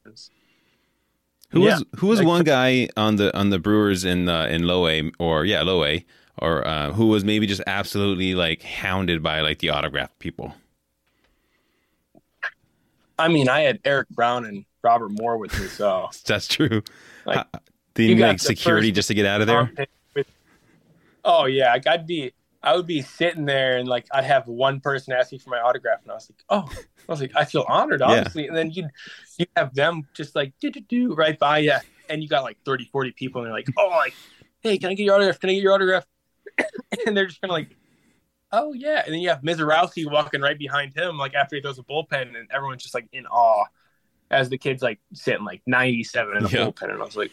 Who 1.52 1.64
Yeah. 1.64 1.76
was 1.76 1.86
who 1.98 2.08
was 2.08 2.20
Like- 2.20 2.28
one 2.28 2.44
guy 2.44 2.90
on 2.98 3.18
the 3.18 3.36
on 3.38 3.50
the 3.50 3.60
Brewers 3.60 4.04
in 4.06 4.28
uh, 4.30 4.46
in 4.46 4.64
Low 4.64 4.88
A 4.88 5.12
or 5.20 5.46
yeah 5.46 5.62
Low 5.62 5.84
A 5.84 6.04
or 6.40 6.66
uh, 6.68 6.92
who 6.94 7.08
was 7.08 7.24
maybe 7.24 7.46
just 7.46 7.62
absolutely 7.68 8.34
like 8.34 8.64
hounded 8.64 9.22
by 9.22 9.42
like 9.42 9.60
the 9.60 9.70
autograph 9.70 10.18
people? 10.20 10.56
I 13.18 13.28
mean, 13.28 13.50
I 13.50 13.62
had 13.62 13.80
Eric 13.86 14.10
Brown 14.10 14.46
and 14.46 14.66
Robert 14.84 15.10
Moore 15.10 15.38
with 15.38 15.58
me, 15.60 15.68
so 15.68 16.10
That's 16.26 16.48
true. 16.48 16.84
Like, 17.26 17.40
Uh, 17.54 17.60
Did 17.94 18.10
you 18.10 18.16
like 18.26 18.40
security 18.40 18.92
just 18.92 19.08
to 19.08 19.14
get 19.14 19.26
out 19.26 19.42
of 19.42 19.48
there? 19.48 19.72
With- 20.14 20.28
oh 21.24 21.46
yeah, 21.46 21.72
like 21.74 21.88
I'd 21.88 22.06
be, 22.06 22.34
I 22.62 22.76
would 22.76 22.88
be 22.88 23.02
sitting 23.02 23.46
there 23.46 23.78
and 23.78 23.88
like 23.88 24.06
I'd 24.12 24.26
have 24.26 24.48
one 24.48 24.80
person 24.80 25.14
ask 25.14 25.32
me 25.32 25.38
for 25.38 25.50
my 25.50 25.60
autograph, 25.60 26.02
and 26.04 26.12
I 26.12 26.16
was 26.16 26.30
like, 26.30 26.44
oh, 26.50 26.70
I 27.08 27.12
was 27.12 27.22
like, 27.22 27.32
I 27.36 27.46
feel 27.46 27.66
honored, 27.68 28.02
Yeah. 28.02 28.08
honestly. 28.08 28.48
And 28.48 28.56
then 28.58 28.72
you, 28.72 28.88
you 29.38 29.46
have 29.56 29.74
them 29.74 30.08
just 30.14 30.36
like 30.36 30.54
do 30.60 30.70
do 30.72 30.82
do 30.82 31.14
right 31.16 31.38
by 31.38 31.60
you, 31.60 31.74
and 32.10 32.22
you 32.22 32.30
got 32.30 32.44
like 32.44 32.58
30, 32.66 32.86
40 32.92 33.12
people, 33.12 33.42
and 33.42 33.48
they're 33.48 33.54
like, 33.56 33.68
oh, 33.78 33.88
like, 33.90 34.14
hey, 34.62 34.78
can 34.78 34.90
I 34.90 34.94
get 34.94 35.04
your 35.04 35.16
autograph? 35.16 35.40
Can 35.40 35.50
I 35.50 35.54
get 35.54 35.64
your 35.64 35.74
autograph? 35.74 36.06
and 37.06 37.16
they're 37.16 37.28
just 37.28 37.42
kind 37.42 37.52
of 37.52 37.56
like. 37.56 37.76
Oh 38.58 38.72
yeah, 38.72 39.04
and 39.04 39.14
then 39.14 39.20
you 39.20 39.28
have 39.28 39.42
Misiorowski 39.42 40.10
walking 40.10 40.40
right 40.40 40.58
behind 40.58 40.96
him, 40.96 41.18
like 41.18 41.34
after 41.34 41.58
he 41.58 41.62
throws 41.62 41.78
a 41.78 41.84
bullpen, 41.84 42.38
and 42.38 42.50
everyone's 42.52 42.84
just 42.84 42.94
like 42.94 43.08
in 43.12 43.26
awe, 43.26 43.66
as 44.32 44.48
the 44.48 44.58
kid's 44.58 44.82
like 44.82 45.00
sitting 45.14 45.44
like 45.44 45.62
ninety-seven 45.68 46.38
in 46.38 46.44
the 46.44 46.50
Yeah. 46.50 46.66
bullpen, 46.68 46.90
and 46.90 47.02
I 47.02 47.06
was 47.06 47.18
like, 47.18 47.32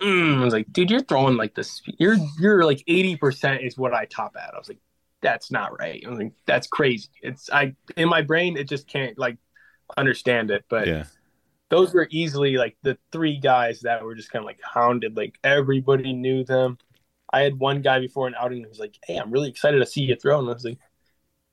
mm, 0.00 0.40
I 0.40 0.44
was 0.44 0.54
like, 0.54 0.72
dude, 0.72 0.90
you're 0.90 1.02
throwing 1.02 1.36
like 1.36 1.54
this. 1.54 1.82
You're 1.98 2.16
you're 2.38 2.64
like 2.64 2.82
eighty 2.86 3.16
percent 3.16 3.62
is 3.62 3.76
what 3.76 3.92
I 3.92 4.06
top 4.06 4.34
at. 4.42 4.54
I 4.54 4.58
was 4.58 4.68
like, 4.68 4.80
that's 5.20 5.50
not 5.50 5.78
right. 5.78 6.02
I 6.06 6.08
was 6.08 6.18
like, 6.18 6.32
that's 6.46 6.66
crazy. 6.66 7.08
It's 7.22 7.50
I 7.50 7.74
in 7.96 8.08
my 8.08 8.22
brain, 8.22 8.56
it 8.56 8.66
just 8.66 8.88
can't 8.88 9.18
like 9.18 9.36
understand 9.98 10.50
it. 10.50 10.64
But 10.70 10.86
Yeah. 10.86 11.04
those 11.68 11.92
were 11.92 12.08
easily 12.10 12.56
like 12.56 12.78
the 12.82 12.96
three 13.12 13.38
guys 13.38 13.80
that 13.80 14.02
were 14.02 14.14
just 14.14 14.30
kind 14.32 14.42
of 14.42 14.46
like 14.46 14.60
hounded. 14.62 15.18
Like 15.18 15.34
everybody 15.44 16.14
knew 16.14 16.44
them. 16.44 16.78
I 17.32 17.40
had 17.42 17.58
one 17.58 17.82
guy 17.82 18.00
before 18.00 18.26
an 18.26 18.34
outing 18.38 18.62
who 18.62 18.68
was 18.68 18.78
like, 18.78 18.96
"Hey, 19.04 19.16
I'm 19.16 19.30
really 19.30 19.48
excited 19.50 19.78
to 19.78 19.86
see 19.86 20.02
you 20.02 20.16
throw," 20.16 20.38
and 20.38 20.48
I 20.48 20.52
was 20.52 20.64
like, 20.64 20.78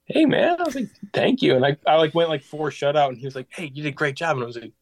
"Hey, 0.05 0.25
man," 0.25 0.59
I 0.59 0.63
was 0.63 0.75
like, 0.75 0.89
"Thank 1.13 1.41
you," 1.41 1.55
and 1.55 1.65
I, 1.65 1.77
I 1.87 1.95
like 1.97 2.15
went 2.15 2.29
like 2.29 2.43
four 2.43 2.69
shutout, 2.69 3.09
and 3.09 3.17
he 3.17 3.25
was 3.25 3.35
like, 3.35 3.47
"Hey, 3.51 3.65
you 3.73 3.83
did 3.83 3.89
a 3.89 3.91
great 3.91 4.15
job," 4.15 4.37
and 4.37 4.43
I 4.43 4.47
was 4.47 4.57
like, 4.57 4.73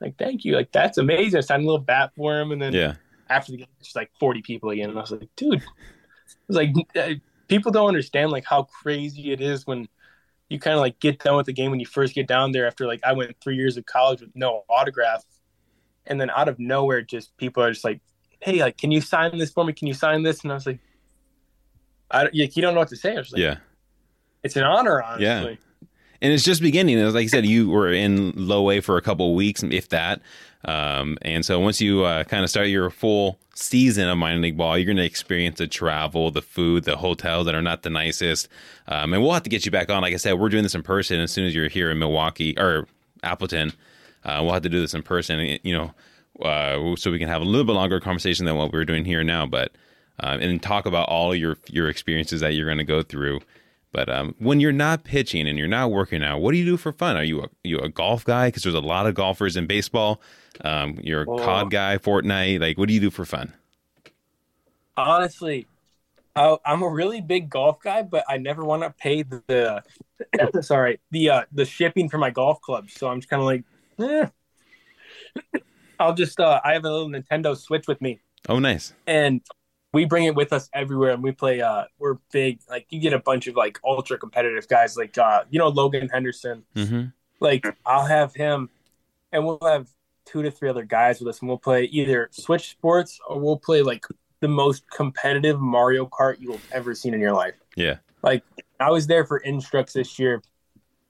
"Like, 0.00 0.18
thank 0.18 0.44
you, 0.44 0.54
like 0.54 0.72
that's 0.72 0.98
amazing." 0.98 1.38
I 1.38 1.40
signed 1.40 1.62
a 1.62 1.66
little 1.66 1.80
bat 1.80 2.12
for 2.16 2.38
him, 2.40 2.52
and 2.52 2.60
then 2.62 2.72
Yeah. 2.72 2.94
after 3.30 3.52
the 3.52 3.58
game, 3.58 3.66
just 3.82 3.96
like 3.96 4.10
40 4.20 4.42
people 4.42 4.70
again, 4.70 4.90
and 4.90 4.98
I 4.98 5.02
was 5.02 5.10
like, 5.12 5.30
"Dude," 5.36 5.62
I 5.62 5.66
was 6.48 6.56
like, 6.56 6.70
uh, 6.96 7.14
people 7.48 7.72
don't 7.72 7.88
understand 7.88 8.30
like 8.30 8.44
how 8.44 8.64
crazy 8.64 9.32
it 9.32 9.40
is 9.40 9.66
when 9.66 9.88
you 10.48 10.58
kind 10.58 10.74
of 10.74 10.80
like 10.80 10.98
get 11.00 11.18
done 11.18 11.36
with 11.36 11.46
the 11.46 11.52
game 11.52 11.70
when 11.70 11.80
you 11.80 11.86
first 11.86 12.14
get 12.14 12.26
down 12.26 12.52
there 12.52 12.66
after 12.66 12.86
like 12.86 13.00
I 13.04 13.12
went 13.12 13.36
three 13.40 13.56
years 13.56 13.76
of 13.76 13.84
college 13.86 14.20
with 14.20 14.30
no 14.34 14.64
autograph, 14.68 15.24
and 16.06 16.20
then 16.20 16.30
out 16.30 16.48
of 16.48 16.58
nowhere, 16.58 17.02
just 17.02 17.36
people 17.36 17.62
are 17.62 17.70
just 17.72 17.84
like, 17.84 18.00
"Hey, 18.40 18.60
like, 18.60 18.76
can 18.78 18.90
you 18.90 19.00
sign 19.00 19.36
this 19.38 19.50
for 19.50 19.64
me? 19.64 19.72
Can 19.72 19.86
you 19.88 19.94
sign 19.94 20.22
this?" 20.22 20.42
And 20.42 20.50
I 20.52 20.54
was 20.54 20.66
like, 20.66 20.78
"I 22.10 22.24
don't, 22.24 22.34
like, 22.34 22.56
you 22.56 22.62
don't 22.62 22.74
know 22.74 22.80
what 22.80 22.88
to 22.88 22.96
say." 22.96 23.12
I 23.14 23.18
was 23.18 23.32
like, 23.32 23.40
Yeah. 23.40 23.56
it's 24.42 24.56
an 24.56 24.64
honor, 24.64 25.02
honestly." 25.02 25.24
Yeah. 25.26 25.56
and 26.20 26.32
it's 26.32 26.42
just 26.44 26.60
beginning. 26.62 26.98
As 26.98 27.14
Like 27.14 27.22
you 27.24 27.28
said, 27.28 27.46
you 27.46 27.68
were 27.70 27.92
in 27.92 28.32
low 28.34 28.70
A 28.70 28.80
for 28.80 28.96
a 28.96 29.02
couple 29.02 29.30
of 29.30 29.34
weeks, 29.36 29.62
if 29.62 29.88
that. 29.90 30.20
Um, 30.64 31.16
and 31.22 31.44
so 31.46 31.60
once 31.60 31.80
you 31.80 32.02
uh, 32.04 32.24
kind 32.24 32.42
of 32.42 32.50
start 32.50 32.66
your 32.66 32.90
full 32.90 33.38
season 33.54 34.08
of 34.08 34.18
minor 34.18 34.40
league 34.40 34.56
ball, 34.56 34.76
you're 34.76 34.84
going 34.86 34.96
to 34.96 35.04
experience 35.04 35.58
the 35.58 35.68
travel, 35.68 36.32
the 36.32 36.42
food, 36.42 36.82
the 36.84 36.96
hotels 36.96 37.46
that 37.46 37.54
are 37.54 37.62
not 37.62 37.82
the 37.84 37.90
nicest. 37.90 38.48
Um, 38.88 39.12
and 39.14 39.22
we'll 39.22 39.32
have 39.32 39.44
to 39.44 39.50
get 39.50 39.64
you 39.64 39.70
back 39.70 39.88
on. 39.90 40.02
Like 40.02 40.12
I 40.14 40.16
said, 40.16 40.32
we're 40.34 40.48
doing 40.48 40.64
this 40.64 40.74
in 40.74 40.82
person 40.82 41.20
as 41.20 41.30
soon 41.30 41.44
as 41.46 41.54
you're 41.54 41.68
here 41.68 41.90
in 41.92 41.98
Milwaukee 42.00 42.58
or 42.58 42.88
Appleton. 43.22 43.72
Uh, 44.24 44.40
we'll 44.42 44.52
have 44.54 44.62
to 44.64 44.68
do 44.68 44.80
this 44.80 44.94
in 44.94 45.02
person, 45.02 45.58
you 45.62 45.72
know, 45.76 45.92
uh, 46.42 46.96
so 46.96 47.10
we 47.10 47.18
can 47.18 47.28
have 47.28 47.42
a 47.42 47.44
little 47.44 47.64
bit 47.64 47.72
longer 47.72 48.00
conversation 48.00 48.46
than 48.46 48.56
what 48.56 48.72
we're 48.72 48.84
doing 48.84 49.04
here 49.04 49.24
now. 49.24 49.46
But 49.46 49.72
uh, 50.20 50.38
and 50.40 50.62
talk 50.62 50.86
about 50.86 51.08
all 51.08 51.34
your 51.34 51.56
your 51.68 51.88
experiences 51.88 52.40
that 52.40 52.54
you're 52.54 52.66
going 52.66 52.78
to 52.78 52.84
go 52.84 53.02
through. 53.02 53.40
But 53.90 54.10
um, 54.10 54.34
when 54.38 54.60
you're 54.60 54.70
not 54.72 55.04
pitching 55.04 55.48
and 55.48 55.58
you're 55.58 55.66
not 55.66 55.90
working 55.90 56.22
out, 56.22 56.40
what 56.40 56.52
do 56.52 56.58
you 56.58 56.64
do 56.64 56.76
for 56.76 56.92
fun? 56.92 57.16
Are 57.16 57.24
you 57.24 57.42
a, 57.44 57.48
you 57.64 57.78
a 57.78 57.88
golf 57.88 58.22
guy? 58.22 58.48
Because 58.48 58.62
there's 58.62 58.74
a 58.74 58.80
lot 58.80 59.06
of 59.06 59.14
golfers 59.14 59.56
in 59.56 59.66
baseball. 59.66 60.20
Um, 60.60 60.98
you're 61.02 61.22
a 61.22 61.30
Oh. 61.30 61.38
COD 61.38 61.70
guy, 61.70 61.96
Fortnite. 61.96 62.60
Like, 62.60 62.76
what 62.76 62.88
do 62.88 62.94
you 62.94 63.00
do 63.00 63.10
for 63.10 63.24
fun? 63.24 63.54
honestly, 64.96 65.66
I, 66.34 66.56
I'm 66.64 66.82
a 66.82 66.88
really 66.88 67.20
big 67.20 67.48
golf 67.48 67.80
guy, 67.80 68.02
but 68.02 68.24
I 68.28 68.36
never 68.36 68.64
want 68.64 68.82
to 68.82 68.90
pay 68.90 69.22
the, 69.22 69.82
the 70.52 70.62
sorry 70.62 71.00
the 71.10 71.30
uh, 71.30 71.42
the 71.52 71.64
shipping 71.64 72.08
for 72.08 72.18
my 72.18 72.30
golf 72.30 72.60
clubs. 72.60 72.94
So 72.94 73.08
I'm 73.08 73.20
just 73.20 73.30
kind 73.30 73.40
of 73.40 73.46
like, 73.46 73.64
eh. 74.00 74.26
I'll 75.98 76.14
just 76.14 76.38
uh, 76.40 76.60
I 76.64 76.72
have 76.74 76.84
a 76.84 76.90
little 76.90 77.08
Nintendo 77.08 77.56
Switch 77.56 77.86
with 77.88 78.00
me, 78.00 78.20
Oh, 78.48 78.58
nice. 78.58 78.94
and 79.06 79.40
we 79.92 80.04
bring 80.04 80.24
it 80.24 80.34
with 80.34 80.52
us 80.52 80.68
everywhere. 80.72 81.12
And 81.12 81.22
we 81.22 81.32
play. 81.32 81.60
Uh, 81.60 81.84
we're 81.98 82.16
big. 82.32 82.60
Like 82.68 82.86
you 82.90 83.00
get 83.00 83.12
a 83.12 83.18
bunch 83.18 83.46
of 83.46 83.56
like 83.56 83.78
ultra 83.84 84.18
competitive 84.18 84.68
guys, 84.68 84.96
like 84.96 85.16
uh, 85.18 85.44
you 85.50 85.58
know 85.58 85.68
Logan 85.68 86.08
Henderson. 86.08 86.64
hmm 86.74 87.04
Like 87.40 87.66
I'll 87.86 88.04
have 88.06 88.34
him, 88.34 88.68
and 89.32 89.44
we'll 89.46 89.58
have 89.62 89.88
two 90.26 90.42
to 90.42 90.50
three 90.50 90.68
other 90.68 90.84
guys 90.84 91.20
with 91.20 91.28
us, 91.28 91.40
and 91.40 91.48
we'll 91.48 91.56
play 91.58 91.84
either 91.84 92.28
Switch 92.32 92.70
Sports 92.70 93.18
or 93.28 93.40
we'll 93.40 93.56
play 93.58 93.80
like 93.82 94.04
the 94.40 94.48
most 94.48 94.88
competitive 94.90 95.58
Mario 95.58 96.06
Kart 96.06 96.38
you 96.38 96.52
have 96.52 96.64
ever 96.70 96.94
seen 96.94 97.14
in 97.14 97.20
your 97.20 97.32
life. 97.32 97.54
Yeah. 97.76 97.96
Like 98.22 98.42
I 98.78 98.90
was 98.90 99.06
there 99.06 99.24
for 99.24 99.38
Instructs 99.38 99.94
this 99.94 100.18
year. 100.18 100.42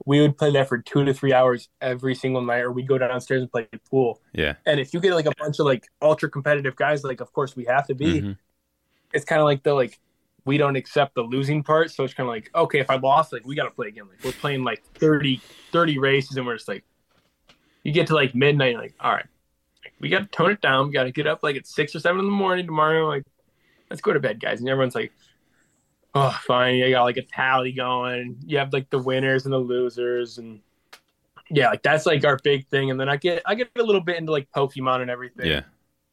We 0.08 0.22
would 0.22 0.38
play 0.38 0.50
that 0.52 0.70
for 0.70 0.78
two 0.78 1.04
to 1.04 1.12
three 1.12 1.34
hours 1.34 1.68
every 1.82 2.14
single 2.14 2.40
night, 2.40 2.60
or 2.60 2.72
we'd 2.72 2.88
go 2.88 2.96
downstairs 2.96 3.42
and 3.42 3.52
play 3.52 3.68
pool. 3.90 4.22
Yeah. 4.32 4.54
And 4.64 4.80
if 4.80 4.94
you 4.94 5.00
get 5.00 5.12
like 5.12 5.26
a 5.26 5.34
bunch 5.38 5.58
of 5.58 5.66
like 5.66 5.86
ultra 6.00 6.30
competitive 6.30 6.76
guys, 6.76 7.04
like 7.04 7.20
of 7.20 7.30
course 7.34 7.54
we 7.54 7.66
have 7.66 7.86
to 7.88 7.94
be. 7.94 8.22
Mhm. 8.22 8.38
It's 9.12 9.26
kind 9.26 9.38
of 9.38 9.44
like 9.44 9.64
the 9.64 9.74
like 9.74 9.98
we 10.46 10.56
don't 10.56 10.76
accept 10.76 11.14
the 11.14 11.20
losing 11.20 11.62
part, 11.62 11.90
so 11.90 12.04
it's 12.04 12.14
kind 12.14 12.26
of 12.26 12.34
like 12.34 12.50
okay, 12.54 12.78
if 12.80 12.88
I 12.88 12.96
lost, 12.96 13.34
like 13.34 13.44
we 13.44 13.54
got 13.54 13.64
to 13.64 13.70
play 13.70 13.88
again. 13.88 14.08
Like 14.08 14.24
we're 14.24 14.32
playing 14.32 14.64
like 14.64 14.82
30, 14.94 15.42
30 15.72 15.98
races, 15.98 16.38
and 16.38 16.46
we're 16.46 16.56
just 16.56 16.68
like, 16.68 16.84
you 17.82 17.92
get 17.92 18.06
to 18.06 18.14
like 18.14 18.34
midnight, 18.34 18.76
like 18.76 18.94
all 19.00 19.12
right, 19.12 19.26
we 20.00 20.08
got 20.08 20.20
to 20.20 20.26
tone 20.28 20.52
it 20.52 20.62
down. 20.62 20.86
We 20.86 20.94
got 20.94 21.04
to 21.04 21.12
get 21.12 21.26
up 21.26 21.42
like 21.42 21.56
at 21.56 21.66
six 21.66 21.94
or 21.94 22.00
seven 22.00 22.20
in 22.20 22.24
the 22.24 22.32
morning 22.32 22.64
tomorrow. 22.64 23.06
Like 23.06 23.24
let's 23.90 24.00
go 24.00 24.14
to 24.14 24.20
bed, 24.20 24.40
guys. 24.40 24.60
And 24.60 24.70
everyone's 24.70 24.94
like, 24.94 25.12
oh, 26.14 26.38
fine. 26.46 26.76
You 26.76 26.90
got 26.90 27.04
like 27.04 27.16
a 27.16 27.22
tally 27.22 27.72
going. 27.72 28.36
You 28.46 28.58
have 28.58 28.72
like 28.72 28.90
the 28.90 28.98
winners 28.98 29.44
and 29.44 29.52
the 29.52 29.58
losers, 29.58 30.38
and 30.38 30.60
yeah, 31.50 31.70
like 31.70 31.82
that's 31.82 32.06
like 32.06 32.24
our 32.24 32.38
big 32.42 32.66
thing. 32.68 32.90
And 32.90 32.98
then 33.00 33.08
I 33.08 33.16
get 33.16 33.42
I 33.46 33.54
get 33.54 33.70
a 33.78 33.82
little 33.82 34.00
bit 34.00 34.16
into 34.16 34.32
like 34.32 34.50
Pokemon 34.52 35.02
and 35.02 35.10
everything. 35.10 35.46
Yeah. 35.46 35.62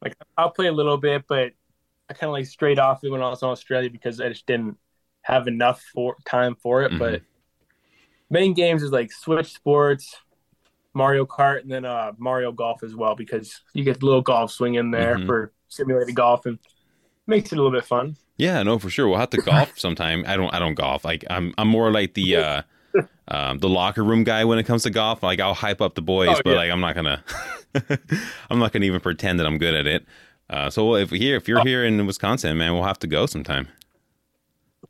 Like 0.02 0.14
I'll 0.36 0.50
play 0.50 0.66
a 0.66 0.72
little 0.72 0.96
bit, 0.98 1.24
but 1.28 1.52
I 2.08 2.12
kind 2.14 2.28
of 2.28 2.32
like 2.32 2.46
straight 2.46 2.78
off 2.78 3.02
it 3.02 3.10
when 3.10 3.22
I 3.22 3.28
was 3.28 3.42
in 3.42 3.48
Australia 3.48 3.90
because 3.90 4.20
I 4.20 4.28
just 4.28 4.46
didn't 4.46 4.78
have 5.22 5.48
enough 5.48 5.82
for 5.92 6.16
time 6.24 6.54
for 6.54 6.82
it. 6.82 6.92
Mhm. 6.92 6.98
But 6.98 7.22
main 8.30 8.54
games 8.54 8.82
is 8.82 8.92
like 8.92 9.10
Switch 9.10 9.52
Sports, 9.52 10.16
Mario 10.94 11.26
Kart, 11.26 11.62
and 11.62 11.70
then 11.70 11.84
uh 11.84 12.12
Mario 12.18 12.52
Golf 12.52 12.82
as 12.82 12.94
well 12.94 13.16
because 13.16 13.62
you 13.72 13.82
get 13.84 14.00
the 14.00 14.06
little 14.06 14.22
golf 14.22 14.52
swing 14.52 14.74
in 14.74 14.90
there 14.90 15.16
Mhm. 15.16 15.26
for 15.26 15.52
simulated 15.68 16.14
golf 16.14 16.46
and 16.46 16.58
makes 17.26 17.50
it 17.52 17.58
a 17.58 17.62
little 17.62 17.76
bit 17.76 17.84
fun. 17.84 18.16
Yeah, 18.38 18.62
no, 18.62 18.78
for 18.78 18.90
sure. 18.90 19.08
We'll 19.08 19.18
have 19.18 19.30
to 19.30 19.38
golf 19.40 19.78
sometime. 19.78 20.24
I 20.26 20.36
don't 20.36 20.52
I 20.54 20.58
don't 20.58 20.74
golf. 20.74 21.04
Like 21.04 21.24
I'm 21.30 21.54
I'm 21.58 21.68
more 21.68 21.90
like 21.90 22.14
the 22.14 22.36
uh 22.36 22.62
um 23.28 23.58
the 23.58 23.68
locker 23.68 24.04
room 24.04 24.24
guy 24.24 24.44
when 24.44 24.58
it 24.58 24.64
comes 24.64 24.82
to 24.84 24.90
golf. 24.90 25.22
Like 25.22 25.40
I'll 25.40 25.54
hype 25.54 25.80
up 25.80 25.94
the 25.94 26.02
boys, 26.02 26.28
Oh, 26.30 26.40
but 26.44 26.50
yeah. 26.50 26.56
like 26.56 26.70
I'm 26.70 26.80
not 26.80 26.94
gonna 26.94 27.24
I'm 28.50 28.58
not 28.58 28.72
gonna 28.72 28.84
even 28.86 29.00
pretend 29.00 29.40
that 29.40 29.46
I'm 29.46 29.58
good 29.58 29.74
at 29.74 29.86
it. 29.86 30.06
Uh 30.50 30.70
so 30.70 30.94
if 30.96 31.10
here 31.10 31.36
if 31.36 31.48
you're 31.48 31.62
here 31.64 31.84
in 31.84 32.04
Wisconsin, 32.06 32.56
man, 32.58 32.72
we'll 32.74 32.84
have 32.84 32.98
to 33.00 33.06
go 33.06 33.26
sometime. 33.26 33.68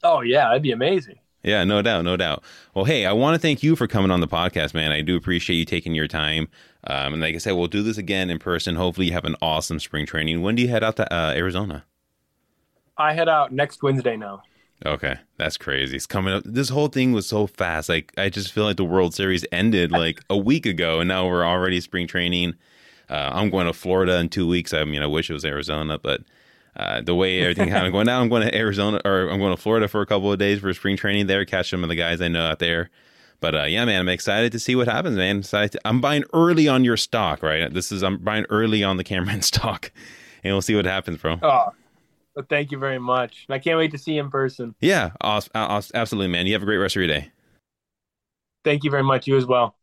Oh 0.02 0.20
yeah, 0.20 0.48
that'd 0.48 0.62
be 0.62 0.72
amazing. 0.72 1.18
Yeah, 1.42 1.62
no 1.62 1.80
doubt, 1.80 2.04
no 2.04 2.16
doubt. 2.16 2.42
Well, 2.74 2.84
hey, 2.86 3.06
I 3.06 3.12
want 3.12 3.36
to 3.36 3.38
thank 3.38 3.62
you 3.62 3.76
for 3.76 3.86
coming 3.86 4.10
on 4.10 4.18
the 4.18 4.26
podcast, 4.26 4.74
man. 4.74 4.90
I 4.90 5.00
do 5.00 5.14
appreciate 5.16 5.54
you 5.56 5.64
taking 5.64 5.94
your 5.94 6.08
time. 6.08 6.48
Um, 6.88 7.12
and 7.12 7.22
like 7.22 7.36
I 7.36 7.38
said, 7.38 7.52
we'll 7.52 7.68
do 7.68 7.82
this 7.84 7.98
again 7.98 8.30
in 8.30 8.40
person. 8.40 8.74
Hopefully, 8.74 9.06
you 9.06 9.12
have 9.12 9.24
an 9.24 9.36
awesome 9.40 9.78
spring 9.78 10.06
training. 10.06 10.42
When 10.42 10.56
do 10.56 10.62
you 10.62 10.68
head 10.68 10.82
out 10.82 10.96
to 10.96 11.12
uh, 11.14 11.34
Arizona? 11.36 11.84
I 12.98 13.12
head 13.12 13.28
out 13.28 13.52
next 13.52 13.82
Wednesday 13.82 14.16
now. 14.16 14.42
Okay, 14.84 15.16
that's 15.38 15.56
crazy. 15.56 15.96
It's 15.96 16.06
coming 16.06 16.34
up. 16.34 16.42
This 16.44 16.68
whole 16.68 16.88
thing 16.88 17.12
was 17.12 17.26
so 17.26 17.46
fast. 17.46 17.88
Like 17.88 18.12
I 18.18 18.28
just 18.28 18.52
feel 18.52 18.64
like 18.64 18.76
the 18.76 18.84
World 18.84 19.14
Series 19.14 19.44
ended 19.50 19.90
like 19.90 20.20
a 20.28 20.36
week 20.36 20.66
ago, 20.66 21.00
and 21.00 21.08
now 21.08 21.26
we're 21.26 21.44
already 21.46 21.80
spring 21.80 22.06
training. 22.06 22.54
Uh, 23.08 23.30
I'm 23.32 23.50
going 23.50 23.66
to 23.66 23.72
Florida 23.72 24.18
in 24.18 24.28
two 24.28 24.46
weeks. 24.46 24.74
I 24.74 24.84
mean, 24.84 25.02
I 25.02 25.06
wish 25.06 25.30
it 25.30 25.32
was 25.32 25.44
Arizona, 25.44 25.98
but 25.98 26.22
uh, 26.76 27.00
the 27.00 27.14
way 27.14 27.40
everything 27.40 27.70
kind 27.70 27.86
of 27.86 27.92
going 27.92 28.06
down, 28.06 28.22
I'm 28.22 28.28
going 28.28 28.42
to 28.42 28.54
Arizona 28.54 29.00
or 29.04 29.28
I'm 29.30 29.38
going 29.38 29.54
to 29.56 29.60
Florida 29.60 29.88
for 29.88 30.02
a 30.02 30.06
couple 30.06 30.30
of 30.30 30.38
days 30.38 30.60
for 30.60 30.72
spring 30.74 30.96
training 30.96 31.26
there. 31.26 31.44
Catch 31.44 31.70
some 31.70 31.82
of 31.82 31.88
the 31.88 31.94
guys 31.94 32.20
I 32.20 32.28
know 32.28 32.44
out 32.44 32.58
there. 32.58 32.90
But 33.40 33.54
uh, 33.54 33.64
yeah, 33.64 33.84
man, 33.84 34.00
I'm 34.00 34.08
excited 34.08 34.52
to 34.52 34.58
see 34.58 34.74
what 34.74 34.88
happens, 34.88 35.16
man. 35.16 35.42
To- 35.42 35.80
I'm 35.84 36.00
buying 36.00 36.24
early 36.34 36.68
on 36.68 36.84
your 36.84 36.96
stock, 36.96 37.42
right? 37.42 37.72
This 37.72 37.92
is 37.92 38.02
I'm 38.02 38.18
buying 38.18 38.44
early 38.50 38.82
on 38.82 38.96
the 38.96 39.04
Cameron 39.04 39.42
stock, 39.42 39.90
and 40.44 40.52
we'll 40.52 40.62
see 40.62 40.74
what 40.74 40.84
happens, 40.84 41.18
bro. 41.18 41.38
Oh, 41.42 41.72
well, 42.36 42.44
thank 42.48 42.70
you 42.70 42.78
very 42.78 42.98
much. 42.98 43.46
And 43.48 43.54
I 43.54 43.58
can't 43.58 43.78
wait 43.78 43.90
to 43.92 43.98
see 43.98 44.12
you 44.14 44.20
in 44.20 44.30
person. 44.30 44.74
Yeah, 44.80 45.10
awes- 45.20 45.48
awes- 45.54 45.90
absolutely, 45.94 46.28
man. 46.28 46.46
You 46.46 46.52
have 46.52 46.62
a 46.62 46.66
great 46.66 46.76
rest 46.76 46.94
of 46.94 47.00
your 47.00 47.08
day. 47.08 47.30
Thank 48.62 48.84
you 48.84 48.90
very 48.90 49.02
much. 49.02 49.26
You 49.26 49.36
as 49.36 49.46
well. 49.46 49.74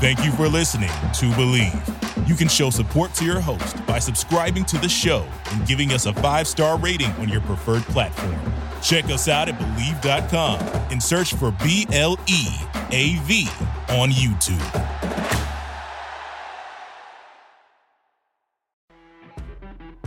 Thank 0.00 0.24
you 0.24 0.32
for 0.32 0.48
listening 0.48 0.88
to 0.88 1.26
Bleav. 1.32 2.28
You 2.28 2.34
can 2.34 2.48
show 2.48 2.70
support 2.70 3.12
to 3.14 3.24
your 3.24 3.40
host 3.40 3.84
by 3.86 3.98
subscribing 3.98 4.64
to 4.66 4.78
the 4.78 4.88
show 4.88 5.26
and 5.52 5.66
giving 5.66 5.92
us 5.92 6.06
a 6.06 6.14
five 6.14 6.46
star 6.46 6.78
rating 6.78 7.10
on 7.12 7.28
your 7.28 7.40
preferred 7.42 7.82
platform. 7.84 8.38
Check 8.82 9.06
us 9.06 9.28
out 9.28 9.48
at 9.48 9.58
Bleav.com 9.58 10.58
and 10.90 11.02
search 11.02 11.34
for 11.34 11.50
B 11.62 11.86
L 11.92 12.18
E 12.28 12.46
A 12.92 13.16
V 13.24 13.46
on 13.90 14.10
YouTube. 14.10 15.09